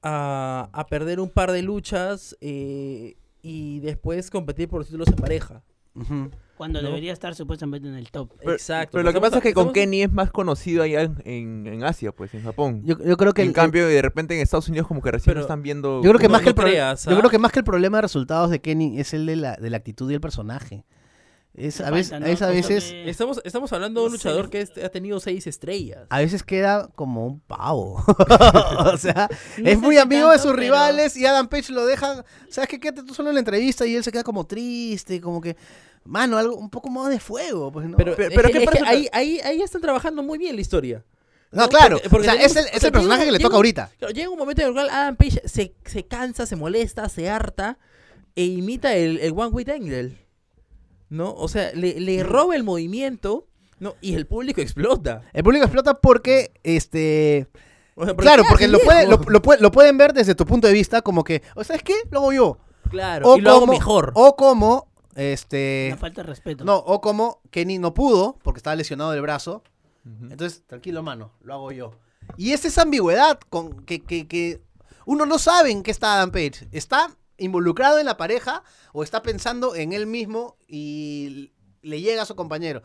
a, 0.01 0.69
a 0.73 0.85
perder 0.87 1.19
un 1.21 1.29
par 1.29 1.51
de 1.53 1.61
luchas 1.61 2.35
eh, 2.41 3.15
y 3.41 3.79
después 3.79 4.29
competir 4.29 4.67
por 4.67 4.79
los 4.79 4.87
títulos 4.87 5.07
en 5.07 5.15
pareja. 5.15 5.63
Ujú. 5.95 6.29
Cuando 6.57 6.81
No. 6.81 6.89
debería 6.89 7.11
estar 7.13 7.33
supuestamente 7.33 7.87
en 7.87 7.95
el 7.95 8.11
top. 8.11 8.29
Pero- 8.39 8.51
Exacto. 8.53 8.91
Pero 8.93 9.03
lo 9.03 9.11
que 9.11 9.19
pasa 9.19 9.37
es 9.37 9.43
que 9.43 9.53
con 9.55 9.73
Kenny 9.73 10.03
es 10.03 10.11
más 10.13 10.29
conocido 10.31 10.83
allá 10.83 11.01
en, 11.01 11.17
en- 11.25 11.67
en 11.67 11.83
Asia, 11.83 12.11
pues, 12.11 12.33
en 12.35 12.43
Japón. 12.43 12.81
Yo, 12.85 12.95
yo 13.03 13.17
creo 13.17 13.33
que 13.33 13.41
en 13.41 13.47
el- 13.49 13.53
cambio, 13.55 13.87
de 13.87 14.01
repente 14.01 14.35
en 14.35 14.41
Estados 14.41 14.69
Unidos 14.69 14.87
como 14.87 15.01
que 15.01 15.09
recién 15.11 15.31
Pero- 15.31 15.39
lo 15.39 15.45
están 15.45 15.63
viendo... 15.63 16.01
yo 16.03 16.09
creo 16.11 16.19
que 16.19 16.27
no- 16.27 16.33
más 16.33 16.41
que 16.43 16.49
el 16.49 16.55
pro- 16.55 16.67
yo 16.71 16.83
¿ah? 16.85 16.95
creo 17.17 17.29
que 17.29 17.39
más 17.39 17.51
que 17.51 17.59
el 17.59 17.65
problema 17.65 17.97
de 17.97 18.03
resultados 18.03 18.51
de 18.51 18.61
Kenny 18.61 18.99
es 18.99 19.13
el 19.15 19.25
de 19.25 19.35
la, 19.35 19.55
de 19.55 19.69
la 19.71 19.77
actitud 19.77 20.09
y 20.11 20.13
el 20.13 20.21
personaje. 20.21 20.85
Es, 21.55 21.81
a 21.81 21.91
veces, 21.91 22.09
falta, 22.09 22.25
a 22.25 22.29
veces, 22.29 22.41
a 22.41 22.47
¿no? 22.47 22.51
veces, 22.53 22.83
Cosa 22.83 22.93
que- 22.95 23.09
Estamos, 23.11 23.41
estamos 23.43 23.73
hablando 23.73 23.99
de 24.01 24.05
un 24.07 24.11
luchador 24.13 24.49
que 24.49 24.61
es- 24.61 24.71
ha 24.83 24.89
tenido 24.89 25.19
seis 25.19 25.45
estrellas. 25.45 26.07
a 26.09 26.19
veces 26.19 26.41
queda 26.41 26.89
como 26.95 27.27
un 27.27 27.39
pavo. 27.41 28.03
o 28.93 28.97
sea, 28.97 29.29
No 29.59 29.69
es 29.69 29.77
muy 29.77 29.97
amigo 29.97 30.31
de 30.31 30.37
sus 30.37 30.47
pero- 30.51 30.55
rivales 30.63 31.15
y 31.15 31.25
Adam 31.27 31.47
Page 31.47 31.71
lo 31.71 31.85
deja, 31.85 32.25
¿sabes 32.49 32.69
qué? 32.69 32.79
Quédate 32.79 33.03
tú 33.03 33.13
solo 33.13 33.29
en 33.29 33.35
la 33.35 33.39
entrevista 33.39 33.85
y 33.85 33.95
él 33.95 34.03
se 34.03 34.11
queda 34.11 34.23
como 34.23 34.45
triste, 34.47 35.21
como 35.21 35.41
que, 35.41 35.55
mano, 36.05 36.37
algo 36.39 36.55
un 36.55 36.71
poco 36.71 36.89
más 36.89 37.09
de 37.11 37.19
fuego, 37.19 37.71
pues 37.71 37.87
no. 37.87 37.97
Pero, 37.97 38.15
Pero- 38.15 38.29
es 38.29 38.35
pero 38.35 38.47
que- 38.47 38.53
¿qué 38.57 38.63
es 38.63 38.69
que 38.71 38.79
pasa- 38.79 38.89
ahí, 38.89 39.07
ahí, 39.13 39.39
ahí 39.41 39.61
están 39.61 39.81
trabajando 39.81 40.23
muy 40.23 40.39
bien 40.39 40.55
la 40.55 40.61
historia. 40.61 41.03
no, 41.51 41.61
¿no? 41.63 41.69
claro, 41.69 41.97
Porque- 41.97 42.09
porque 42.09 42.27
o 42.29 42.31
sea, 42.31 42.33
tenemos- 42.39 42.51
es 42.57 42.57
el, 42.57 42.63
o 42.65 42.75
es 42.75 42.79
sea, 42.81 42.87
el 42.87 42.93
personaje 42.93 43.19
llega- 43.21 43.31
que 43.31 43.37
le 43.37 43.43
toca 43.43 43.55
ahorita. 43.57 43.91
Llega 44.11 44.29
un 44.31 44.39
momento 44.39 44.61
en 44.63 44.67
el 44.69 44.73
cual 44.73 44.89
Adam 44.89 45.15
Page 45.17 45.41
se, 45.45 45.75
se 45.85 46.03
cansa, 46.07 46.47
se 46.47 46.55
molesta, 46.55 47.07
se 47.09 47.29
harta 47.29 47.77
e 48.35 48.43
imita 48.45 48.95
el, 48.95 49.19
el 49.19 49.33
One 49.33 49.49
Way 49.49 49.65
Angle. 49.69 50.22
¿No? 51.13 51.33
O 51.35 51.47
sea, 51.47 51.71
le, 51.73 51.99
le 51.99 52.23
roba 52.23 52.55
el 52.55 52.63
movimiento, 52.63 53.47
¿no? 53.79 53.95
Y 54.01 54.15
el 54.15 54.25
público 54.25 54.61
explota. 54.61 55.21
El 55.33 55.43
público 55.43 55.65
explota 55.65 55.93
porque, 55.93 56.51
este... 56.63 57.47
O 57.95 58.03
sea, 58.05 58.15
¿pero 58.15 58.23
Claro, 58.23 58.43
porque 58.49 58.67
lo, 58.67 58.79
puede- 58.79 59.07
lo, 59.07 59.17
lo 59.27 59.41
puede- 59.41 59.61
lo 59.61 59.71
pueden 59.71 59.97
ver 59.97 60.13
desde 60.13 60.33
tu 60.33 60.45
punto 60.45 60.65
de 60.67 60.73
vista 60.73 61.01
como 61.03 61.23
que, 61.23 61.43
¿o 61.55 61.63
sabes 61.63 61.83
qué? 61.83 61.93
Lo 62.09 62.19
hago 62.19 62.33
yo. 62.33 62.57
Claro, 62.89 63.37
y 63.37 63.41
lo 63.41 63.51
hago 63.51 63.67
mejor. 63.67 64.11
O 64.15 64.35
como, 64.35 64.87
este... 65.15 65.89
Una 65.91 65.97
falta 65.97 66.21
de 66.23 66.27
respeto. 66.27 66.63
No, 66.65 66.77
o 66.77 66.99
como 67.01 67.41
Kenny 67.51 67.77
no 67.77 67.93
pudo 67.93 68.39
porque 68.43 68.57
estaba 68.57 68.75
lesionado 68.75 69.11
del 69.11 69.21
brazo. 69.21 69.61
Entonces, 70.29 70.63
tranquilo, 70.67 71.01
mano, 71.03 71.31
lo 71.43 71.53
hago 71.53 71.71
yo. 71.71 71.91
Y 72.37 72.51
es 72.53 72.65
esa 72.65 72.81
ambigüedad 72.81 73.39
con 73.49 73.85
que, 73.85 74.01
que, 74.03 74.27
que 74.27 74.61
uno 75.05 75.25
no 75.25 75.37
sabe 75.37 75.69
en 75.71 75.83
qué 75.83 75.91
está 75.91 76.15
Adam 76.15 76.31
Page. 76.31 76.67
¿Está 76.71 77.09
involucrado 77.43 77.99
en 77.99 78.05
la 78.05 78.17
pareja 78.17 78.63
o 78.93 79.03
está 79.03 79.21
pensando 79.21 79.75
en 79.75 79.93
él 79.93 80.07
mismo 80.07 80.57
y 80.67 81.51
le 81.81 82.01
llega 82.01 82.21
a 82.23 82.25
su 82.25 82.35
compañero? 82.35 82.81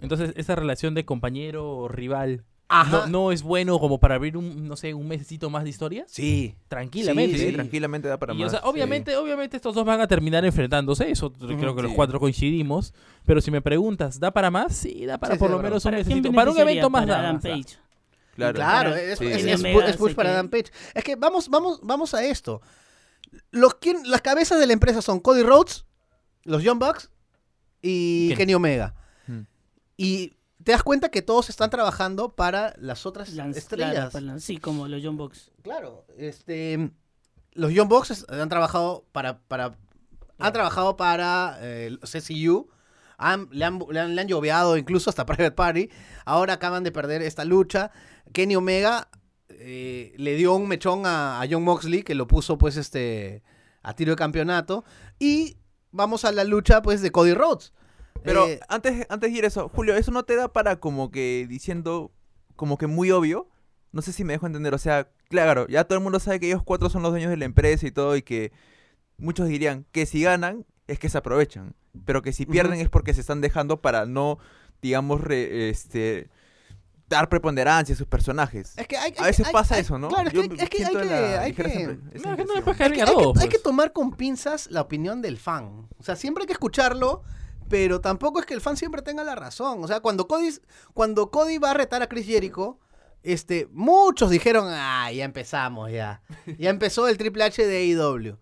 Entonces, 0.00 0.32
esa 0.36 0.54
relación 0.56 0.94
de 0.94 1.04
compañero 1.04 1.68
o 1.76 1.88
rival 1.88 2.44
Ajá. 2.68 2.90
no, 2.90 3.06
no 3.06 3.32
es 3.32 3.42
bueno 3.42 3.78
como 3.78 4.00
para 4.00 4.14
abrir 4.16 4.36
un, 4.36 4.66
no 4.66 4.76
sé, 4.76 4.94
un 4.94 5.06
mesecito 5.06 5.50
más 5.50 5.62
de 5.64 5.70
historias. 5.70 6.10
Sí. 6.10 6.56
Tranquilamente. 6.68 7.38
Sí, 7.38 7.46
Sí. 7.48 7.52
tranquilamente 7.52 8.08
da 8.08 8.18
para 8.18 8.32
Y, 8.32 8.38
o 8.38 8.40
más. 8.40 8.50
sea, 8.50 8.60
sí. 8.60 8.66
obviamente, 8.68 9.14
obviamente 9.16 9.56
estos 9.56 9.74
dos 9.74 9.84
van 9.84 10.00
a 10.00 10.06
terminar 10.08 10.44
enfrentándose, 10.44 11.10
eso 11.10 11.32
creo 11.32 11.76
que 11.76 11.82
los 11.82 11.90
sí. 11.90 11.96
cuatro 11.96 12.18
coincidimos. 12.18 12.94
Pero 13.26 13.40
si 13.40 13.50
me 13.50 13.60
preguntas, 13.60 14.18
¿da 14.18 14.30
para 14.32 14.50
más? 14.50 14.74
Sí, 14.74 15.04
da 15.04 15.18
para 15.18 15.34
Sí, 15.34 15.38
por 15.38 15.48
sí, 15.48 15.52
lo 15.56 15.62
menos 15.62 15.84
un 15.84 15.90
¿Para 15.90 16.02
quién 16.02 16.16
mesecito. 16.16 16.32
Para 16.34 16.50
un 16.50 16.58
evento 16.58 16.90
más 16.90 17.02
Para 17.06 17.14
da. 17.14 17.20
Adam 17.28 17.36
o 17.36 17.40
Page. 17.40 17.76
Claro. 18.34 18.54
Claro, 18.54 18.94
es, 18.96 19.18
sí. 19.18 19.26
es- 19.26 19.44
es 19.44 19.64
es 19.64 19.96
push 19.98 20.14
para 20.14 20.30
que- 20.30 20.34
Adam 20.34 20.48
Page. 20.48 20.64
Es 20.94 21.04
que 21.04 21.16
vamos, 21.16 21.48
vamos, 21.50 21.78
vamos 21.82 22.14
a 22.14 22.24
esto. 22.24 22.62
Los, 23.50 23.74
quien- 23.74 24.08
las 24.08 24.20
cabezas 24.22 24.58
de 24.60 24.66
la 24.66 24.72
empresa 24.72 25.02
son 25.02 25.20
Cody 25.20 25.42
Rhodes, 25.42 25.84
los 26.44 26.62
Young 26.62 26.78
Bucks 26.78 27.10
y 27.80 28.28
Kenny. 28.28 28.36
Kenny 28.38 28.54
Omega. 28.54 28.94
Mm. 29.26 29.40
Y 29.96 30.36
te 30.62 30.72
das 30.72 30.82
cuenta 30.82 31.08
que 31.10 31.22
todos 31.22 31.50
están 31.50 31.70
trabajando 31.70 32.34
para 32.34 32.74
las 32.78 33.04
otras 33.06 33.32
Lance- 33.34 33.56
estrellas. 33.58 34.10
claro, 34.12 34.38
sí, 34.38 34.58
como 34.58 34.86
los 34.88 35.02
John 35.02 35.16
Box. 35.16 35.50
Claro, 35.62 36.04
este, 36.16 36.90
los 37.52 37.72
Young 37.72 37.88
Bucks 37.88 38.26
han 38.28 38.48
trabajado 38.48 39.04
para, 39.12 39.40
para, 39.40 39.76
han 40.38 40.52
trabajado 40.52 40.96
para 40.96 41.58
eh, 41.62 41.86
el 41.86 41.98
CCU, 42.00 42.68
han- 43.18 43.48
le, 43.50 43.64
han, 43.64 43.80
le, 43.90 44.00
han, 44.00 44.14
le 44.14 44.20
han 44.20 44.28
lloveado 44.28 44.76
incluso 44.76 45.10
hasta 45.10 45.26
Private 45.26 45.52
Party, 45.52 45.90
ahora 46.24 46.54
acaban 46.54 46.84
de 46.84 46.92
perder 46.92 47.22
esta 47.22 47.44
lucha, 47.44 47.90
Kenny 48.32 48.54
Omega 48.56 49.08
eh, 49.58 50.14
le 50.16 50.34
dio 50.36 50.54
un 50.54 50.68
mechón 50.68 51.06
a, 51.06 51.40
a 51.40 51.46
John 51.50 51.62
Moxley 51.64 52.02
que 52.02 52.14
lo 52.14 52.26
puso 52.26 52.58
pues 52.58 52.76
este 52.76 53.42
a 53.82 53.94
tiro 53.94 54.12
de 54.12 54.16
campeonato 54.16 54.84
y 55.18 55.56
vamos 55.90 56.24
a 56.24 56.32
la 56.32 56.44
lucha 56.44 56.82
pues 56.82 57.02
de 57.02 57.10
Cody 57.10 57.34
Rhodes. 57.34 57.72
Pero 58.22 58.46
Eh, 58.46 58.60
antes, 58.68 59.06
antes 59.08 59.32
de 59.32 59.38
ir 59.38 59.44
a 59.44 59.48
eso, 59.48 59.68
Julio, 59.68 59.96
¿eso 59.96 60.12
no 60.12 60.22
te 60.24 60.36
da 60.36 60.52
para 60.52 60.76
como 60.78 61.10
que 61.10 61.46
diciendo, 61.48 62.12
como 62.56 62.78
que 62.78 62.86
muy 62.86 63.10
obvio? 63.10 63.48
No 63.90 64.00
sé 64.02 64.12
si 64.12 64.22
me 64.24 64.32
dejo 64.34 64.46
entender, 64.46 64.72
o 64.74 64.78
sea, 64.78 65.10
claro, 65.28 65.66
ya 65.66 65.84
todo 65.84 65.98
el 65.98 66.04
mundo 66.04 66.20
sabe 66.20 66.38
que 66.38 66.46
ellos 66.46 66.62
cuatro 66.62 66.88
son 66.88 67.02
los 67.02 67.10
dueños 67.10 67.30
de 67.30 67.36
la 67.36 67.44
empresa 67.44 67.86
y 67.86 67.90
todo, 67.90 68.16
y 68.16 68.22
que 68.22 68.52
muchos 69.18 69.48
dirían 69.48 69.84
que 69.92 70.06
si 70.06 70.22
ganan 70.22 70.64
es 70.86 70.98
que 70.98 71.08
se 71.08 71.18
aprovechan, 71.18 71.74
pero 72.04 72.22
que 72.22 72.32
si 72.32 72.46
pierden 72.46 72.78
es 72.80 72.88
porque 72.88 73.12
se 73.12 73.20
están 73.20 73.40
dejando 73.40 73.82
para 73.82 74.06
no, 74.06 74.38
digamos, 74.80 75.20
re- 75.20 75.68
este, 75.68 76.30
dar 77.08 77.28
preponderancia 77.28 77.94
a 77.94 77.98
sus 77.98 78.06
personajes. 78.06 78.72
es 78.76 78.86
que 78.86 78.96
hay- 78.96 79.12
A 79.18 79.24
veces 79.24 79.46
hay- 79.46 79.52
pasa 79.52 79.74
hay- 79.74 79.82
eso, 79.82 79.98
¿no? 79.98 80.08
Claro, 80.08 80.28
es 80.28 80.34
Yo 80.34 80.42
que, 80.48 80.62
es 80.62 80.70
que 80.70 80.84
hay 80.84 80.94
que, 80.96 81.04
la 81.04 81.40
hay 81.42 81.52
que- 81.52 81.62
No, 82.24 82.36
no 82.36 82.54
le 82.54 82.62
hay 83.40 83.48
tomar 83.62 83.92
con 83.92 84.12
pinzas 84.12 84.70
la 84.70 84.80
opinión 84.80 85.20
del 85.22 85.38
fan. 85.38 85.88
O 85.98 86.02
sea, 86.02 86.16
siempre 86.16 86.42
hay 86.42 86.46
que 86.46 86.52
escucharlo, 86.54 87.22
pero 87.68 88.00
tampoco 88.00 88.40
es 88.40 88.46
que 88.46 88.54
el 88.54 88.60
fan 88.60 88.76
siempre 88.76 89.02
tenga 89.02 89.24
la 89.24 89.34
razón. 89.34 89.84
O 89.84 89.88
sea, 89.88 90.00
cuando 90.00 90.26
Cody, 90.26 90.50
cuando 90.94 91.30
Cody 91.30 91.58
va 91.58 91.72
a 91.72 91.74
retar 91.74 92.02
a 92.02 92.08
Chris 92.08 92.26
Jericho, 92.26 92.78
este, 93.22 93.68
muchos 93.72 94.30
dijeron, 94.30 94.66
ah, 94.70 95.10
ya 95.12 95.24
empezamos, 95.24 95.90
ya. 95.92 96.22
Ya 96.58 96.70
empezó 96.70 97.08
el 97.08 97.18
Triple 97.18 97.44
H 97.44 97.64
de 97.66 97.76
AEW. 97.76 98.36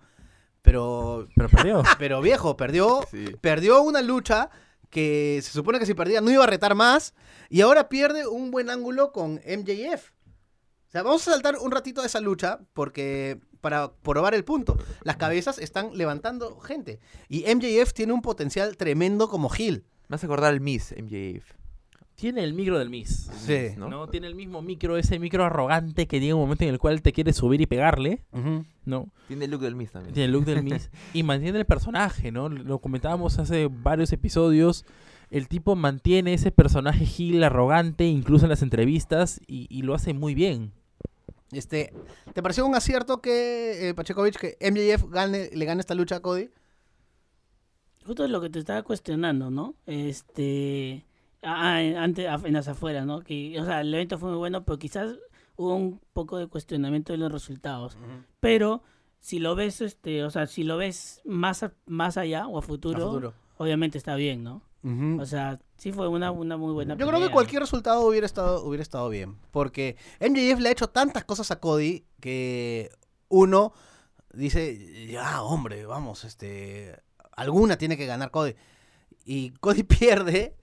Pero, 0.63 1.29
Pero 1.35 1.49
perdió. 1.49 1.83
pero 1.99 2.21
viejo, 2.21 2.57
perdió, 2.57 3.01
Sí. 3.11 3.35
perdió 3.41 3.83
una 3.83 4.03
lucha 4.03 4.51
que 4.91 5.41
se 5.43 5.53
supone 5.53 5.79
que 5.79 5.87
si 5.87 5.95
perdía 5.95 6.21
no 6.21 6.31
iba 6.31 6.45
a 6.45 6.49
retar 6.49 6.75
más 6.75 7.15
y 7.49 7.61
ahora 7.63 7.89
pierde 7.89 8.27
un 8.27 8.51
buen 8.51 8.71
ángulo 8.71 9.13
con 9.13 9.35
MJF. 9.47 10.11
O 10.89 10.91
sea, 10.91 11.03
vamos 11.03 11.27
a 11.27 11.31
saltar 11.31 11.57
un 11.57 11.71
ratito 11.71 12.01
de 12.01 12.09
esa 12.09 12.21
lucha 12.21 12.59
porque 12.73 13.41
para 13.61 13.93
probar 13.93 14.35
el 14.35 14.45
punto, 14.45 14.77
las 15.03 15.17
cabezas 15.17 15.59
están 15.59 15.97
levantando 15.97 16.59
gente 16.61 16.99
y 17.29 17.45
MJF 17.55 17.93
tiene 17.93 18.13
un 18.13 18.23
potencial 18.23 18.77
tremendo 18.77 19.29
como 19.29 19.51
heel. 19.55 19.85
Me 20.09 20.17
hace 20.17 20.27
acordar 20.27 20.51
al 20.51 20.61
Miss 20.61 20.93
MJF. 20.97 21.60
Tiene 22.21 22.45
el 22.45 22.53
micro 22.53 22.79
del 22.79 22.91
Miss. 22.91 23.31
Sí. 23.47 23.69
¿no? 23.79 23.89
¿no? 23.89 24.07
Tiene 24.09 24.27
el 24.27 24.35
mismo 24.35 24.61
micro, 24.61 24.99
ese 24.99 25.19
micro 25.19 25.43
arrogante 25.43 26.07
que 26.07 26.21
llega 26.21 26.35
un 26.35 26.43
momento 26.43 26.65
en 26.65 26.71
el 26.71 26.79
cual 26.79 27.01
te 27.01 27.13
quiere 27.15 27.33
subir 27.33 27.63
y 27.63 27.67
pegarle, 27.67 28.25
¿no? 28.85 29.09
Tiene 29.27 29.47
el 29.47 29.51
look 29.51 29.63
del 29.63 29.75
Miss 29.75 29.93
también. 29.93 30.13
Tiene 30.13 30.27
el 30.27 30.33
look 30.33 30.45
del 30.45 30.63
Miss 30.63 30.91
y 31.15 31.23
mantiene 31.23 31.59
el 31.59 31.65
personaje, 31.65 32.31
¿no? 32.31 32.51
Lo 32.51 32.79
comentábamos 32.79 33.39
hace 33.39 33.69
varios 33.71 34.13
episodios. 34.13 34.85
El 35.31 35.49
tipo 35.49 35.77
mantiene 35.77 36.35
ese 36.35 36.51
personaje 36.51 37.07
Gil 37.07 37.43
arrogante, 37.43 38.05
incluso 38.05 38.45
en 38.45 38.51
las 38.51 38.61
entrevistas, 38.61 39.41
y, 39.47 39.67
y 39.71 39.81
lo 39.83 39.95
hace 39.95 40.13
muy 40.13 40.35
bien. 40.35 40.73
Este, 41.53 41.93
¿te 42.35 42.43
pareció 42.43 42.67
un 42.67 42.75
acierto 42.75 43.23
que 43.23 43.89
eh, 43.89 43.95
Pachecovic 43.95 44.39
que 44.39 44.71
MJF 44.71 45.11
gane, 45.11 45.49
le 45.55 45.65
gane 45.65 45.81
esta 45.81 45.95
lucha 45.95 46.17
a 46.17 46.21
Cody? 46.21 46.51
Justo 48.05 48.27
lo 48.29 48.41
que 48.41 48.51
te 48.51 48.59
estaba 48.59 48.83
cuestionando, 48.83 49.51
¿no? 49.51 49.75
Este. 49.87 51.05
Ah, 51.43 51.83
en- 51.83 51.97
antes, 51.97 52.27
en 52.45 52.53
las 52.53 52.69
afueras, 52.69 53.07
¿no? 53.07 53.21
Que, 53.21 53.59
o 53.61 53.65
sea, 53.65 53.81
el 53.81 53.93
evento 53.95 54.19
fue 54.19 54.29
muy 54.31 54.39
bueno, 54.39 54.65
pero 54.65 54.79
quizás 54.79 55.17
hubo 55.57 55.75
un 55.75 56.01
poco 56.13 56.37
de 56.39 56.47
cuestionamiento 56.47 57.13
de 57.13 57.19
los 57.19 57.33
resultados. 57.33 57.97
Pero 58.41 58.83
si 59.21 59.39
lo 59.39 59.55
ves, 59.55 59.81
este, 59.81 60.25
o 60.25 60.31
sea, 60.31 60.47
si 60.47 60.65
lo 60.65 60.77
ves 60.77 61.21
más, 61.25 61.63
a- 61.63 61.73
más 61.87 62.17
allá 62.17 62.47
o 62.47 62.59
a 62.59 62.63
futuro, 62.63 63.05
A 63.05 63.07
futuro. 63.09 63.35
obviamente 63.59 63.97
está 63.99 64.15
bien, 64.17 64.43
¿no? 64.45 64.63
O 65.21 65.27
sea, 65.27 65.61
sí 65.77 65.93
fue 65.93 66.09
una, 66.09 66.31
una 66.31 66.57
muy 66.57 66.73
buena 66.73 66.97
Yo 66.97 67.07
creo 67.07 67.21
que 67.21 67.31
cualquier 67.31 67.61
resultado 67.61 68.01
hubiera 68.07 68.25
estado, 68.25 68.65
hubiera 68.65 68.83
estado 68.83 69.11
bien. 69.11 69.37
Porque 69.51 69.97
MJF 70.21 70.59
le 70.61 70.71
ha 70.71 70.73
hecho 70.73 70.89
tantas 70.89 71.25
cosas 71.25 71.51
a 71.51 71.61
Cody 71.61 72.07
que 72.19 72.91
uno 73.29 73.75
dice, 74.33 75.07
ya, 75.07 75.43
hombre, 75.43 75.85
vamos, 75.85 76.25
este. 76.25 76.99
Alguna 77.33 77.77
tiene 77.77 77.99
que 77.99 78.07
ganar 78.07 78.31
Cody. 78.31 78.55
Y 79.27 79.51
Cody 79.61 79.83
pierde. 79.85 80.57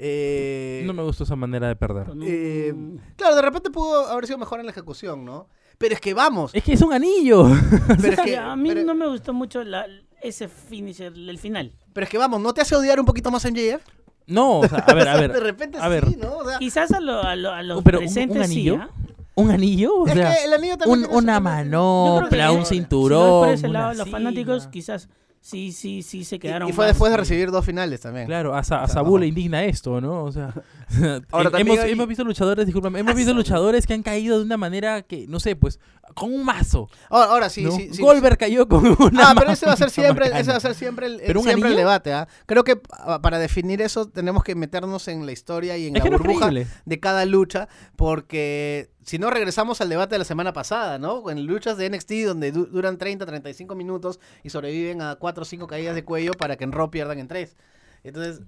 Eh, 0.00 0.82
No 0.86 0.92
me 0.94 1.02
gustó 1.02 1.24
esa 1.24 1.36
manera 1.36 1.68
de 1.68 1.76
perder. 1.76 2.06
Eh, 2.22 2.72
Claro, 3.16 3.34
de 3.36 3.42
repente 3.42 3.70
pudo 3.70 4.06
haber 4.06 4.26
sido 4.26 4.38
mejor 4.38 4.60
en 4.60 4.66
la 4.66 4.72
ejecución, 4.72 5.24
¿no? 5.24 5.48
Pero 5.76 5.94
es 5.94 6.00
que 6.00 6.14
vamos. 6.14 6.52
Es 6.54 6.62
que 6.64 6.72
es 6.72 6.82
un 6.82 6.92
anillo. 6.92 7.44
Pero 8.00 8.12
es 8.12 8.18
Sí, 8.20 8.24
que, 8.24 8.36
a 8.36 8.56
mí 8.56 8.68
pero, 8.70 8.84
no 8.84 8.94
me 8.94 9.06
gustó 9.08 9.32
mucho 9.32 9.62
la, 9.64 9.86
ese 10.22 10.48
finisher, 10.48 11.12
el 11.12 11.38
final. 11.38 11.72
pero 11.92 12.04
es 12.04 12.10
que 12.10 12.18
vamos, 12.18 12.40
¿no 12.40 12.52
te 12.54 12.60
hace 12.62 12.74
odiar 12.76 12.98
un 12.98 13.06
poquito 13.06 13.30
más 13.30 13.44
MJF? 13.44 13.82
No, 14.26 14.60
o 14.60 14.68
sea, 14.68 14.78
a 14.80 14.94
ver, 14.94 15.08
a 15.08 15.16
de 15.20 15.28
ver. 15.28 15.40
repente 15.42 15.78
a 15.78 15.84
sí, 15.84 15.88
ver. 15.88 16.16
¿no? 16.18 16.36
O 16.38 16.48
sea, 16.48 16.58
Quizás 16.58 16.90
a, 16.92 17.00
lo, 17.00 17.22
a, 17.22 17.34
lo- 17.36 17.52
a 17.52 17.62
los 17.62 17.82
Pero 17.82 17.98
un- 17.98 18.04
un 18.04 18.12
presentes 18.12 18.42
anillo, 18.42 18.74
sí, 18.74 18.80
¿ah? 18.82 18.90
¿Un 19.36 19.50
anillo? 19.52 19.94
O 19.94 20.06
es 20.08 20.14
sea, 20.14 20.34
que 20.34 20.44
el 20.44 20.52
anillo 20.52 20.76
también 20.76 21.08
un- 21.10 21.14
una 21.16 21.38
manopla, 21.40 22.50
si- 22.50 22.56
un 22.56 22.66
si 22.66 22.74
cinturón. 22.74 23.20
no 23.20 23.44
es 23.46 23.46
por 23.46 23.54
ese 23.54 23.68
lado, 23.68 23.86
una 23.92 23.94
los 23.98 24.08
fanáticos 24.10 24.66
quizás 24.66 25.08
sí, 25.48 25.72
sí, 25.72 26.02
sí 26.02 26.24
se 26.24 26.38
quedaron 26.38 26.68
y 26.68 26.72
fue 26.72 26.84
más, 26.86 26.94
después 26.94 27.10
de 27.10 27.16
recibir 27.16 27.50
dos 27.50 27.64
finales 27.64 28.00
también. 28.00 28.26
Claro, 28.26 28.54
a, 28.54 28.62
Sa- 28.64 28.82
a 28.82 28.88
Sabu 28.88 29.18
le 29.18 29.26
indigna 29.26 29.64
esto, 29.64 30.00
¿no? 30.00 30.24
O 30.24 30.32
sea, 30.32 30.52
Ahora, 31.30 31.50
eh, 31.56 31.60
hemos, 31.60 31.78
hay- 31.78 31.92
hemos 31.92 32.06
visto 32.08 32.24
luchadores, 32.24 32.66
discúlpame, 32.66 33.00
hemos 33.00 33.14
visto 33.14 33.32
luchadores 33.34 33.86
que 33.86 33.94
han 33.94 34.02
caído 34.02 34.38
de 34.38 34.44
una 34.44 34.56
manera 34.56 35.02
que, 35.02 35.26
no 35.28 35.40
sé, 35.40 35.56
pues, 35.56 35.78
con 36.14 36.32
un 36.32 36.44
mazo. 36.44 36.88
Ahora, 37.10 37.30
ahora 37.32 37.48
sí, 37.50 37.62
¿no? 37.62 37.70
sí, 37.72 37.90
sí. 37.92 38.00
Goldberg 38.02 38.38
cayó 38.38 38.66
con 38.68 38.86
una 39.00 39.30
Ah, 39.30 39.34
pero 39.38 39.50
ese 39.52 39.66
va 39.66 39.72
a 39.72 39.76
ser 39.76 39.90
siempre, 39.90 40.26
ese 40.38 40.50
va 40.50 40.56
a 40.56 40.60
ser 40.60 40.74
siempre 40.74 41.06
el, 41.06 41.20
el- 41.20 41.26
¿Pero 41.26 41.40
un 41.40 41.46
siempre 41.46 41.70
el 41.70 41.76
debate, 41.76 42.12
¿ah? 42.12 42.26
Creo 42.46 42.64
que 42.64 42.80
ah, 42.92 43.20
para 43.20 43.38
definir 43.38 43.82
eso 43.82 44.06
tenemos 44.06 44.42
que 44.44 44.54
meternos 44.54 45.08
en 45.08 45.26
la 45.26 45.32
historia 45.32 45.76
y 45.76 45.86
en 45.88 45.96
Es 45.96 46.04
la 46.04 46.10
burbuja 46.10 46.50
de 46.50 47.00
cada 47.00 47.24
lucha, 47.26 47.68
porque 47.96 48.90
si 49.08 49.18
no 49.18 49.30
regresamos 49.30 49.80
al 49.80 49.88
debate 49.88 50.14
de 50.14 50.18
la 50.18 50.24
semana 50.24 50.52
pasada, 50.52 50.98
¿no? 50.98 51.30
En 51.30 51.44
luchas 51.46 51.76
de 51.78 51.88
NXT 51.88 52.12
donde 52.26 52.52
du- 52.52 52.66
duran 52.66 52.98
30, 52.98 53.24
35 53.26 53.74
minutos 53.74 54.20
y 54.42 54.50
sobreviven 54.50 55.00
a 55.02 55.16
4 55.16 55.42
o 55.42 55.44
5 55.44 55.66
caídas 55.66 55.94
de 55.94 56.04
cuello 56.04 56.32
para 56.32 56.56
que 56.56 56.64
en 56.64 56.72
Raw 56.72 56.90
pierdan 56.90 57.18
en 57.18 57.26
3. 57.28 57.56
Entonces, 58.04 58.40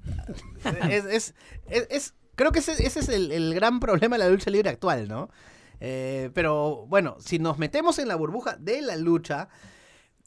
es, 0.90 1.05
es- 1.07 1.35
es- 1.68 1.87
es- 1.90 2.14
creo 2.37 2.53
que 2.53 2.59
ese, 2.61 2.73
ese 2.73 3.01
es 3.01 3.09
el, 3.09 3.33
el 3.33 3.55
gran 3.55 3.81
problema 3.81 4.16
de 4.16 4.25
la 4.25 4.29
lucha 4.31 4.51
libre 4.51 4.70
actual, 4.70 5.09
¿no? 5.09 5.31
Eh, 5.81 6.31
pero 6.35 6.85
bueno, 6.88 7.16
si 7.20 7.38
nos 7.38 7.57
metemos 7.59 7.99
en 7.99 8.09
la 8.09 8.14
burbuja 8.16 8.57
de 8.59 8.83
la 8.83 8.96
lucha, 8.96 9.49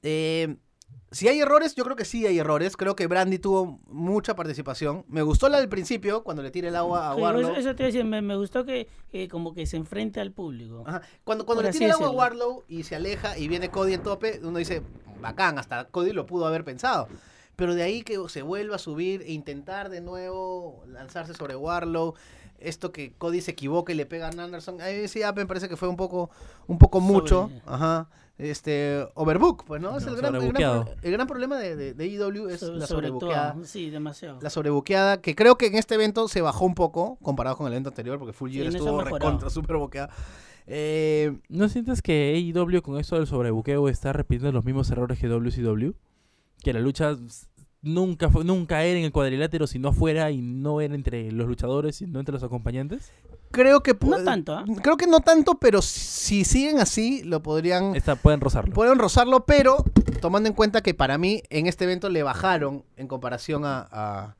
eh, 0.02 0.58
si 1.14 1.28
hay 1.28 1.40
errores, 1.40 1.76
yo 1.76 1.84
creo 1.84 1.96
que 1.96 2.06
sí 2.06 2.26
hay 2.26 2.40
errores. 2.40 2.76
Creo 2.76 2.96
que 2.96 3.08
Brandy 3.08 3.40
tuvo 3.40 3.80
mucha 3.88 4.36
participación. 4.36 5.06
Me 5.08 5.22
gustó 5.22 5.48
la 5.48 5.60
del 5.60 5.70
principio, 5.70 6.24
cuando 6.24 6.44
le 6.44 6.52
tira 6.52 6.68
el 6.68 6.76
agua 6.76 7.08
a 7.08 7.16
Warlow. 7.16 7.42
eso, 7.42 7.56
eso 7.56 7.76
te 7.76 7.84
iba 7.84 7.88
a 7.88 7.92
decir, 7.92 8.04
me, 8.04 8.22
me 8.22 8.36
gustó 8.36 8.66
que, 8.66 8.88
que 9.12 9.28
como 9.28 9.54
que 9.54 9.66
se 9.66 9.78
enfrente 9.78 10.20
al 10.20 10.32
público. 10.32 10.84
Ajá. 10.86 11.02
Cuando, 11.24 11.46
cuando 11.46 11.64
Por 11.64 11.72
le 11.72 11.78
tira 11.78 11.86
el 11.86 11.92
agua 11.94 12.08
a. 12.08 12.12
Warlow 12.12 12.64
y 12.68 12.84
se 12.84 12.96
aleja 12.96 13.38
y 13.38 13.48
viene 13.48 13.70
Cody 13.70 13.94
en 13.94 14.04
tope, 14.04 14.40
uno 14.44 14.58
dice, 14.58 14.82
bacán, 15.22 15.60
hasta 15.60 15.86
Cody 15.86 16.12
lo 16.12 16.26
pudo 16.26 16.48
haber 16.48 16.64
pensado. 16.64 17.08
pero 17.56 17.76
de 17.76 17.84
ahí 17.84 18.02
que 18.02 18.18
se 18.30 18.42
vuelva 18.42 18.76
a 18.78 18.80
subir 18.80 19.22
e 19.22 19.32
intentar 19.32 19.90
de 19.90 20.02
nuevo 20.02 20.84
lanzarse 20.88 21.34
sobre 21.34 21.56
Warlow, 21.56 22.16
esto 22.60 22.92
que 22.92 23.14
Cody 23.14 23.42
se 23.42 23.52
equivoca 23.52 23.92
y 23.92 23.96
le 23.96 24.06
pega 24.06 24.28
a 24.28 24.30
Anderson, 24.30 24.82
ahí 24.82 25.08
sí 25.08 25.22
me 25.36 25.46
parece 25.46 25.70
que 25.70 25.78
fue 25.78 25.88
un 25.88 25.98
poco, 25.98 26.30
un 26.68 26.80
poco 26.80 27.00
mucho, 27.00 27.52
ajá, 27.66 28.10
este, 28.38 29.08
overbook, 29.14 29.64
pues, 29.66 29.82
¿no? 29.82 29.96
Es 29.98 30.06
el, 30.06 30.16
gran, 30.16 30.36
el, 30.36 30.52
gran, 30.52 30.86
el 31.02 31.12
gran 31.12 31.28
problema 31.28 31.58
de, 31.58 31.76
de, 31.76 31.94
de 31.94 32.04
AEW 32.04 32.50
es 32.50 32.60
So- 32.62 32.74
la 32.74 32.88
sobre 32.88 33.08
sobrebuqueada. 33.10 33.54
todo, 33.54 33.66
Sí, 33.66 33.90
demasiado. 33.90 34.40
La 34.42 34.50
sobrebuqueada, 34.50 35.22
que 35.22 35.36
creo 35.36 35.56
que 35.58 35.68
en 35.68 35.76
este 35.76 35.96
evento 35.96 36.28
se 36.28 36.42
bajó 36.42 36.66
un 36.66 36.76
poco 36.76 37.18
comparado 37.22 37.56
con 37.58 37.68
el 37.68 37.74
evento 37.74 37.90
anterior, 37.90 38.18
porque 38.18 38.34
Full 38.34 38.52
Gear 38.52 38.72
Sí, 38.72 38.78
estuvo 38.78 39.02
recontra, 39.02 39.50
super 39.50 39.78
boqueada. 39.78 40.10
Eh, 40.66 41.38
¿No 41.50 41.68
sientes 41.70 42.02
que 42.02 42.34
AEW 42.56 42.82
con 42.82 42.98
esto 43.00 43.18
del 43.18 43.28
sobrebuqueo 43.28 43.90
está 43.90 44.14
repitiendo 44.14 44.52
los 44.52 44.64
mismos 44.66 44.90
errores 44.92 45.20
que 45.20 45.28
WCW? 45.28 45.92
Que 46.64 46.74
la 46.74 46.80
lucha 46.80 47.18
nunca 47.82 48.30
fue, 48.30 48.46
nunca 48.46 48.84
era 48.86 48.98
en 48.98 49.04
el 49.06 49.12
cuadrilátero 49.12 49.68
si 49.68 49.78
no 49.78 49.92
fuera 49.92 50.32
y 50.32 50.42
no 50.42 50.80
era 50.80 50.96
entre 50.96 51.30
los 51.34 51.48
luchadores 51.48 52.02
y 52.02 52.08
no 52.08 52.20
entre 52.20 52.32
los 52.34 52.44
acompañantes. 52.44 53.12
Creo 53.54 53.82
que 53.82 53.96
No 54.02 54.22
tanto, 54.26 54.54
¿ah? 54.58 54.66
Creo 54.82 54.98
que 54.98 55.08
no 55.08 55.22
tanto, 55.22 55.56
pero 55.60 55.82
si 55.82 56.44
siguen 56.44 56.80
así, 56.80 57.24
lo 57.24 57.42
podrían, 57.42 57.96
Esta, 57.96 58.18
pueden 58.18 58.42
rozarlo. 58.42 58.74
podrían 58.74 59.00
rozarlo, 59.00 59.46
pero 59.46 59.86
tomando 60.20 60.50
en 60.50 60.56
cuenta 60.56 60.82
que 60.82 60.94
para 60.94 61.18
mí 61.18 61.42
en 61.50 61.68
este 61.68 61.86
evento 61.86 62.10
le 62.10 62.24
bajaron 62.24 62.84
en 62.98 63.08
comparación 63.08 63.64
a, 63.64 63.88
a- 63.90 64.36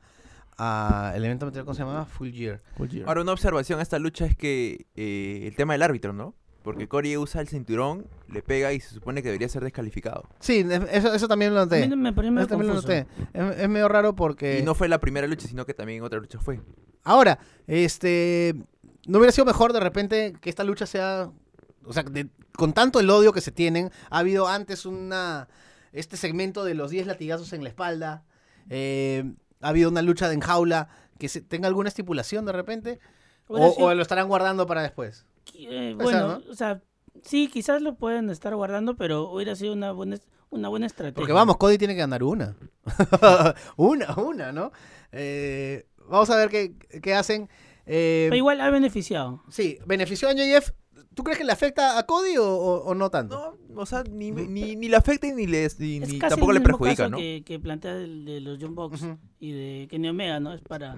a 0.56 1.12
el 1.16 1.24
evento 1.24 1.46
anterior, 1.46 1.64
¿cómo 1.64 1.74
se 1.74 1.80
llamaba? 1.82 2.04
Full 2.04 2.30
Gear. 2.30 2.60
Full 2.76 2.88
Gear. 2.88 3.08
Ahora, 3.08 3.22
una 3.22 3.32
observación 3.32 3.80
a 3.80 3.82
esta 3.82 3.98
lucha 3.98 4.26
es 4.26 4.36
que 4.36 4.86
eh, 4.94 5.44
el 5.46 5.56
tema 5.56 5.72
del 5.72 5.82
árbitro, 5.82 6.12
¿no? 6.12 6.34
Porque 6.62 6.88
Corey 6.88 7.16
usa 7.18 7.40
el 7.42 7.48
cinturón, 7.48 8.06
le 8.28 8.40
pega 8.40 8.72
y 8.72 8.80
se 8.80 8.88
supone 8.94 9.20
que 9.22 9.28
debería 9.28 9.48
ser 9.50 9.62
descalificado. 9.64 10.24
Sí, 10.40 10.64
eso, 10.92 11.12
eso 11.12 11.28
también 11.28 11.52
lo 11.52 11.60
noté. 11.60 11.86
me 11.88 12.10
medio 12.12 12.38
Eso 12.40 12.46
también 12.48 12.68
lo 12.68 12.74
noté. 12.80 13.06
Es, 13.34 13.58
es 13.58 13.68
medio 13.68 13.86
raro 13.88 14.14
porque... 14.16 14.60
Y 14.60 14.62
no 14.62 14.74
fue 14.74 14.88
la 14.88 14.98
primera 14.98 15.26
lucha, 15.26 15.46
sino 15.46 15.66
que 15.66 15.74
también 15.74 15.98
en 15.98 16.04
otra 16.04 16.20
lucha 16.20 16.38
fue. 16.38 16.60
Ahora, 17.02 17.38
este, 17.66 18.54
¿no 19.06 19.18
hubiera 19.18 19.32
sido 19.32 19.44
mejor 19.44 19.72
de 19.72 19.80
repente 19.80 20.34
que 20.40 20.50
esta 20.50 20.64
lucha 20.64 20.86
sea, 20.86 21.30
o 21.84 21.92
sea, 21.92 22.02
de- 22.04 22.28
con 22.56 22.72
tanto 22.72 23.00
el 23.00 23.10
odio 23.10 23.32
que 23.32 23.40
se 23.40 23.52
tienen, 23.52 23.90
ha 24.10 24.18
habido 24.18 24.48
antes 24.48 24.86
una, 24.86 25.48
este 25.92 26.16
segmento 26.16 26.64
de 26.64 26.74
los 26.74 26.90
10 26.90 27.06
latigazos 27.06 27.52
en 27.52 27.62
la 27.62 27.68
espalda, 27.68 28.24
eh, 28.70 29.24
ha 29.60 29.68
habido 29.68 29.90
una 29.90 30.02
lucha 30.02 30.28
de 30.28 30.34
enjaula 30.34 30.88
que 31.18 31.28
se, 31.28 31.40
tenga 31.40 31.68
alguna 31.68 31.88
estipulación 31.88 32.44
de 32.44 32.52
repente, 32.52 33.00
o, 33.46 33.92
lo 33.94 34.02
estarán 34.02 34.28
guardando 34.28 34.66
para 34.66 34.82
después. 34.82 35.26
eh, 35.54 35.94
bueno, 35.98 36.40
o 36.50 36.54
sea, 36.54 36.80
sí, 37.22 37.48
quizás 37.48 37.82
lo 37.82 37.94
pueden 37.96 38.30
estar 38.30 38.54
guardando, 38.54 38.96
pero 38.96 39.30
hubiera 39.30 39.54
sido 39.54 39.74
una 39.74 39.92
buena, 39.92 40.16
una 40.50 40.68
buena 40.68 40.86
estrategia. 40.86 41.16
Porque 41.16 41.32
vamos, 41.32 41.56
Cody 41.58 41.76
tiene 41.76 41.94
que 41.94 42.00
ganar 42.00 42.22
una. 42.22 42.56
una, 43.76 44.14
una, 44.14 44.52
¿no? 44.52 44.72
Eh, 45.12 45.86
vamos 46.08 46.30
a 46.30 46.36
ver 46.36 46.48
qué, 46.48 46.74
qué 47.02 47.14
hacen. 47.14 47.48
Eh, 47.86 48.26
Pero 48.28 48.36
igual 48.36 48.60
ha 48.60 48.70
beneficiado. 48.70 49.42
Sí, 49.50 49.78
benefició 49.86 50.28
a 50.28 50.32
MJF. 50.34 50.70
¿Tú 51.14 51.22
crees 51.22 51.38
que 51.38 51.44
le 51.44 51.52
afecta 51.52 51.96
a 51.98 52.06
Cody 52.06 52.36
o, 52.38 52.44
o- 52.44 52.84
o 52.86 52.94
no 52.94 53.08
tanto? 53.10 53.56
No, 53.68 53.80
o 53.82 53.86
sea, 53.86 54.02
ni, 54.02 54.32
ni, 54.32 54.74
ni 54.74 54.88
le 54.88 54.96
afecta 54.96 55.28
y 55.28 55.32
ni, 55.32 55.46
le, 55.46 55.60
ni, 55.78 55.98
Es 55.98 56.08
ni 56.08 56.18
casi 56.18 56.30
tampoco 56.30 56.50
el 56.50 56.54
le 56.54 56.60
mismo 56.60 56.78
perjudica, 56.78 57.04
caso 57.04 57.10
¿no? 57.10 57.18
que, 57.18 57.42
que 57.46 57.58
plantea 57.60 57.94
de 57.94 58.40
los 58.40 58.58
John 58.60 58.74
Box 58.74 59.06
y 59.38 59.52
de 59.52 59.86
Kenny 59.90 60.08
Omega, 60.08 60.40
¿no? 60.40 60.52
Es 60.54 60.60
para 60.62 60.96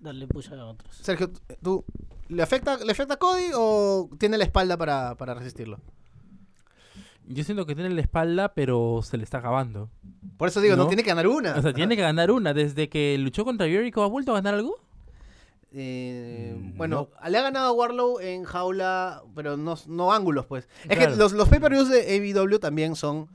darle 0.00 0.26
push 0.26 0.52
a 0.54 0.64
otros. 0.66 0.96
Sergio, 0.96 1.30
¿tú 1.62 1.84
le 2.28 2.42
afecta, 2.42 2.78
le 2.82 2.92
afecta 2.92 3.14
a 3.14 3.18
Cody 3.18 3.50
o 3.54 4.08
tiene 4.18 4.38
la 4.38 4.44
espalda 4.44 4.78
para, 4.78 5.16
para 5.16 5.34
resistirlo? 5.34 5.78
Yo 7.26 7.44
siento 7.44 7.66
que 7.66 7.74
tiene 7.74 7.90
la 7.90 8.00
espalda, 8.00 8.52
pero 8.54 9.00
se 9.02 9.16
le 9.16 9.22
está 9.24 9.38
acabando. 9.38 9.90
Por 10.38 10.48
eso 10.48 10.60
digo, 10.60 10.76
no, 10.76 10.84
¿No? 10.84 10.88
tiene 10.88 11.02
que 11.02 11.10
ganar 11.10 11.28
una. 11.28 11.54
O 11.56 11.62
sea, 11.62 11.72
tiene 11.72 11.94
que 11.94 12.02
ganar 12.02 12.30
una. 12.30 12.52
Desde 12.52 12.88
que 12.88 13.16
luchó 13.18 13.44
contra 13.44 13.66
Jericho, 13.66 14.02
¿ha 14.02 14.06
vuelto 14.08 14.32
a 14.32 14.34
ganar 14.36 14.54
algo? 14.54 14.76
Eh, 15.74 16.54
Mm, 16.56 16.76
bueno, 16.76 17.08
le 17.28 17.38
ha 17.38 17.42
ganado 17.42 17.68
a 17.68 17.72
Warlow 17.72 18.20
en 18.20 18.44
jaula, 18.44 19.22
pero 19.34 19.56
no, 19.56 19.76
no 19.86 20.12
ángulos, 20.12 20.46
pues. 20.46 20.68
Es 20.84 20.90
que 20.90 20.96
Claro. 20.96 21.16
los, 21.16 21.32
los 21.32 21.48
pay-per-views 21.48 21.88
de 21.88 22.00
AEW 22.14 22.58
también 22.58 22.94
son, 22.96 23.28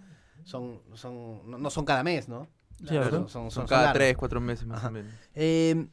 son, 0.44 0.82
son 0.94 1.50
no, 1.50 1.58
no 1.58 1.70
son 1.70 1.84
cada 1.86 2.04
mes, 2.04 2.28
¿no? 2.28 2.48
Cierto. 2.88 3.10
Son, 3.10 3.30
son- 3.30 3.30
Son 3.30 3.52
son 3.52 3.68
cada 3.68 3.92
tres, 3.94 4.16
cuatro 4.16 4.40
meses 4.40 4.68
más 4.68 4.78
Ajá. 4.80 4.90
o 4.90 4.92
menos. 4.92 5.12
Eh, 5.34 5.88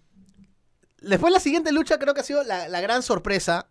después 1.01 1.33
la 1.33 1.41
siguiente 1.41 1.73
lucha 1.73 1.99
creo 1.99 2.13
que 2.15 2.21
ha 2.21 2.25
sido 2.25 2.43
la, 2.45 2.69
la 2.69 2.81
gran 2.83 3.03
sorpresa. 3.03 3.69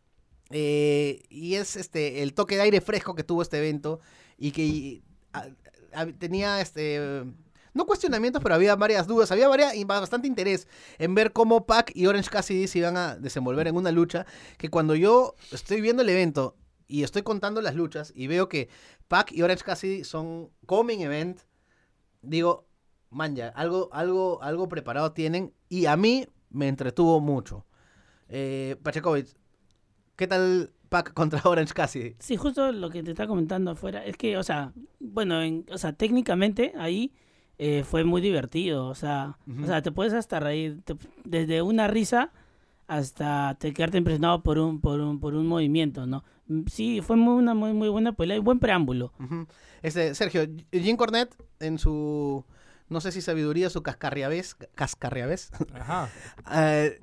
eh, 0.49 1.21
y 1.29 1.55
es 1.55 1.75
este 1.75 2.21
el 2.23 2.33
toque 2.33 2.55
de 2.55 2.61
aire 2.63 2.81
fresco 2.81 3.13
que 3.15 3.23
tuvo 3.23 3.41
este 3.43 3.57
evento. 3.59 3.99
Y 4.37 4.51
que 4.51 5.03
tenía 6.19 6.59
este. 6.59 7.23
No 7.73 7.85
cuestionamientos, 7.85 8.41
pero 8.43 8.55
había 8.55 8.75
varias 8.75 9.07
dudas. 9.07 9.31
Había 9.31 9.47
varias, 9.47 9.73
bastante 9.85 10.27
interés 10.27 10.67
en 10.99 11.15
ver 11.15 11.31
cómo 11.33 11.65
Pac 11.65 11.91
y 11.95 12.05
Orange 12.05 12.29
Cassidy 12.29 12.67
se 12.67 12.79
iban 12.79 12.97
a 12.97 13.15
desenvolver 13.15 13.67
en 13.67 13.75
una 13.75 13.91
lucha. 13.91 14.25
Que 14.57 14.69
cuando 14.69 14.95
yo 14.95 15.35
estoy 15.51 15.81
viendo 15.81 16.01
el 16.03 16.09
evento 16.09 16.55
y 16.87 17.03
estoy 17.03 17.23
contando 17.23 17.61
las 17.61 17.75
luchas 17.75 18.13
y 18.15 18.27
veo 18.27 18.47
que 18.49 18.69
Pac 19.07 19.31
y 19.31 19.41
Orange 19.41 19.63
Cassidy 19.63 20.03
son 20.03 20.49
coming 20.65 20.99
event, 20.99 21.39
digo, 22.21 22.67
man, 23.09 23.35
ya, 23.35 23.47
algo, 23.49 23.89
algo, 23.91 24.41
algo 24.43 24.69
preparado 24.69 25.11
tienen 25.13 25.53
y 25.69 25.85
a 25.87 25.97
mí 25.97 26.27
me 26.49 26.67
entretuvo 26.67 27.19
mucho. 27.19 27.65
Eh, 28.29 28.75
¿qué 30.15 30.27
tal 30.27 30.71
Pac 30.89 31.13
contra 31.13 31.41
Orange 31.45 31.73
Cassidy? 31.73 32.15
Sí, 32.19 32.37
justo 32.37 32.71
lo 32.71 32.89
que 32.89 33.01
te 33.03 33.11
está 33.11 33.27
comentando 33.27 33.71
afuera 33.71 34.05
es 34.05 34.15
que, 34.17 34.37
o 34.37 34.43
sea, 34.43 34.73
bueno, 34.99 35.41
en- 35.41 35.65
o 35.71 35.77
sea, 35.77 35.93
técnicamente 35.93 36.73
ahí 36.77 37.11
eh, 37.65 37.83
fue 37.83 38.03
muy 38.03 38.19
divertido, 38.21 38.87
o 38.87 38.95
sea, 38.95 39.37
o 39.61 39.65
sea, 39.65 39.81
te 39.81 39.91
puedes 39.91 40.13
hasta 40.13 40.39
reír, 40.39 40.81
te- 40.83 40.97
desde 41.23 41.61
una 41.61 41.87
risa 41.87 42.31
hasta 42.87 43.55
te 43.59 43.73
quedarte 43.73 43.97
impresionado 43.97 44.43
por 44.43 44.57
un, 44.59 44.81
por 44.81 44.99
un, 44.99 45.19
por 45.19 45.33
un 45.35 45.47
movimiento, 45.47 46.05
¿no? 46.05 46.23
Mm, 46.47 46.63
Sí, 46.67 47.01
fue 47.01 47.15
muy, 47.15 47.35
una 47.35 47.53
muy, 47.53 47.71
muy 47.73 47.87
buena 47.89 48.11
pelea 48.11 48.37
y 48.37 48.39
buen 48.41 48.59
preámbulo. 48.59 49.13
Este, 49.81 50.13
Sergio, 50.15 50.41
Jim 50.71 50.97
Cornette 50.97 51.35
en 51.59 51.77
su, 51.77 52.43
no 52.89 52.99
sé 53.01 53.11
si 53.13 53.21
sabiduría, 53.21 53.69
su 53.69 53.81
cascarriabés, 53.81 54.55
cascarriabés, 54.75 55.51
Ajá. 55.73 56.09
eh, 56.53 56.99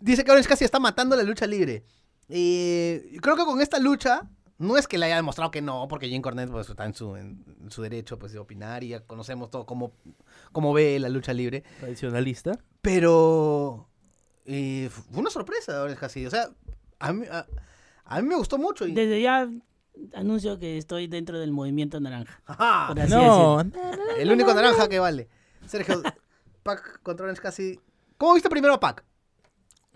dice 0.00 0.22
que 0.24 0.30
Orange 0.30 0.48
Cassidy 0.48 0.66
está 0.66 0.78
matando 0.80 1.16
la 1.16 1.22
lucha 1.24 1.46
libre. 1.46 1.82
Y 2.28 3.18
creo 3.18 3.36
que 3.36 3.44
con 3.44 3.60
esta 3.60 3.78
lucha, 3.78 4.22
no 4.58 4.76
es 4.76 4.88
que 4.88 4.98
le 4.98 5.06
haya 5.06 5.16
demostrado 5.16 5.50
que 5.50 5.60
no, 5.60 5.86
porque 5.88 6.08
Jim 6.08 6.22
Cornette 6.22 6.50
pues, 6.50 6.68
está 6.68 6.84
en 6.86 6.94
su, 6.94 7.16
en, 7.16 7.44
en 7.60 7.70
su 7.70 7.82
derecho 7.82 8.18
pues, 8.18 8.32
de 8.32 8.38
opinar 8.38 8.84
y 8.84 8.88
ya 8.88 9.00
conocemos 9.00 9.50
todo 9.50 9.66
cómo, 9.66 9.92
cómo 10.52 10.72
ve 10.72 10.98
la 10.98 11.08
lucha 11.08 11.32
libre. 11.32 11.64
Tradicionalista. 11.80 12.58
Pero 12.80 13.88
eh, 14.46 14.88
fue 14.90 15.20
una 15.20 15.30
sorpresa 15.30 15.82
Orange 15.82 16.00
Cassidy. 16.00 16.26
O 16.26 16.30
sea, 16.30 16.48
a 16.98 17.12
mí, 17.12 17.26
a, 17.30 17.46
a 18.04 18.22
mí 18.22 18.28
me 18.28 18.36
gustó 18.36 18.58
mucho. 18.58 18.86
Y, 18.86 18.92
Desde 18.92 19.20
ya 19.20 19.48
anuncio 20.14 20.58
que 20.58 20.78
estoy 20.78 21.06
dentro 21.06 21.38
del 21.38 21.52
movimiento 21.52 22.00
naranja. 22.00 22.40
Ajá, 22.46 22.88
por 22.88 23.00
así 23.00 23.12
No, 23.12 23.60
el 24.18 24.30
único 24.30 24.54
naranja 24.54 24.88
que 24.88 24.98
vale. 24.98 25.28
Sergio, 25.66 26.02
Pac 26.62 27.00
contra 27.02 27.24
Orange 27.24 27.42
Cassidy. 27.42 27.80
¿Cómo 28.16 28.34
viste 28.34 28.48
primero 28.48 28.74
a 28.74 28.80
Pac? 28.80 29.04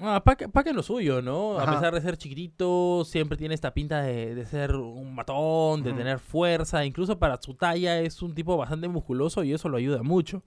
Ah, 0.03 0.23
Pac, 0.25 0.51
Pac 0.51 0.67
es 0.67 0.75
lo 0.75 0.83
suyo, 0.83 1.21
¿no? 1.21 1.59
Ajá. 1.59 1.71
A 1.71 1.75
pesar 1.75 1.95
de 1.95 2.01
ser 2.01 2.17
chiquitito, 2.17 3.05
siempre 3.05 3.37
tiene 3.37 3.55
esta 3.55 3.75
pinta 3.75 4.01
de, 4.03 4.35
de 4.35 4.47
ser 4.47 4.75
un 4.75 5.15
matón, 5.15 5.83
de 5.83 5.93
tener 5.93 6.19
fuerza. 6.19 6.85
Incluso 6.85 7.19
para 7.19 7.39
su 7.41 7.55
talla 7.55 7.99
es 8.01 8.23
un 8.23 8.35
tipo 8.35 8.57
bastante 8.57 8.89
musculoso 8.89 9.45
y 9.45 9.53
eso 9.53 9.69
lo 9.69 9.77
ayuda 9.77 10.03
mucho. 10.03 10.43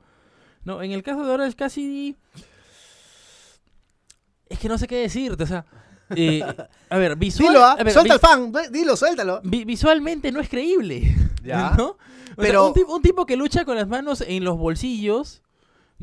No, 0.63 0.82
en 0.82 0.92
el 0.92 1.04
caso 1.04 1.24
de 1.26 1.32
Orange 1.32 1.56
Cassidy... 1.56 2.16
Es 4.50 4.60
que 4.60 4.68
no 4.68 4.78
sé 4.78 4.88
qué 4.88 4.98
decirte, 4.98 5.44
o 5.44 5.48
sea... 5.48 5.66
eh, 6.16 6.44
a 6.89 6.98
ver, 6.98 7.16
visual, 7.16 7.50
Dilo, 7.54 7.63
¿ah? 7.66 7.74
a 7.80 7.84
ver, 7.84 7.94
suelta 7.94 8.20
fan, 8.20 8.52
dilo, 8.72 8.96
suéltalo. 8.96 9.42
vi- 9.44 9.66
visualmente 9.66 10.32
no 10.32 10.39
es 10.39 10.50
creíble. 10.50 11.16
Ya. 11.44 11.72
¿no? 11.78 11.98
Sea, 12.26 12.36
Pero- 12.38 12.74
un 12.88 13.02
tipo 13.02 13.26
que 13.26 13.36
lucha 13.36 13.66
con 13.66 13.76
las 13.76 13.88
manos 13.88 14.22
en 14.22 14.44
los 14.44 14.58
bolsillos, 14.58 15.42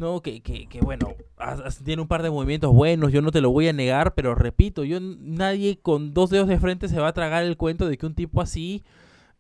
¿no? 0.01 0.21
Que, 0.23 0.41
que, 0.43 0.67
que 0.69 0.81
bueno, 0.81 1.15
tiene 1.85 2.03
un 2.03 2.09
par 2.09 2.23
de 2.25 2.31
movimientos 2.31 2.73
buenos, 2.73 3.13
yo 3.13 3.23
no 3.23 3.31
te 3.31 3.41
lo 3.41 3.51
voy 3.51 3.69
a 3.69 3.73
negar, 3.73 4.15
pero 4.15 4.35
repito, 4.35 4.83
yo 4.83 4.99
nadie 5.01 5.79
con 5.81 6.13
dos 6.13 6.31
dedos 6.31 6.49
de 6.49 6.59
frente 6.59 6.89
se 6.89 6.99
va 6.99 7.09
a 7.09 7.13
tragar 7.13 7.45
el 7.45 7.57
cuento 7.57 7.87
de 7.87 7.97
que 7.99 8.07
un 8.07 8.15
tipo 8.17 8.41
así 8.41 8.83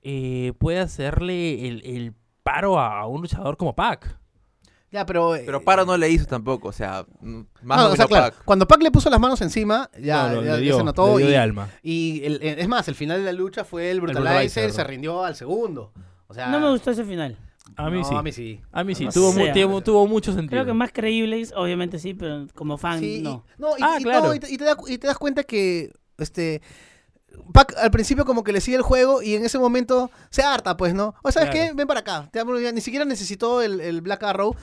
eh, 0.02 0.52
puede 0.58 0.78
hacerle 0.78 1.66
el, 1.68 1.82
el 1.84 2.14
paro 2.42 2.78
a, 2.78 3.06
un 3.06 3.22
luchador 3.22 3.56
como 3.56 3.74
Pac. 3.74 4.18
Ya, 4.92 5.06
pero. 5.06 5.36
eh, 5.36 5.44
Pero 5.46 5.62
Paro 5.62 5.84
no 5.86 5.96
le 5.96 6.10
hizo 6.10 6.26
tampoco, 6.26 6.66
o 6.66 6.72
sea, 6.72 7.06
más 7.62 7.78
no, 7.78 7.86
o 7.86 7.92
o 7.92 7.96
sea, 7.96 8.06
menos 8.06 8.06
claro, 8.08 8.34
Pac. 8.34 8.44
cuando 8.44 8.66
Pac 8.66 8.82
le 8.82 8.90
puso 8.90 9.08
las 9.08 9.20
manos 9.20 9.40
encima, 9.40 9.88
ya, 10.00 10.24
No, 10.28 10.28
no, 10.28 10.34
ya- 10.36 10.40
le 10.40 10.46
ya 10.48 10.56
dio, 10.56 10.78
se 10.78 10.84
notó. 10.84 11.12
le 11.16 11.18
dio 11.18 11.28
y 11.28 11.30
de 11.30 11.38
alma. 11.38 11.68
y 11.80 12.22
el- 12.24 12.42
el- 12.42 12.58
es 12.58 12.66
más, 12.66 12.88
el 12.88 12.96
final 12.96 13.18
de 13.20 13.24
la 13.26 13.32
lucha 13.32 13.62
fue 13.62 13.90
el 13.92 14.00
Brutalizer, 14.00 14.24
Brutalizer. 14.32 14.72
se 14.72 14.82
rindió 14.82 15.22
al 15.22 15.36
segundo. 15.36 15.92
O 16.26 16.34
sea, 16.34 16.48
No 16.48 16.58
me 16.58 16.68
gustó 16.70 16.90
ese 16.90 17.04
final. 17.04 17.36
A 17.76 17.90
mí 17.90 17.98
no, 17.98 18.04
sí. 18.04 18.14
A 18.14 18.22
mí 18.22 18.32
sí. 18.32 18.60
A 18.72 18.84
mí 18.84 18.94
sí, 18.94 19.04
No 19.06 19.12
tuvo, 19.12 19.32
mu- 19.32 19.44
sé, 19.44 19.52
tuvo, 19.52 19.80
tuvo 19.82 20.06
mucho 20.06 20.32
sentido. 20.32 20.50
Creo 20.50 20.64
que 20.66 20.72
más 20.72 20.92
creíbles, 20.92 21.52
obviamente 21.56 21.98
sí, 21.98 22.14
pero 22.14 22.46
como 22.54 22.76
fan 22.78 23.00
Sí, 23.00 23.16
y- 23.18 23.22
no. 23.22 23.44
no, 23.58 23.70
y, 23.78 23.82
Ah, 23.82 23.96
y 23.98 24.02
claro. 24.02 24.26
no, 24.28 24.34
y 24.34 24.40
te, 24.40 24.50
y 24.52 24.56
te 24.58 24.64
da- 24.64 24.76
y 24.86 24.98
te 24.98 25.06
das 25.06 25.18
cuenta 25.18 25.44
que 25.44 25.92
este 26.18 26.60
Pac 27.52 27.74
al 27.78 27.90
principio 27.92 28.24
como 28.24 28.42
que 28.42 28.52
le 28.52 28.60
sigue 28.60 28.76
el 28.76 28.82
juego 28.82 29.22
y 29.22 29.34
en 29.34 29.44
ese 29.44 29.58
momento 29.58 30.10
se 30.30 30.42
harta, 30.42 30.76
pues, 30.76 30.94
¿no? 30.94 31.14
O 31.22 31.30
¿sabes 31.30 31.50
Claro. 31.50 31.68
qué? 31.70 31.74
Ven 31.76 31.86
para 31.86 32.00
acá. 32.00 32.28
Te 32.32 32.40
amo, 32.40 32.58
ya 32.58 32.72
Ni 32.72 32.80
siquiera 32.80 33.04
necesitó 33.04 33.62
el, 33.62 33.80
el 33.80 34.00
Black 34.02 34.22
Arrow. 34.24 34.54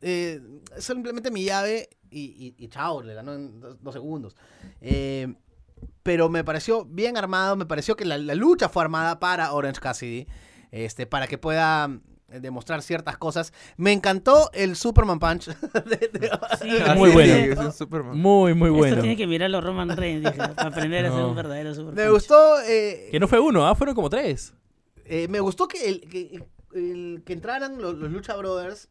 Eh, 0.00 0.40
simplemente 0.78 1.30
mi 1.32 1.44
llave 1.44 1.88
y, 2.10 2.20
y- 2.56 2.64
y 2.64 2.68
chao, 2.68 3.02
le 3.02 3.14
ganó 3.14 3.34
en 3.34 3.60
dos, 3.60 3.76
dos 3.82 3.92
segundos. 3.94 4.36
Eh, 4.80 5.34
pero 6.04 6.28
me 6.28 6.44
pareció 6.44 6.84
bien 6.84 7.16
armado, 7.16 7.56
me 7.56 7.66
pareció 7.66 7.96
que 7.96 8.04
la, 8.04 8.16
la 8.18 8.34
lucha 8.36 8.68
fue 8.68 8.82
armada 8.84 9.18
para 9.18 9.52
Orange 9.52 9.80
Cassidy, 9.80 10.26
este, 10.70 11.06
para 11.06 11.26
que 11.26 11.38
pueda 11.38 11.90
demostrar 12.40 12.82
ciertas 12.82 13.16
cosas. 13.18 13.52
Me 13.76 13.92
encantó 13.92 14.50
el 14.52 14.76
Superman 14.76 15.18
Punch. 15.18 15.46
de- 15.86 16.08
de- 16.12 16.30
Sí, 16.60 16.68
Muy 16.96 17.10
bueno. 17.10 17.32
es 17.34 17.58
un 17.58 17.72
Superman. 17.72 18.16
Muy, 18.18 18.54
muy 18.54 18.68
Esto 18.68 18.78
bueno. 18.78 19.00
tiene 19.00 19.16
que 19.16 19.26
mirarlo 19.26 19.60
Roman 19.60 19.96
Reigns, 19.96 20.24
dije, 20.24 20.36
para 20.36 20.52
aprender 20.68 21.06
a 21.06 21.10
ser 21.10 21.18
No. 21.20 21.28
un 21.30 21.36
verdadero 21.36 21.74
super 21.74 21.94
me 21.94 22.02
punch. 22.04 22.12
gustó... 22.14 22.60
eh, 22.62 23.08
Que 23.10 23.20
no 23.20 23.28
fue 23.28 23.40
uno, 23.40 23.66
ah, 23.66 23.74
fueron 23.74 23.94
como 23.94 24.08
tres. 24.10 24.54
Eh, 25.04 25.26
me 25.28 25.40
gustó 25.40 25.66
que, 25.68 25.88
el, 25.88 26.00
que, 26.08 26.40
el- 26.74 27.22
que 27.24 27.32
entraran 27.32 27.80
los, 27.80 27.94
los 27.96 28.10
Lucha 28.10 28.34
Brothers 28.36 28.88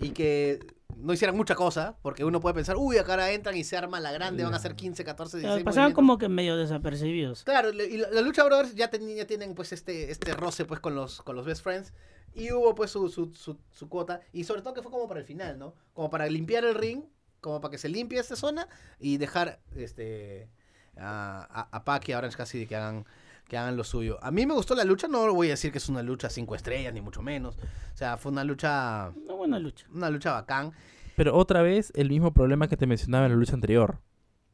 y 0.00 0.10
que 0.10 0.58
no 0.98 1.12
hicieran 1.12 1.36
mucha 1.36 1.54
cosa, 1.54 1.96
porque 2.02 2.24
uno 2.24 2.40
puede 2.40 2.54
pensar, 2.54 2.76
uy, 2.76 2.98
acá 2.98 3.12
ahora 3.12 3.30
entran 3.32 3.56
y 3.56 3.64
se 3.64 3.76
arma 3.76 4.00
la 4.00 4.12
grande, 4.12 4.44
van 4.44 4.54
a 4.54 4.58
ser 4.58 4.74
15, 4.76 5.04
14, 5.04 5.38
16 5.38 5.64
Pasaban 5.64 5.84
movimientos". 5.90 5.96
como 5.96 6.18
que 6.18 6.28
medio 6.28 6.56
desapercibidos. 6.56 7.44
Claro, 7.44 7.70
y 7.72 7.96
la- 7.98 8.20
Lucha 8.20 8.44
Brothers 8.44 8.74
ya, 8.74 8.88
ten- 8.90 9.14
ya 9.14 9.26
tienen 9.26 9.54
pues 9.54 9.72
este, 9.72 10.10
este 10.10 10.32
roce 10.34 10.64
pues 10.64 10.80
con 10.80 10.94
los, 10.94 11.22
con 11.22 11.36
los 11.36 11.44
Best 11.46 11.62
Friends 11.62 11.92
y 12.34 12.50
hubo 12.52 12.74
pues 12.74 12.90
su, 12.90 13.08
su, 13.08 13.32
su, 13.34 13.58
su 13.70 13.88
cuota 13.88 14.20
y 14.32 14.44
sobre 14.44 14.62
todo 14.62 14.74
que 14.74 14.82
fue 14.82 14.90
como 14.90 15.06
para 15.08 15.20
el 15.20 15.26
final, 15.26 15.58
¿no? 15.58 15.74
Como 15.92 16.10
para 16.10 16.26
limpiar 16.26 16.64
el 16.64 16.74
ring, 16.74 17.04
como 17.40 17.60
para 17.60 17.70
que 17.72 17.78
se 17.78 17.88
limpie 17.88 18.18
esta 18.18 18.36
zona 18.36 18.68
y 18.98 19.18
dejar 19.18 19.60
este 19.76 20.48
a, 20.96 21.46
a, 21.50 21.76
a 21.76 21.84
Pac 21.84 22.08
y 22.08 22.12
a 22.12 22.18
Orange 22.18 22.36
Cassidy 22.36 22.66
que 22.66 22.76
hagan 22.76 23.04
que 23.46 23.56
hagan 23.58 23.76
lo 23.76 23.84
suyo. 23.84 24.18
A 24.22 24.30
mí 24.30 24.46
me 24.46 24.54
gustó 24.54 24.74
la 24.74 24.84
lucha, 24.84 25.06
no 25.08 25.32
voy 25.34 25.48
a 25.48 25.50
decir 25.50 25.70
que 25.72 25.78
es 25.78 25.88
una 25.88 26.02
lucha 26.02 26.30
cinco 26.30 26.54
estrellas, 26.54 26.92
ni 26.94 27.00
mucho 27.00 27.22
menos. 27.22 27.56
O 27.56 27.96
sea, 27.96 28.16
fue 28.16 28.32
una 28.32 28.44
lucha, 28.44 29.10
Una 29.24 29.34
buena 29.34 29.58
lucha. 29.58 29.86
una 29.92 30.10
lucha 30.10 30.32
bacán. 30.32 30.72
Pero 31.16 31.36
otra 31.36 31.62
vez 31.62 31.92
el 31.94 32.08
mismo 32.08 32.32
problema 32.32 32.68
que 32.68 32.76
te 32.76 32.86
mencionaba 32.86 33.26
en 33.26 33.32
la 33.32 33.38
lucha 33.38 33.54
anterior. 33.54 34.00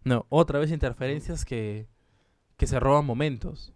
No, 0.04 0.26
otra 0.28 0.58
vez 0.58 0.70
interferencias 0.70 1.44
que, 1.44 1.88
que 2.56 2.66
se 2.66 2.80
roban 2.80 3.04
momentos. 3.06 3.72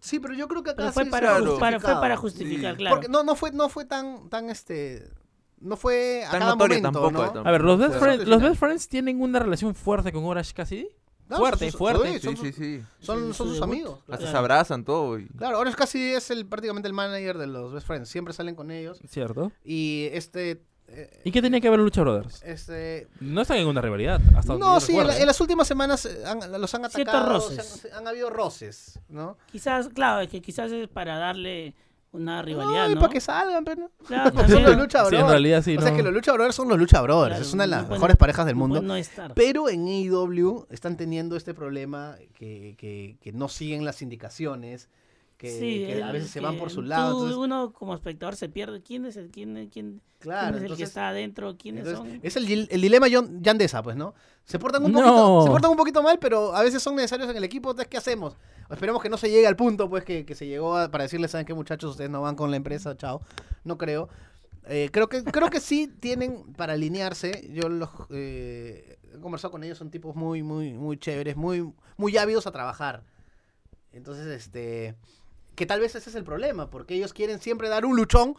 Sí, 0.00 0.18
pero 0.20 0.32
yo 0.34 0.48
creo 0.48 0.62
que 0.62 0.70
acá 0.70 0.76
Pero 0.82 0.92
fue 0.92 1.04
sí 1.04 1.10
para, 1.10 1.26
se 1.28 1.32
ha 1.34 1.38
claro. 1.38 1.58
para- 1.58 1.80
fue 1.80 1.90
justificado. 1.90 2.00
para 2.00 2.16
justificar, 2.16 2.76
claro. 2.76 2.96
Porque 2.96 3.08
no, 3.08 3.22
no 3.24 3.34
fue, 3.34 3.50
no 3.52 3.68
fue 3.68 3.84
tan, 3.84 4.30
tan 4.30 4.48
este, 4.48 5.10
no 5.58 5.76
fue 5.76 6.24
a 6.24 6.30
Tan 6.30 6.40
cada 6.40 6.52
notorio 6.52 6.76
momento, 6.78 6.88
tampoco, 7.00 7.12
¿no? 7.12 7.18
tampoco. 7.32 7.48
A 7.48 7.52
ver, 7.52 7.60
los 7.62 7.78
Best, 7.78 7.94
Sí. 8.22 8.24
los 8.30 8.42
Best 8.42 8.56
Friends 8.56 8.88
tienen 8.88 9.20
una 9.20 9.38
relación 9.40 9.74
fuerte 9.74 10.10
con 10.12 10.24
Orange 10.24 10.54
Cassidy. 10.54 10.88
No, 11.30 11.36
Fuerte, 11.38 11.70
son- 11.70 11.78
fuerte. 11.78 12.08
sí, 12.08 12.18
Sí, 12.18 12.20
son, 12.26 12.36
sí, 12.36 12.52
sí. 12.52 12.82
son, 13.00 13.18
Sí, 13.30 13.34
son 13.34 13.34
su 13.34 13.54
sus 13.54 13.62
amigos. 13.62 14.00
Hasta 14.00 14.16
Claro. 14.18 14.30
se 14.32 14.36
abrazan 14.36 14.84
todo. 14.84 15.18
Y... 15.18 15.28
Claro, 15.28 15.60
Orange 15.60 15.78
Cassidy 15.78 16.10
es 16.14 16.30
el, 16.30 16.44
prácticamente 16.44 16.88
el 16.88 16.92
manager 16.94 17.38
de 17.38 17.46
los 17.46 17.72
Best 17.72 17.86
Friends. 17.86 18.08
Siempre 18.08 18.34
salen 18.34 18.54
con 18.56 18.70
ellos. 18.70 18.98
¿Cierto? 19.08 19.52
Y 19.64 20.08
este... 20.12 20.62
eh, 20.88 21.20
¿Y 21.24 21.30
qué 21.30 21.40
tenía 21.40 21.60
que 21.60 21.70
ver 21.70 21.78
Lucha 21.78 22.00
Brothers? 22.02 22.42
este 22.42 23.06
No 23.20 23.42
están 23.42 23.58
en 23.58 23.68
una 23.68 23.80
rivalidad. 23.80 24.20
Hasta 24.36 24.54
donde 24.54 24.66
no, 24.66 24.80
sí, 24.80 24.90
en, 24.92 24.98
recuerde. 24.98 25.14
la- 25.14 25.20
en 25.20 25.26
las 25.28 25.40
últimas 25.40 25.68
semanas 25.68 26.04
eh, 26.06 26.24
han- 26.26 26.38
los 26.60 26.74
han 26.74 26.90
Ciertos 26.90 27.14
atacado. 27.14 27.32
roces. 27.34 27.64
se 27.64 27.92
Han, 27.92 27.98
han 27.98 28.08
habido 28.08 28.28
roces, 28.28 28.98
¿no? 29.08 29.38
Quizás, 29.52 29.88
claro, 29.90 30.20
es 30.22 30.28
que 30.30 30.42
quizás 30.42 30.72
es 30.72 30.88
para 30.88 31.16
darle 31.16 31.74
una 32.12 32.42
rivalidad, 32.42 32.86
Ay, 32.86 32.94
¿no? 32.94 33.00
para 33.00 33.12
que 33.12 33.20
salgan, 33.20 33.64
pero 33.64 33.82
no. 33.82 33.90
Claro, 34.06 34.30
Son 34.48 34.62
los 34.64 34.76
Lucha 34.76 34.98
Sí, 35.00 35.04
en 35.04 35.10
Brothers. 35.10 35.30
realidad 35.30 35.62
sí, 35.62 35.76
o 35.76 35.80
sea 35.80 35.90
no. 35.92 35.96
que 35.96 36.02
los 36.02 36.12
Lucha 36.12 36.32
Brothers 36.32 36.54
son 36.56 36.68
los 36.68 36.78
Lucha 36.78 37.00
Brothers. 37.02 37.28
Claro, 37.36 37.42
es 37.44 37.54
una 37.54 37.62
de 37.64 37.70
no 37.70 37.76
las 37.76 37.84
pueden- 37.84 37.92
mejores 37.98 38.16
parejas 38.16 38.46
del 38.46 38.56
mundo. 38.56 38.82
no 38.82 38.96
estar. 38.96 39.34
Pero 39.34 39.68
en 39.68 39.86
AEW 39.86 40.66
están 40.70 40.96
teniendo 40.96 41.36
este 41.36 41.54
problema 41.54 42.16
que, 42.34 42.74
que, 42.78 43.16
que 43.20 43.32
no 43.32 43.48
siguen 43.48 43.84
las 43.84 44.02
indicaciones, 44.02 44.88
que, 45.40 45.48
Sí, 45.58 45.86
que 45.86 46.02
a 46.02 46.12
veces 46.12 46.28
se 46.30 46.38
van 46.40 46.58
por 46.58 46.68
su 46.68 46.82
tú- 46.82 46.88
lado. 46.88 47.12
entonces- 47.14 47.36
uno 47.38 47.72
como 47.72 47.94
espectador 47.94 48.36
se 48.36 48.50
pierde. 48.50 48.82
¿Quién 48.82 49.06
es 49.06 49.16
el, 49.16 49.30
quién, 49.30 49.70
quién, 49.72 50.02
claro, 50.18 50.52
quién 50.52 50.64
es 50.66 50.70
el 50.72 50.76
que 50.76 50.82
está 50.82 51.08
adentro? 51.08 51.56
¿Quiénes 51.56 51.86
entonces, 51.86 52.12
son? 52.16 52.20
es 52.22 52.36
el, 52.36 52.68
el 52.70 52.80
dilema 52.82 53.08
Yandesa, 53.08 53.82
pues, 53.82 53.96
¿no? 53.96 54.12
Se 54.44 54.58
portan, 54.58 54.84
un 54.84 54.92
No. 54.92 54.98
poquito, 55.00 55.42
se 55.44 55.48
portan 55.50 55.70
un 55.70 55.76
poquito 55.78 56.02
mal, 56.02 56.18
pero 56.18 56.54
a 56.54 56.62
veces 56.62 56.82
son 56.82 56.94
necesarios 56.94 57.30
en 57.30 57.38
el 57.38 57.44
equipo. 57.44 57.70
Entonces, 57.70 57.88
¿qué 57.88 57.96
hacemos? 57.96 58.36
Esperemos 58.70 59.00
que 59.02 59.08
no 59.08 59.16
se 59.16 59.30
llegue 59.30 59.46
al 59.46 59.56
punto, 59.56 59.88
pues, 59.88 60.04
que, 60.04 60.26
que 60.26 60.34
se 60.34 60.46
llegó 60.46 60.76
a- 60.76 60.90
para 60.90 61.04
decirles, 61.04 61.30
¿saben 61.30 61.46
qué, 61.46 61.54
muchachos? 61.54 61.92
Ustedes 61.92 62.10
no 62.10 62.20
van 62.20 62.36
con 62.36 62.50
la 62.50 62.58
empresa, 62.58 62.94
chao. 62.98 63.22
No 63.64 63.78
creo. 63.78 64.10
Eh, 64.66 64.90
creo 64.92 65.08
que 65.08 65.24
creo 65.24 65.48
que 65.48 65.58
sí 65.60 65.88
tienen 66.00 66.52
para 66.52 66.74
alinearse. 66.74 67.48
Yo 67.50 67.70
los 67.70 67.88
eh, 68.10 68.98
he 69.14 69.18
conversado 69.20 69.50
con 69.52 69.64
ellos, 69.64 69.78
son 69.78 69.90
tipos 69.90 70.14
muy, 70.14 70.42
muy, 70.42 70.74
muy 70.74 70.98
chéveres, 70.98 71.34
muy, 71.34 71.72
muy 71.96 72.16
ávidos 72.18 72.46
a 72.46 72.52
trabajar. 72.52 73.02
Entonces, 73.92 74.26
este, 74.28 74.94
que 75.60 75.66
tal 75.66 75.78
vez 75.80 75.94
ese 75.94 76.08
es 76.08 76.16
el 76.16 76.24
problema, 76.24 76.70
porque 76.70 76.94
ellos 76.94 77.12
quieren 77.12 77.38
siempre 77.38 77.68
dar 77.68 77.84
un 77.84 77.94
luchón 77.94 78.34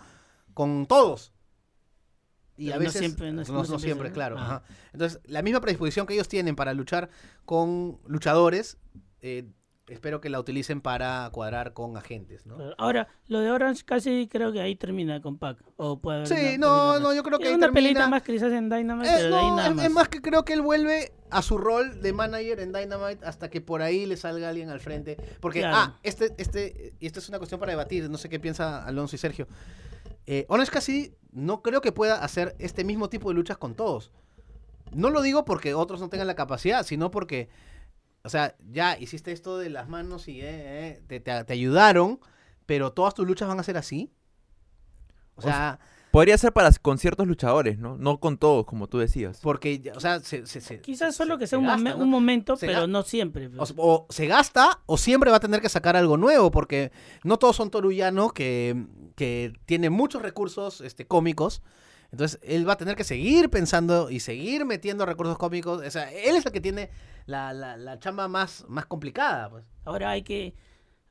con 0.55 0.87
todos. 0.87 1.31
Y 2.57 2.65
Pero 2.65 2.75
a 2.75 2.79
no 2.79 2.85
veces, 2.85 2.99
siempre, 2.99 3.31
no- 3.31 3.43
no, 3.43 3.53
no 3.53 3.63
no 3.63 3.79
siempre 3.79 4.11
claro. 4.11 4.39
ajá. 4.39 4.63
Entonces, 4.91 5.19
la 5.25 5.43
misma 5.43 5.61
predisposición 5.61 6.07
que 6.07 6.15
ellos 6.15 6.27
tienen 6.27 6.55
para 6.55 6.73
luchar 6.73 7.09
con 7.45 7.99
luchadores, 8.07 8.77
eh, 9.21 9.51
espero 9.91 10.21
que 10.21 10.29
la 10.29 10.39
utilicen 10.39 10.81
para 10.81 11.29
cuadrar 11.31 11.73
con 11.73 11.97
agentes, 11.97 12.45
¿no? 12.45 12.57
Ahora, 12.77 13.07
lo 13.27 13.39
de 13.39 13.51
Orange 13.51 13.83
casi 13.85 14.27
creo 14.27 14.51
que 14.51 14.61
ahí 14.61 14.75
termina 14.75 15.21
con 15.21 15.37
Pac. 15.37 15.57
O 15.77 15.99
puede 15.99 16.19
haber 16.25 16.27
Sí, 16.27 16.57
no, 16.57 16.99
no, 16.99 17.13
yo 17.13 17.23
creo 17.23 17.37
que 17.39 17.45
Es 17.45 17.49
ahí 17.51 17.55
una 17.55 17.67
termina- 17.67 17.87
pelita 17.87 18.07
más 18.07 18.23
quizás 18.23 18.51
en 18.53 18.69
Dynamite, 18.69 19.09
Eh, 19.09 19.13
pero 19.17 19.29
de 19.35 19.35
ahí 19.41 19.49
no, 19.49 19.55
nada 19.57 19.69
es, 19.69 19.75
más. 19.75 19.85
es 19.85 19.91
más 19.91 20.09
que 20.09 20.21
creo 20.21 20.45
que 20.45 20.53
él 20.53 20.61
vuelve 20.61 21.11
a 21.29 21.41
su 21.41 21.57
rol 21.57 22.01
de 22.01 22.13
manager 22.13 22.59
en 22.59 22.71
Dynamite 22.73 23.25
hasta 23.25 23.49
que 23.49 23.61
por 23.61 23.81
ahí 23.81 24.05
le 24.05 24.17
salga 24.17 24.49
alguien 24.49 24.69
al 24.69 24.79
frente. 24.79 25.17
Porque, 25.39 25.59
Claro. 25.59 25.75
ah, 25.77 25.99
este, 26.03 26.33
este, 26.37 26.93
y 26.99 27.05
esto 27.07 27.19
es 27.19 27.29
una 27.29 27.37
cuestión 27.37 27.59
para 27.59 27.71
debatir, 27.71 28.09
no 28.09 28.17
sé 28.17 28.29
qué 28.29 28.39
piensa 28.39 28.85
Alonso 28.85 29.15
y 29.15 29.19
Sergio. 29.19 29.47
Eh, 30.27 30.45
Orange 30.49 30.71
Cassidy 30.71 31.13
no 31.31 31.61
creo 31.61 31.81
que 31.81 31.91
pueda 31.91 32.23
hacer 32.23 32.55
este 32.59 32.83
mismo 32.83 33.09
tipo 33.09 33.29
de 33.29 33.35
luchas 33.35 33.57
con 33.57 33.75
todos. 33.75 34.11
No 34.93 35.09
lo 35.09 35.21
digo 35.21 35.45
porque 35.45 35.73
otros 35.73 36.01
no 36.01 36.09
tengan 36.09 36.27
la 36.27 36.35
capacidad, 36.35 36.85
sino 36.85 37.11
porque, 37.11 37.47
o 38.23 38.29
sea, 38.29 38.55
ya 38.71 38.97
hiciste 38.99 39.31
esto 39.31 39.57
de 39.57 39.69
las 39.69 39.89
manos 39.89 40.27
y 40.27 40.41
eh, 40.41 40.45
eh, 40.51 41.03
te, 41.07 41.19
te- 41.19 41.43
te 41.43 41.53
ayudaron, 41.53 42.19
pero 42.65 42.93
todas 42.93 43.13
tus 43.13 43.27
luchas 43.27 43.47
van 43.47 43.59
a 43.59 43.63
ser 43.63 43.77
así. 43.77 44.11
O 45.35 45.39
O 45.39 45.41
sea, 45.41 45.79
Podría 46.11 46.37
ser 46.37 46.51
para 46.51 46.69
con 46.81 46.97
ciertos 46.97 47.25
luchadores, 47.25 47.79
¿no? 47.79 47.95
No 47.97 48.19
con 48.19 48.37
todos, 48.37 48.65
como 48.65 48.87
tú 48.87 48.97
decías. 48.97 49.39
porque, 49.41 49.79
ya- 49.79 49.93
o 49.95 49.99
sea, 50.01 50.19
se, 50.19 50.45
se- 50.45 50.59
se- 50.59 50.81
Quizás 50.81 51.15
solo 51.15 51.37
que 51.37 51.45
se 51.47 51.51
sea 51.51 51.59
un, 51.59 51.65
gasta, 51.67 51.79
momen- 51.81 51.97
¿no? 51.97 52.03
un 52.03 52.09
momento, 52.09 52.57
Se 52.57 52.67
pero 52.67 52.85
no 52.85 53.03
siempre. 53.03 53.49
pues. 53.49 53.71
O, 53.71 53.75
o 53.77 54.07
se 54.09 54.27
gasta 54.27 54.81
o 54.87 54.97
siempre 54.97 55.31
va 55.31 55.37
a 55.37 55.39
tener 55.39 55.61
que 55.61 55.69
sacar 55.69 55.95
algo 55.95 56.17
nuevo 56.17 56.51
porque 56.51 56.91
no 57.23 57.39
todos 57.39 57.55
son 57.55 57.71
Toruyano 57.71 58.31
que, 58.31 58.85
que 59.15 59.53
tiene 59.65 59.89
muchos 59.89 60.21
recursos 60.21 60.81
este, 60.81 61.07
cómicos. 61.07 61.61
Entonces 62.11 62.39
él 62.43 62.67
va 62.67 62.73
a 62.73 62.77
tener 62.77 62.95
que 62.95 63.03
seguir 63.03 63.49
pensando 63.49 64.09
y 64.09 64.19
seguir 64.19 64.65
metiendo 64.65 65.05
recursos 65.05 65.37
cómicos. 65.37 65.85
O 65.85 65.91
sea, 65.91 66.11
él 66.11 66.35
es 66.35 66.45
el 66.45 66.51
que 66.51 66.61
tiene 66.61 66.89
la, 67.25 67.53
la, 67.53 67.77
la 67.77 67.99
chamba 67.99 68.27
más, 68.27 68.65
más 68.67 68.85
complicada. 68.85 69.49
Pues. 69.49 69.63
Ahora 69.85 70.09
hay 70.09 70.23
que, 70.23 70.53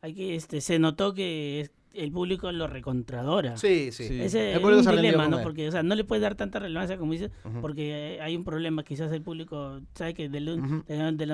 hay 0.03 0.15
que, 0.15 0.37
este, 0.37 0.61
se 0.61 0.79
notó 0.79 1.15
que 1.15 1.71
el 1.95 2.13
público 2.13 2.51
lo 2.53 2.67
recontradora. 2.67 3.57
Sí, 3.57 3.91
sí. 3.93 4.07
Sí. 4.09 4.21
Ese 4.21 4.51
El 4.51 4.57
es 4.57 4.61
público 4.61 4.91
un 4.91 4.97
dilema, 4.97 5.29
¿no? 5.29 5.43
Porque, 5.43 5.69
o 5.69 5.73
sea, 5.73 5.83
no 5.83 5.95
le 5.95 6.05
puedes 6.05 6.23
dar 6.23 6.35
tanta 6.35 6.59
relevancia 6.59 6.97
como 6.97 7.13
dices, 7.13 7.31
porque 7.61 8.19
hay 8.23 8.37
un 8.37 8.45
problema. 8.45 8.83
Quizás 8.85 9.11
el 9.13 9.23
público, 9.23 9.81
sabe 9.95 10.15
que 10.15 10.29
de, 10.29 10.41
la- 10.41 10.57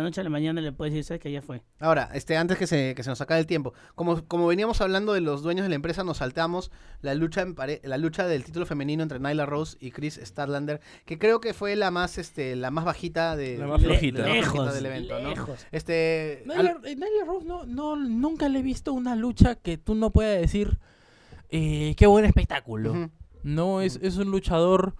noche 0.02 0.20
a 0.20 0.24
la 0.24 0.30
mañana 0.30 0.60
le 0.60 0.72
puedes 0.72 0.92
decir, 0.94 1.04
sabes 1.04 1.20
que 1.22 1.30
ya 1.30 1.42
fue. 1.42 1.62
Ahora, 1.80 2.10
este, 2.14 2.36
antes 2.36 2.58
que 2.58 2.66
se, 2.66 2.94
que 2.94 3.02
se 3.02 3.10
nos 3.10 3.20
acabe 3.20 3.40
el 3.40 3.46
tiempo, 3.46 3.74
como, 3.94 4.24
como 4.26 4.46
veníamos 4.46 4.80
hablando 4.80 5.12
de 5.12 5.20
los 5.20 5.42
dueños 5.42 5.64
de 5.64 5.68
la 5.68 5.74
empresa, 5.76 6.04
nos 6.04 6.18
saltamos 6.18 6.70
la 7.02 7.14
lucha 7.14 7.42
en 7.42 7.54
pare- 7.54 7.80
la 7.84 7.98
lucha 7.98 8.26
del 8.26 8.44
título 8.44 8.66
femenino 8.66 9.02
entre 9.02 9.18
Nyla 9.20 9.46
Rose 9.46 9.76
y 9.80 9.90
Chris 9.90 10.20
Statlander, 10.22 10.80
que 11.04 11.18
creo 11.18 11.40
que 11.40 11.54
fue 11.54 11.76
la 11.76 11.90
más, 11.90 12.18
este, 12.18 12.56
la 12.56 12.70
más 12.70 12.84
bajita 12.84 13.36
de, 13.36 13.58
La 13.58 13.66
más 13.66 13.82
flojita. 13.82 14.22
de 14.22 14.28
la 14.28 14.34
más 14.34 14.44
flojita 14.44 14.62
lejos, 14.64 14.74
del 14.74 14.86
evento, 14.86 15.20
¿no? 15.20 15.46
Este, 15.72 16.42
Nyla, 16.46 16.70
al- 16.82 16.96
Nyla 16.96 17.06
Rose 17.26 17.46
no, 17.46 17.64
no, 17.66 17.96
nunca 17.96 18.48
le 18.48 18.60
he 18.60 18.62
visto 18.62 18.92
una 18.92 19.14
lucha 19.16 19.54
que 19.56 19.76
tú 19.78 19.94
no 19.94 20.10
puedas 20.10 20.45
decir 20.46 20.78
eh, 21.50 21.94
qué 21.96 22.06
buen 22.06 22.24
espectáculo. 22.24 23.10
No, 23.42 23.80
es, 23.80 23.98
es 24.02 24.16
un 24.16 24.30
luchador, 24.30 24.94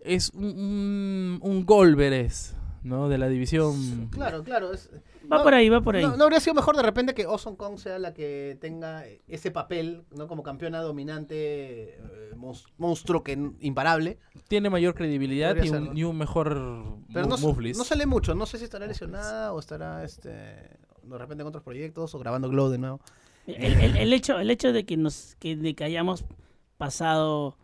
es 0.00 0.30
un, 0.30 0.44
un, 0.44 1.38
un 1.42 1.66
Golveres, 1.66 2.54
¿no? 2.82 3.08
De 3.10 3.18
la 3.18 3.28
división. 3.28 4.08
Claro, 4.10 4.42
claro. 4.42 4.72
es- 4.72 4.90
Va 5.30 5.36
no- 5.36 5.42
por 5.44 5.52
ahí, 5.54 5.68
va 5.68 5.82
por 5.82 5.94
ahí. 5.96 6.02
No, 6.02 6.16
no 6.16 6.24
habría 6.24 6.40
sido 6.40 6.54
mejor 6.54 6.76
de 6.76 6.82
repente 6.82 7.12
que 7.14 7.24
Awesome 7.24 7.56
Kong 7.58 7.78
sea 7.78 7.98
la 7.98 8.14
que 8.14 8.56
tenga 8.60 9.04
ese 9.28 9.50
papel, 9.50 10.02
¿no? 10.16 10.26
Como 10.26 10.42
campeona 10.42 10.80
dominante, 10.80 11.96
eh, 11.96 12.00
mons- 12.36 12.64
monstruo 12.78 13.22
que 13.22 13.32
imparable. 13.60 14.18
Tiene 14.48 14.70
mayor 14.70 14.94
credibilidad 14.94 15.54
y 15.62 15.68
un, 15.68 15.84
¿no? 15.84 15.92
y 15.94 16.04
un 16.04 16.16
mejor 16.16 16.54
Pero 17.12 17.26
no, 17.26 17.34
s- 17.34 17.44
move 17.46 17.62
list. 17.62 17.78
no 17.78 17.84
sale 17.84 18.06
mucho. 18.06 18.34
No 18.34 18.46
sé 18.46 18.56
si 18.58 18.64
estará 18.64 18.86
lesionada 18.86 19.52
o 19.52 19.60
estará 19.60 20.02
este, 20.02 20.30
de 20.30 21.18
repente 21.18 21.42
en 21.42 21.48
otros 21.48 21.62
proyectos 21.62 22.14
o 22.14 22.18
grabando 22.18 22.48
Glow 22.48 22.70
de 22.70 22.78
nuevo. 22.78 23.00
El, 23.46 23.74
el- 23.80 23.96
el 23.96 24.12
hecho, 24.12 24.38
el 24.38 24.50
hecho 24.50 24.72
de 24.72 24.84
que 24.84 24.96
nos, 24.96 25.36
que, 25.40 25.56
de 25.56 25.74
que 25.74 25.84
hayamos 25.84 26.24
pasado 26.78 27.56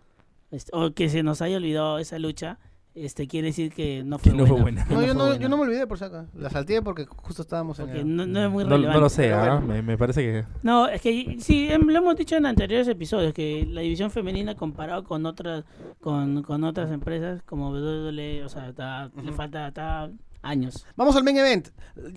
este, 0.50 0.70
o 0.74 0.92
que 0.92 1.08
se 1.08 1.22
nos 1.22 1.42
haya 1.42 1.56
olvidado 1.56 1.98
esa 1.98 2.18
lucha 2.18 2.58
este 2.94 3.28
quiere 3.28 3.48
decir 3.48 3.74
que 3.74 4.02
no 4.04 4.18
fue 4.18 4.32
Que 4.32 4.38
no 4.38 4.46
fue 4.46 4.58
buena. 4.58 4.86
No, 4.88 4.92
yo, 5.02 5.06
fue 5.08 5.14
no, 5.14 5.26
buena. 5.26 5.36
yo 5.42 5.48
no 5.50 5.56
me 5.58 5.62
olvidé 5.64 5.86
por 5.86 5.98
si 5.98 6.04
acaso. 6.04 6.30
La 6.34 6.48
salté 6.48 6.80
porque 6.80 7.04
justo 7.04 7.42
estábamos 7.42 7.78
en 7.78 7.90
el... 7.90 8.16
no, 8.16 8.26
no 8.26 8.42
es 8.42 8.50
muy 8.50 8.64
No, 8.64 8.70
relevante. 8.70 8.94
no 8.96 9.00
lo 9.02 9.08
sé, 9.10 9.34
¿ah? 9.34 9.60
me, 9.60 9.82
me 9.82 9.98
parece 9.98 10.22
que... 10.22 10.44
No, 10.62 10.88
es 10.88 11.02
que 11.02 11.36
sí, 11.40 11.68
em, 11.70 11.82
lo 11.86 11.98
hemos 11.98 12.16
dicho 12.16 12.36
en 12.36 12.46
anteriores 12.46 12.88
episodios, 12.88 13.34
que 13.34 13.66
la 13.70 13.82
división 13.82 14.10
femenina 14.10 14.54
comparado 14.54 15.04
con 15.04 15.26
otras 15.26 15.64
con, 16.00 16.42
con 16.42 16.64
otras 16.64 16.90
empresas 16.90 17.42
como 17.42 17.70
WWE, 17.70 18.44
o 18.44 18.48
sea, 18.48 18.70
está- 18.70 19.10
le 19.14 19.28
Ujú. 19.28 19.32
falta 19.34 19.68
está 19.68 20.08
años. 20.40 20.86
Vamos 20.96 21.14
al 21.16 21.24
main 21.24 21.36
event. 21.36 21.68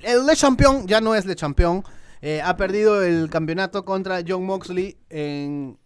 El 0.03 0.25
Le 0.25 0.35
Champion 0.37 0.87
ya 0.87 1.01
no 1.01 1.13
es 1.13 1.25
Le 1.25 1.35
Champion. 1.35 1.83
Eh, 2.21 2.41
ha 2.41 2.57
perdido 2.57 3.01
el 3.01 3.29
campeonato 3.29 3.85
contra 3.85 4.21
John 4.27 4.45
Moxley 4.45 4.97
en 5.09 5.79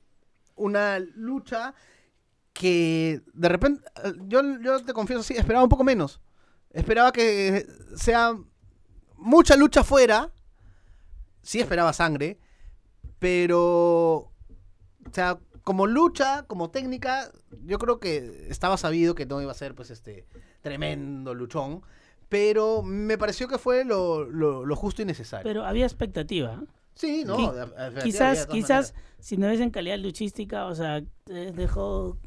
una 0.56 1.00
lucha 1.00 1.76
que 2.54 3.22
de 3.34 3.50
repente, 3.50 3.84
eh, 4.04 4.14
yo, 4.28 4.42
yo 4.62 4.84
te 4.84 4.94
confieso, 4.94 5.24
sí, 5.24 5.36
esperaba 5.36 5.64
un 5.64 5.70
poco 5.70 5.84
menos. 5.84 6.22
Esperaba 6.72 7.12
que 7.12 7.68
sea 7.96 8.36
mucha 9.18 9.56
lucha 9.56 9.84
fuera. 9.84 10.32
Sí 11.42 11.60
esperaba 11.60 11.92
sangre, 11.92 12.40
pero, 13.20 13.62
o 14.16 14.32
sea, 15.12 15.40
como 15.64 15.88
lucha, 15.88 16.44
como 16.44 16.72
técnica, 16.72 17.32
yo 17.66 17.80
creo 17.80 18.00
que 18.00 18.48
estaba 18.50 18.78
sabido 18.78 19.14
que 19.14 19.26
no 19.26 19.42
iba 19.42 19.52
a 19.52 19.56
ser, 19.56 19.76
pues, 19.76 19.90
este, 19.90 20.26
tremendo 20.62 21.34
luchón. 21.34 21.82
Pero 22.34 22.82
me 22.82 23.16
pareció 23.20 23.48
que 23.48 23.60
fue 23.60 23.86
lo, 23.86 24.26
lo- 24.26 24.66
lo 24.66 24.76
justo 24.76 25.04
y 25.04 25.06
necesario. 25.06 25.44
Pero 25.44 25.66
había 25.66 25.86
expectativa. 25.86 26.60
¿eh? 26.64 26.66
sí, 26.96 27.24
no. 27.26 27.38
Quizás, 28.04 28.48
quizás, 28.48 28.92
maneras. 28.92 28.94
si 29.20 29.38
no 29.38 29.48
es 29.50 29.60
en 29.60 29.70
calidad 29.70 30.00
luchística, 30.00 30.66
o 30.66 30.74
sea, 30.74 30.98
eh, 31.30 31.52
dejó, 31.56 32.18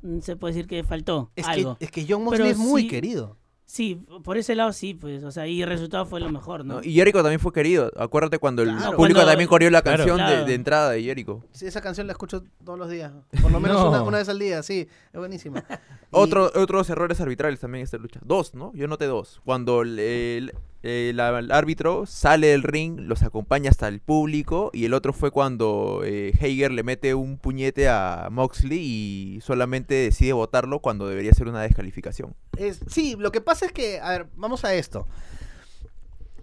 mm, 0.00 0.20
se 0.20 0.36
puede 0.36 0.54
decir 0.54 0.66
que 0.66 0.82
faltó 0.84 1.30
Es 1.36 1.46
algo. 1.46 1.76
que, 1.76 1.84
es 1.84 1.90
que 1.90 2.06
John 2.08 2.24
Moxley 2.24 2.48
Pero 2.48 2.50
es 2.50 2.56
muy 2.58 2.82
sí- 2.82 2.88
querido. 2.88 3.36
Sí, 3.68 4.00
por 4.22 4.36
ese 4.38 4.54
lado 4.54 4.72
sí, 4.72 4.94
pues, 4.94 5.24
o 5.24 5.32
sea, 5.32 5.48
y 5.48 5.60
el 5.60 5.68
resultado 5.68 6.06
fue 6.06 6.20
lo 6.20 6.30
mejor, 6.30 6.64
¿no? 6.64 6.74
¿no? 6.74 6.84
Y 6.84 6.94
Jericho 6.94 7.18
también 7.20 7.40
fue 7.40 7.52
querido. 7.52 7.90
Acuérdate 7.96 8.38
cuando 8.38 8.62
el 8.62 8.68
Claro. 8.68 8.96
público 8.96 9.16
Cuando- 9.18 9.30
también 9.32 9.48
corrió 9.48 9.70
la 9.70 9.82
Claro. 9.82 9.98
canción 9.98 10.18
de- 10.18 10.22
Claro. 10.24 10.46
de, 10.46 10.54
entrada 10.54 10.90
de 10.92 11.02
Jericho. 11.02 11.42
Sí, 11.50 11.66
esa 11.66 11.80
canción 11.80 12.06
la 12.06 12.12
escucho 12.12 12.44
todos 12.64 12.78
los 12.78 12.88
días. 12.88 13.12
Por 13.42 13.50
lo 13.50 13.58
menos 13.58 13.76
No. 13.82 13.88
una, 13.90 14.02
una 14.02 14.18
vez 14.18 14.28
al 14.28 14.38
día, 14.38 14.62
sí. 14.62 14.86
Es 15.12 15.18
buenísima. 15.18 15.64
Y- 16.06 16.06
Otro, 16.12 16.50
otros 16.54 16.88
errores 16.90 17.20
arbitrales 17.20 17.58
también 17.58 17.80
en 17.80 17.84
esta 17.84 17.98
lucha. 17.98 18.20
Dos, 18.24 18.54
¿no? 18.54 18.72
Yo 18.74 18.86
noté 18.86 19.06
dos. 19.06 19.40
Cuando 19.44 19.82
el, 19.82 19.98
el- 19.98 20.54
el- 20.86 21.20
el 21.20 21.52
árbitro 21.52 22.06
sale 22.06 22.48
del 22.48 22.62
ring, 22.62 23.00
los 23.00 23.22
acompaña 23.22 23.70
hasta 23.70 23.88
el 23.88 24.00
público. 24.00 24.70
Y 24.72 24.84
el 24.84 24.94
otro 24.94 25.12
fue 25.12 25.30
cuando 25.30 26.02
eh, 26.04 26.32
Hager 26.40 26.70
le 26.72 26.82
mete 26.82 27.14
un 27.14 27.38
puñete 27.38 27.88
a 27.88 28.28
Moxley 28.30 28.78
y 28.78 29.40
solamente 29.42 29.94
decide 29.94 30.32
votarlo 30.32 30.80
cuando 30.80 31.08
debería 31.08 31.32
ser 31.32 31.48
una 31.48 31.62
descalificación. 31.62 32.34
Es- 32.56 32.80
sí, 32.88 33.16
lo 33.18 33.32
que 33.32 33.40
pasa 33.40 33.66
es 33.66 33.72
que, 33.72 34.00
a 34.00 34.10
ver, 34.10 34.26
vamos 34.36 34.64
a 34.64 34.74
esto. 34.74 35.06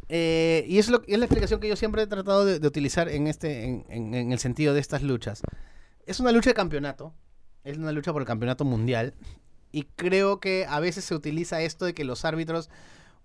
Eh, 0.10 0.66
y 0.68 0.78
es, 0.80 0.90
lo, 0.90 1.02
es 1.08 1.18
la 1.18 1.26
explicación 1.26 1.60
que 1.60 1.68
yo 1.70 1.76
siempre 1.76 2.04
he 2.04 2.08
tratado 2.08 2.46
de, 2.46 2.66
utilizar 2.68 3.10
en, 3.10 3.28
este, 3.28 3.84
en 3.90 4.32
el 4.32 4.40
sentido 4.40 4.74
de 4.74 4.80
estas 4.80 5.02
luchas. 5.02 5.42
Es 6.06 6.20
una 6.20 6.32
lucha 6.32 6.50
de 6.50 6.54
campeonato, 6.54 7.14
es 7.64 7.78
una 7.78 7.92
lucha 7.92 8.12
por 8.12 8.22
el 8.22 8.28
campeonato 8.28 8.66
mundial. 8.66 9.14
Y 9.72 9.84
creo 9.96 10.40
que 10.40 10.66
a 10.70 10.80
veces 10.80 11.04
se 11.06 11.16
utiliza 11.16 11.62
esto 11.62 11.86
de 11.86 11.94
que 11.96 12.04
los 12.04 12.26
árbitros 12.26 12.70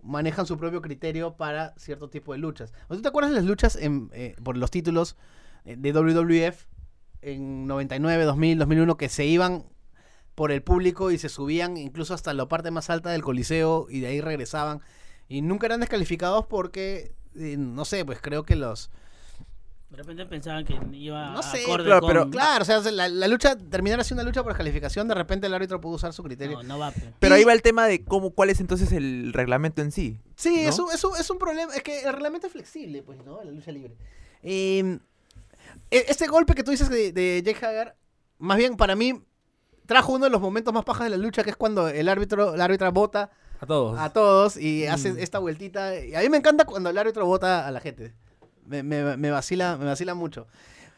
manejan 0.03 0.47
su 0.47 0.57
propio 0.59 0.83
criterio 0.83 1.37
para 1.37 1.75
cierto 1.77 2.09
tipo 2.09 2.33
de 2.33 2.39
luchas. 2.39 2.73
¿O 2.89 2.95
¿Tú 2.95 3.03
te 3.03 3.09
acuerdas 3.09 3.33
de 3.33 3.37
las 3.37 3.45
luchas 3.45 3.77
en, 3.77 4.11
eh, 4.13 4.37
por 4.43 4.57
los 4.57 4.71
títulos 4.71 5.17
eh, 5.65 5.77
de 5.77 5.93
WWF 5.93 6.67
en 7.23 7.67
99, 7.67 8.25
2000, 8.25 8.59
2001 8.59 8.97
que 8.97 9.09
se 9.09 9.27
iban 9.27 9.65
por 10.35 10.53
el 10.53 10.63
público 10.63 11.11
y 11.11 11.19
se 11.19 11.29
subían 11.29 11.77
incluso 11.77 12.15
hasta 12.15 12.33
la 12.33 12.47
parte 12.47 12.71
más 12.71 12.91
alta 12.91 13.11
del 13.11 13.23
coliseo 13.23 13.87
y 13.91 14.01
de 14.01 14.07
ahí 14.07 14.21
regresaban 14.21 14.81
y 15.29 15.43
nunca 15.43 15.67
eran 15.67 15.81
descalificados 15.81 16.47
porque 16.47 17.17
eh, 17.35 17.57
no 17.59 17.85
sé, 17.85 18.05
pues 18.05 18.21
creo 18.21 18.45
que 18.45 18.57
los 18.57 18.91
De 19.91 19.97
repente 19.97 20.27
pensaban 20.27 20.67
que 20.67 20.79
iba 20.93 21.31
no 21.31 21.43
sé, 21.43 21.63
acorde 21.63 21.85
claro, 21.85 22.01
con- 22.03 22.09
pero- 22.11 22.31
claro, 22.31 22.63
o 22.63 22.65
sea, 22.67 22.79
la, 22.91 23.09
la 23.09 23.27
lucha 23.27 23.57
terminara 23.57 24.05
siendo 24.05 24.21
una 24.23 24.29
lucha 24.29 24.43
por 24.43 24.53
descalificación, 24.53 25.09
de 25.09 25.15
repente 25.15 25.47
el 25.47 25.55
árbitro 25.55 25.81
pudo 25.81 25.95
usar 25.95 26.13
su 26.13 26.23
criterio. 26.23 26.59
No, 26.59 26.63
no 26.75 26.79
va. 26.79 26.91
pe. 26.91 27.15
Pero 27.19 27.35
Y- 27.37 27.39
ahí 27.39 27.45
va 27.45 27.55
el 27.55 27.63
tema 27.63 27.87
de 27.87 28.05
cómo, 28.05 28.31
cuál 28.31 28.51
es 28.51 28.61
entonces 28.61 28.93
el 28.93 29.33
reglamento 29.33 29.81
en 29.81 29.91
sí. 29.91 30.19
Sí, 30.37 30.65
¿no? 30.65 30.69
es, 30.69 30.79
un, 30.79 30.93
es, 30.93 31.03
un, 31.05 31.17
es 31.17 31.31
un 31.31 31.39
problema. 31.39 31.75
Es 31.75 31.83
que 31.83 32.03
el 32.03 32.13
reglamento 32.13 32.47
es 32.49 32.53
flexible, 32.53 33.03
pues, 33.03 33.19
¿no? 33.25 33.43
La 33.43 33.51
lucha 33.51 33.73
libre. 33.73 33.97
Eh, 34.43 34.99
e- 35.91 36.05
este 36.09 36.27
golpe 36.27 36.55
que 36.55 36.63
tú 36.63 36.71
dices 36.71 36.91
de, 36.91 37.11
de 37.13 37.43
Jake 37.43 37.65
Hagar, 37.65 37.97
más 38.39 38.59
bien 38.59 38.77
para 38.77 38.95
mí, 38.95 39.23
trajo 39.87 40.13
uno 40.13 40.27
de 40.27 40.31
los 40.31 40.41
momentos 40.43 40.75
más 40.75 40.85
pajas 40.85 41.05
de 41.05 41.11
la 41.11 41.17
lucha, 41.17 41.43
que 41.43 41.51
es 41.51 41.57
cuando 41.57 41.89
el 41.89 42.11
árbitro, 42.11 42.57
la 42.57 42.65
árbitra 42.67 42.91
vota 42.91 43.31
A 43.59 43.65
todos. 43.67 43.99
a 43.99 44.13
todos 44.13 44.59
y 44.59 44.87
hace 44.87 45.15
Mm. 45.15 45.19
esta 45.21 45.39
vueltita. 45.39 45.99
Y 45.99 46.15
a 46.15 46.21
mí 46.21 46.29
me 46.29 46.37
encanta 46.37 46.67
cuando 46.67 46.91
el 46.91 46.99
árbitro 46.99 47.25
vota 47.25 47.67
a 47.67 47.71
la 47.71 47.81
gente. 47.81 48.13
Me, 48.69 48.83
me- 48.83 49.17
me 49.17 49.31
vacila, 49.31 49.77
me 49.77 49.87
vacila 49.87 50.15
mucho. 50.15 50.47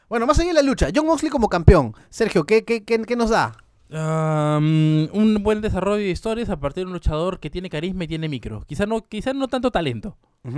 Bueno, 0.09 0.27
más 0.27 0.39
allá 0.39 0.49
de 0.49 0.55
la 0.55 0.63
lucha, 0.63 0.89
John 0.95 1.07
Moxley 1.07 1.31
como 1.31 1.49
campeón. 1.49 1.95
Sergio, 2.11 2.45
¿qué, 2.45 2.65
qué, 2.65 2.85
qué, 2.85 3.01
qué 3.03 3.17
nos 3.17 3.31
da? 3.31 3.57
Um, 3.93 5.09
un 5.13 5.39
buen 5.43 5.61
desarrollo 5.61 6.03
de 6.03 6.11
historias 6.11 6.49
a 6.49 6.59
partir 6.61 6.85
de 6.85 6.89
un 6.89 6.93
luchador 6.93 7.41
que 7.41 7.51
tiene 7.51 7.69
carisma 7.69 8.05
y 8.05 8.09
tiene 8.09 8.29
micro. 8.29 8.63
Quizá 8.67 8.87
no, 8.87 9.03
quizá 9.03 9.33
no 9.33 9.49
tanto 9.49 9.71
talento, 9.71 10.17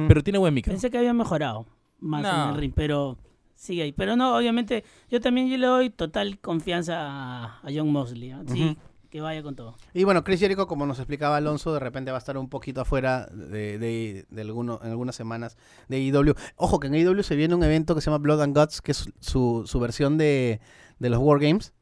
pero 0.09 0.23
tiene 0.23 0.39
buen 0.39 0.55
micro. 0.55 0.73
Pensé 0.73 0.91
que 0.91 0.99
había 0.99 1.13
mejorado 1.15 1.67
más 2.01 2.23
No. 2.23 2.45
en 2.45 2.49
el 2.51 2.57
ring, 2.57 2.73
pero 2.75 3.19
sigue 3.55 3.83
ahí. 3.83 3.93
Pero 3.93 4.17
no, 4.17 4.37
obviamente, 4.37 4.85
yo 5.11 5.21
también 5.21 5.49
yo 5.49 5.57
le 5.57 5.67
doy 5.67 5.91
total 5.91 6.39
confianza 6.41 6.95
a, 7.01 7.45
a 7.63 7.69
John 7.75 7.91
Mosley. 7.91 8.31
¿ah? 8.33 8.43
Sí. 8.47 8.77
Que 9.13 9.21
vaya 9.21 9.43
con 9.43 9.55
todo. 9.55 9.77
Y 9.93 10.05
bueno, 10.05 10.25
Chris 10.25 10.41
Jericho, 10.41 10.67
como 10.67 10.87
nos 10.87 10.99
explicaba 10.99 11.37
Alonso, 11.37 11.75
de 11.75 11.81
repente 11.81 12.11
va 12.11 12.17
a 12.17 12.19
estar 12.19 12.39
un 12.39 12.49
poquito 12.49 12.81
afuera 12.81 13.27
de, 13.27 13.79
de, 13.79 14.25
de 14.31 14.41
alguno, 14.41 14.81
en 14.83 14.89
algunas 14.91 15.15
semanas 15.15 15.59
de 15.89 16.01
IW. 16.01 16.33
Ojo 16.57 16.81
que 16.81 16.87
en 16.87 16.95
IW 16.95 17.23
se 17.23 17.37
viene 17.37 17.55
un 17.55 17.63
evento 17.63 17.95
que 17.95 18.01
se 18.01 18.11
llama 18.11 18.23
Blood 18.23 18.41
and 18.41 18.57
Guts, 18.57 18.81
que 18.81 18.93
es 18.93 19.11
su, 19.21 19.65
su 19.67 19.79
versión 19.81 20.17
de, 20.17 20.61
de 20.99 21.11
los 21.11 21.19
Wargames. 21.21 21.75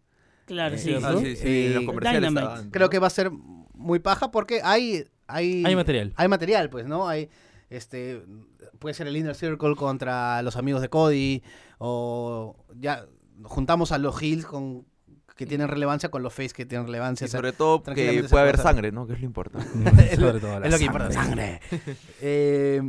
Claro, 0.46 0.74
Eh, 0.74 0.78
sí. 0.78 0.92
ah, 1.00 1.14
sí. 1.20 1.24
sí, 1.24 1.36
sí, 1.36 1.66
en 1.66 1.74
los 1.74 1.82
Eh, 1.84 1.86
comerciales 1.86 2.28
estaban, 2.30 2.70
Creo 2.72 2.90
que 2.90 2.98
va 2.98 3.06
a 3.06 3.10
ser 3.10 3.30
muy 3.74 4.00
paja 4.00 4.32
porque 4.32 4.60
hay... 4.64 5.04
Hay, 5.28 5.62
Hay 5.64 5.76
material. 5.76 6.12
Hay 6.16 6.26
material, 6.26 6.68
pues, 6.68 6.88
¿no? 6.88 7.06
Hay, 7.08 7.30
este, 7.68 8.24
puede 8.80 8.94
ser 8.94 9.06
el 9.06 9.16
Inner 9.16 9.36
Circle 9.36 9.76
contra 9.76 10.42
los 10.42 10.56
amigos 10.56 10.82
de 10.82 10.88
Cody, 10.88 11.44
o 11.78 12.56
ya 12.74 13.06
juntamos 13.44 13.92
a 13.92 13.98
los 13.98 14.20
Hills 14.20 14.44
con, 14.46 14.84
que 15.40 15.46
tienen 15.46 15.68
relevancia 15.68 16.10
con 16.10 16.22
los 16.22 16.34
Face 16.34 16.50
que 16.50 16.66
tienen 16.66 16.86
relevancia. 16.86 17.24
Y 17.24 17.28
o 17.28 17.30
sea, 17.30 17.38
sobre 17.38 17.52
todo 17.52 17.82
que 17.82 18.26
puede 18.28 18.42
haber 18.42 18.58
sangre, 18.58 18.92
¿no? 18.92 19.06
Que 19.06 19.14
es 19.14 19.20
lo 19.20 19.24
importante. 19.24 19.66
Sobre 20.16 20.38
todo 20.38 20.60
la 20.60 20.66
es 20.66 20.72
lo 20.72 20.78
que 20.78 20.84
importa, 20.84 21.10
sangre. 21.10 21.62
Eh, 22.20 22.82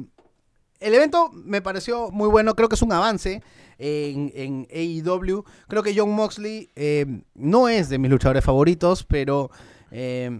el 0.82 0.94
evento 0.94 1.30
me 1.32 1.62
pareció 1.62 2.12
muy 2.12 2.28
bueno, 2.28 2.54
creo 2.54 2.68
que 2.68 2.76
es 2.76 2.82
un 2.82 2.92
avance 2.92 3.42
en, 3.78 4.34
en 4.36 4.68
AEW. 4.70 5.46
Creo 5.70 5.82
que 5.82 5.98
John 5.98 6.12
Moxley 6.12 6.70
eh, 6.76 7.22
no 7.36 7.70
es 7.70 7.88
de 7.88 7.98
mis 8.00 8.12
luchadores 8.12 8.44
favoritos, 8.44 9.06
pero 9.06 9.50
eh, 9.92 10.38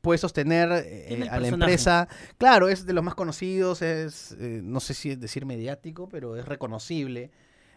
puede 0.00 0.18
sostener 0.18 0.84
eh, 0.84 1.28
a 1.30 1.38
la 1.38 1.46
empresa. 1.46 2.08
Claro, 2.38 2.68
es 2.68 2.86
de 2.86 2.92
los 2.92 3.04
más 3.04 3.14
conocidos, 3.14 3.82
es, 3.82 4.34
eh, 4.40 4.62
no 4.64 4.80
sé 4.80 4.94
si 4.94 5.12
es 5.12 5.20
decir 5.20 5.46
mediático, 5.46 6.08
pero 6.08 6.36
es 6.36 6.44
reconocible. 6.44 7.30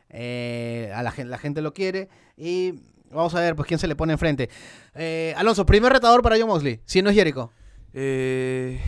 Eh, 0.09 0.91
a 0.95 1.03
la, 1.03 1.13
la 1.17 1.37
gente 1.37 1.61
lo 1.61 1.73
quiere 1.73 2.09
y 2.37 2.75
vamos 3.15 3.33
a 3.35 3.39
ver 3.41 3.55
pues 3.55 3.67
quién 3.67 3.79
se 3.79 3.87
le 3.87 3.95
pone 3.95 4.13
enfrente. 4.13 4.49
Eh, 4.93 5.33
Alonso, 5.37 5.65
primer 5.65 5.91
retador 5.93 6.21
para 6.21 6.37
John 6.37 6.47
Moxley, 6.49 6.81
si 6.85 7.01
no 7.01 7.09
es 7.09 7.15
Jericho. 7.15 7.51
Eh, 7.93 8.79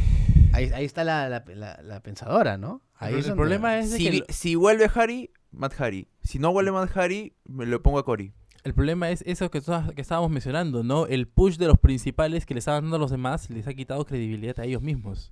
Ahí, 0.53 0.71
ahí 0.73 0.85
está 0.85 1.03
la, 1.03 1.29
la- 1.29 1.43
la- 1.47 1.79
la 1.83 1.99
pensadora, 2.01 2.57
¿no? 2.57 2.81
Ahí 2.95 3.13
es 3.13 3.19
el 3.25 3.29
donde- 3.31 3.35
problema 3.41 3.77
es 3.79 3.91
de 3.91 3.97
si, 3.97 4.21
que 4.21 4.33
si 4.33 4.55
vuelve 4.55 4.89
Harry, 4.95 5.29
Matt 5.51 5.79
Harry. 5.79 6.07
Si 6.23 6.39
no 6.39 6.51
vuelve 6.51 6.71
Matt 6.71 6.95
Harry, 6.97 7.33
me 7.45 7.65
lo 7.65 7.81
pongo 7.83 7.99
a 7.99 8.05
Cory. 8.05 8.33
el 8.63 8.73
problema 8.73 9.09
es 9.11 9.21
eso 9.27 9.49
que, 9.51 9.61
que 9.61 10.01
estábamos 10.01 10.29
mencionando, 10.31 10.83
¿no? 10.83 11.05
El 11.05 11.27
push 11.27 11.57
de 11.57 11.67
los 11.67 11.77
principales 11.77 12.45
que 12.45 12.53
le 12.53 12.59
estaban 12.59 12.83
dando 12.85 12.95
a 12.97 12.99
los 12.99 13.11
demás 13.11 13.49
les 13.49 13.67
ha 13.67 13.73
quitado 13.73 14.03
credibilidad 14.05 14.59
a 14.59 14.65
ellos 14.65 14.81
mismos. 14.81 15.31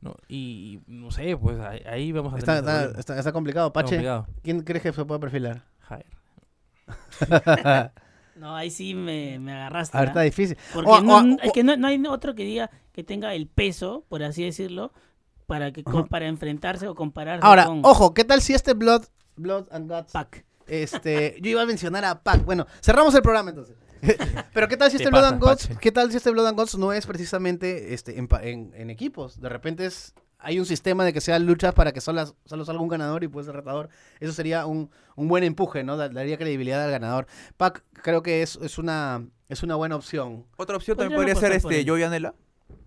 ¿no? 0.00 0.16
Y, 0.28 0.80
y, 0.86 0.92
no 0.92 1.10
sé, 1.12 1.36
pues 1.36 1.58
ahí, 1.60 1.80
ahí 1.86 2.12
vamos 2.12 2.34
a 2.34 2.38
está, 2.38 2.60
tener 2.62 2.86
está, 2.88 3.00
está- 3.00 3.18
está 3.18 3.32
complicado. 3.32 3.68
Está 3.68 3.80
Pache, 3.80 3.96
complicado. 3.96 4.26
¿quién 4.42 4.60
crees 4.62 4.82
que 4.82 4.92
se 4.92 5.04
puede 5.04 5.20
perfilar? 5.20 5.62
Jair. 5.80 6.06
No, 8.42 8.56
ahí 8.56 8.70
sí 8.70 8.92
me, 8.94 9.38
me 9.38 9.52
agarraste. 9.52 9.96
A 9.96 10.00
ver, 10.00 10.08
¿ah? 10.08 10.10
está 10.10 10.20
difícil. 10.22 10.56
Porque 10.74 10.90
O- 10.90 11.00
no, 11.00 11.18
o- 11.18 11.36
es 11.42 11.52
que 11.52 11.62
no, 11.62 11.76
no 11.76 11.86
hay 11.86 12.02
otro 12.08 12.34
que 12.34 12.42
diga 12.44 12.70
que 12.92 13.04
tenga 13.04 13.34
el 13.36 13.46
peso, 13.46 14.04
por 14.08 14.24
así 14.24 14.42
decirlo, 14.42 14.92
para 15.46 15.72
que 15.72 15.84
para 16.10 16.26
enfrentarse 16.26 16.88
o 16.88 16.94
compararse 16.96 17.46
Ahora, 17.46 17.66
con 17.66 17.82
ojo, 17.84 18.14
¿qué 18.14 18.24
tal 18.24 18.42
si 18.42 18.52
este 18.52 18.74
Blood, 18.74 19.04
Blood 19.36 19.68
and 19.70 19.88
Guts, 19.88 20.12
Pac. 20.12 20.44
este, 20.66 21.38
yo 21.40 21.50
iba 21.50 21.62
a 21.62 21.66
mencionar 21.66 22.04
a 22.04 22.20
Pac. 22.20 22.44
Bueno, 22.44 22.66
cerramos 22.80 23.14
el 23.14 23.22
programa 23.22 23.50
entonces. 23.50 23.76
Pero 24.52 24.66
¿qué 24.66 24.76
tal 24.76 24.90
si 24.90 24.96
Te 24.96 25.04
este 25.04 25.10
Blood 25.10 25.24
and 25.24 25.40
Guts, 25.40 25.68
Pache. 25.68 25.78
qué 25.80 25.92
tal 25.92 26.10
si 26.10 26.16
este 26.16 26.30
Blood 26.32 26.48
and 26.48 26.58
Guts 26.58 26.76
no 26.76 26.92
es 26.92 27.06
precisamente 27.06 27.94
este 27.94 28.18
en, 28.18 28.28
en- 28.42 28.72
en 28.74 28.90
equipos? 28.90 29.40
De 29.40 29.48
repente 29.48 29.86
es 29.86 30.12
hay 30.42 30.58
un 30.58 30.66
sistema 30.66 31.04
de 31.04 31.12
que 31.12 31.20
sean 31.20 31.46
luchas 31.46 31.72
para 31.74 31.92
que 31.92 32.00
solo, 32.00 32.24
solo 32.44 32.64
salga 32.64 32.82
un 32.82 32.88
ganador 32.88 33.22
y 33.24 33.28
puede 33.28 33.46
ser 33.46 33.54
retador. 33.54 33.88
Eso 34.20 34.32
sería 34.32 34.66
un, 34.66 34.90
un 35.16 35.28
buen 35.28 35.44
empuje, 35.44 35.82
¿no? 35.84 35.96
Da- 35.96 36.08
Daría 36.08 36.36
credibilidad 36.36 36.82
al 36.84 36.90
ganador. 36.90 37.26
Pac 37.56 37.82
creo 37.92 38.22
que 38.22 38.42
es, 38.42 38.56
es 38.62 38.78
una 38.78 39.22
es 39.48 39.62
una 39.62 39.74
buena 39.76 39.96
opción. 39.96 40.44
Otra 40.56 40.76
opción 40.76 40.96
también 40.96 41.16
Podrían 41.18 41.34
podría 41.36 41.60
ser 41.60 41.72
este. 41.72 41.88
Joey 41.90 42.02
Anela. 42.02 42.34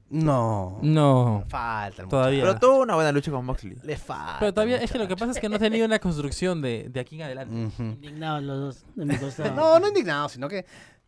No. 0.10 0.80
No. 0.84 1.44
Falta. 1.50 2.04
el 2.04 2.08
Todavía. 2.08 2.44
Pero 2.44 2.60
tuvo 2.60 2.82
una 2.84 2.96
buena 2.96 3.12
lucha 3.12 3.32
con 3.32 3.44
Moxley. 3.44 3.76
Le 3.84 3.98
falta. 3.98 4.38
Pero 4.40 4.54
todavía 4.54 4.78
es 4.78 4.92
que 4.92 5.00
lo 5.00 5.08
que 5.08 5.16
pasa 5.16 5.32
es 5.32 5.40
que 5.40 5.50
no 5.50 5.56
ha 5.56 5.60
tenido 5.60 5.86
una 5.86 6.00
construcción 6.00 6.62
de, 6.62 6.90
de 6.90 7.00
aquí 7.00 7.16
en 7.16 7.24
adelante. 7.24 7.56
Ujú. 7.56 7.84
Indignados 7.84 8.44
los 8.44 8.60
dos 8.60 8.86
de 8.96 9.06
mi 9.06 9.16
costado. 9.20 9.54
No, 9.56 9.80
no 9.80 9.88
indignado, 9.88 10.30
sino 10.30 10.48
que 10.48 10.66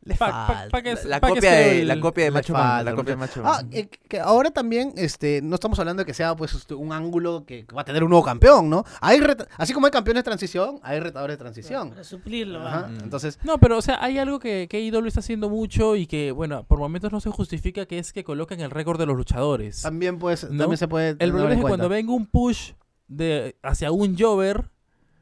le 0.07 0.15
Pa- 0.15 0.27
pa- 0.27 0.47
falta. 0.47 0.69
pa 0.69 0.81
que- 0.81 0.95
La, 1.05 1.19
copia 1.19 1.51
de, 1.51 1.81
el- 1.81 1.87
la 1.87 1.99
copia 1.99 2.23
de 2.25 2.31
Macho 2.31 2.53
Man. 2.53 2.61
falta, 2.63 2.83
La 2.91 2.95
copia 2.95 3.11
de. 3.11 3.17
Macho 3.17 3.43
Man. 3.43 3.53
Ah, 3.55 3.67
eh, 3.71 3.87
que 3.87 4.19
ahora 4.19 4.51
también 4.51 4.93
este, 4.95 5.41
no 5.43 5.55
estamos 5.55 5.77
hablando 5.79 6.01
de 6.01 6.05
que 6.05 6.13
sea 6.13 6.35
pues 6.35 6.53
este, 6.53 6.73
un 6.73 6.91
ángulo 6.93 7.45
que 7.45 7.65
va 7.75 7.81
a 7.81 7.85
tener 7.85 8.03
un 8.03 8.09
nuevo 8.09 8.23
campeón, 8.23 8.69
¿no? 8.69 8.83
Hay 9.01 9.19
reta- 9.19 9.47
así 9.57 9.73
como 9.73 9.85
hay 9.87 9.91
campeones 9.91 10.21
de 10.21 10.25
transición, 10.25 10.79
hay 10.83 10.99
retadores 10.99 11.33
de 11.33 11.37
transición. 11.37 11.89
Para 11.89 12.03
suplirlo, 12.03 12.65
Ajá. 12.65 12.87
Mm. 12.87 13.03
Entonces, 13.03 13.37
No, 13.43 13.57
pero 13.59 13.77
o 13.77 13.81
sea, 13.81 13.97
hay 14.03 14.17
algo 14.17 14.39
que, 14.39 14.67
que 14.69 14.79
IW 14.81 15.05
está 15.07 15.19
haciendo 15.19 15.49
mucho 15.49 15.95
y 15.95 16.07
que, 16.07 16.31
bueno, 16.31 16.63
por 16.63 16.79
momentos 16.79 17.11
no 17.11 17.19
se 17.19 17.29
justifica, 17.29 17.85
que 17.85 17.99
es 17.99 18.13
que 18.13 18.23
colocan 18.23 18.59
el 18.61 18.71
récord 18.71 18.97
de 18.99 19.05
los 19.05 19.15
luchadores. 19.17 19.81
también, 19.81 20.19
pues, 20.19 20.43
¿No? 20.49 20.57
también 20.63 20.77
se 20.77 20.87
puede 20.87 21.09
El 21.19 21.31
problema 21.31 21.51
es 21.53 21.57
que 21.57 21.61
cuando 21.63 21.89
venga 21.89 22.13
un 22.13 22.25
push 22.25 22.71
de 23.07 23.55
hacia 23.63 23.91
un 23.91 24.17
Jover, 24.17 24.69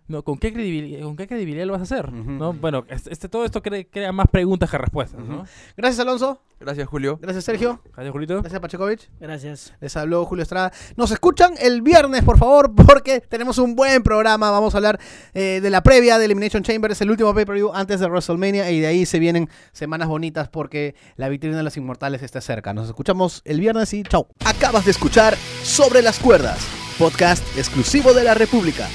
¿no? 0.08 0.24
¿Con 0.24 0.38
qué 0.38 0.54
credibilidad, 0.54 1.02
con 1.04 1.16
qué 1.16 1.28
credibilidad 1.28 1.66
lo 1.66 1.74
vas 1.74 1.82
a 1.82 1.84
hacer? 1.84 2.12
¿no? 2.12 2.54
Bueno, 2.54 2.86
es- 2.90 3.08
este, 3.08 3.28
todo 3.30 3.46
esto 3.46 3.62
cre- 3.64 3.88
crea 3.92 4.12
más 4.12 4.28
preguntas 4.30 4.70
que 4.70 4.78
respuestas, 4.78 5.20
¿no? 5.22 5.46
Gracias, 5.76 6.00
Alonso. 6.00 6.42
Gracias, 6.58 6.88
Julio. 6.88 7.20
Gracias, 7.22 7.44
Sergio. 7.44 7.82
Gracias, 7.94 8.12
Julito. 8.14 8.40
Gracias, 8.40 8.62
Pachekovic. 8.62 9.10
Gracias. 9.20 9.74
Les 9.82 9.96
habló 9.98 10.24
Julio 10.26 10.44
Estrada. 10.44 10.72
Nos 10.96 11.12
escuchan 11.12 11.54
el 11.60 11.82
viernes, 11.82 12.24
por 12.24 12.38
favor, 12.38 12.74
porque 12.74 13.20
tenemos 13.20 13.58
un 13.58 13.76
buen 13.76 14.04
programa. 14.04 14.52
Vamos 14.52 14.74
a 14.74 14.78
hablar 14.78 15.00
eh, 15.34 15.60
de 15.62 15.70
la 15.70 15.84
previa 15.84 16.18
de 16.18 16.26
Elimination 16.26 16.64
Chamber. 16.64 16.92
Es 16.92 17.02
el 17.02 17.12
último 17.12 17.34
pay-per-view 17.34 17.72
antes 17.74 18.00
de 18.00 18.08
WrestleMania 18.08 18.72
y 18.72 18.80
de 18.80 18.88
ahí 18.88 19.06
se 19.06 19.20
vienen 19.20 19.50
semanas 19.74 20.08
bonitas 20.08 20.48
porque 20.48 20.96
la 21.18 21.28
vitrina 21.28 21.58
de 21.58 21.64
los 21.64 21.76
inmortales 21.76 22.24
está 22.24 22.40
cerca. 22.40 22.74
Nos 22.74 22.88
escuchamos 22.88 23.42
el 23.44 23.60
viernes 23.60 23.94
y 23.94 24.04
chau. 24.04 24.28
Acabas 24.46 24.86
de 24.86 24.92
escuchar 24.92 25.36
Sobre 25.62 26.02
las 26.02 26.20
Cuerdas, 26.20 26.60
podcast 26.98 27.44
exclusivo 27.58 28.14
de 28.14 28.24
la 28.24 28.34
República. 28.34 28.88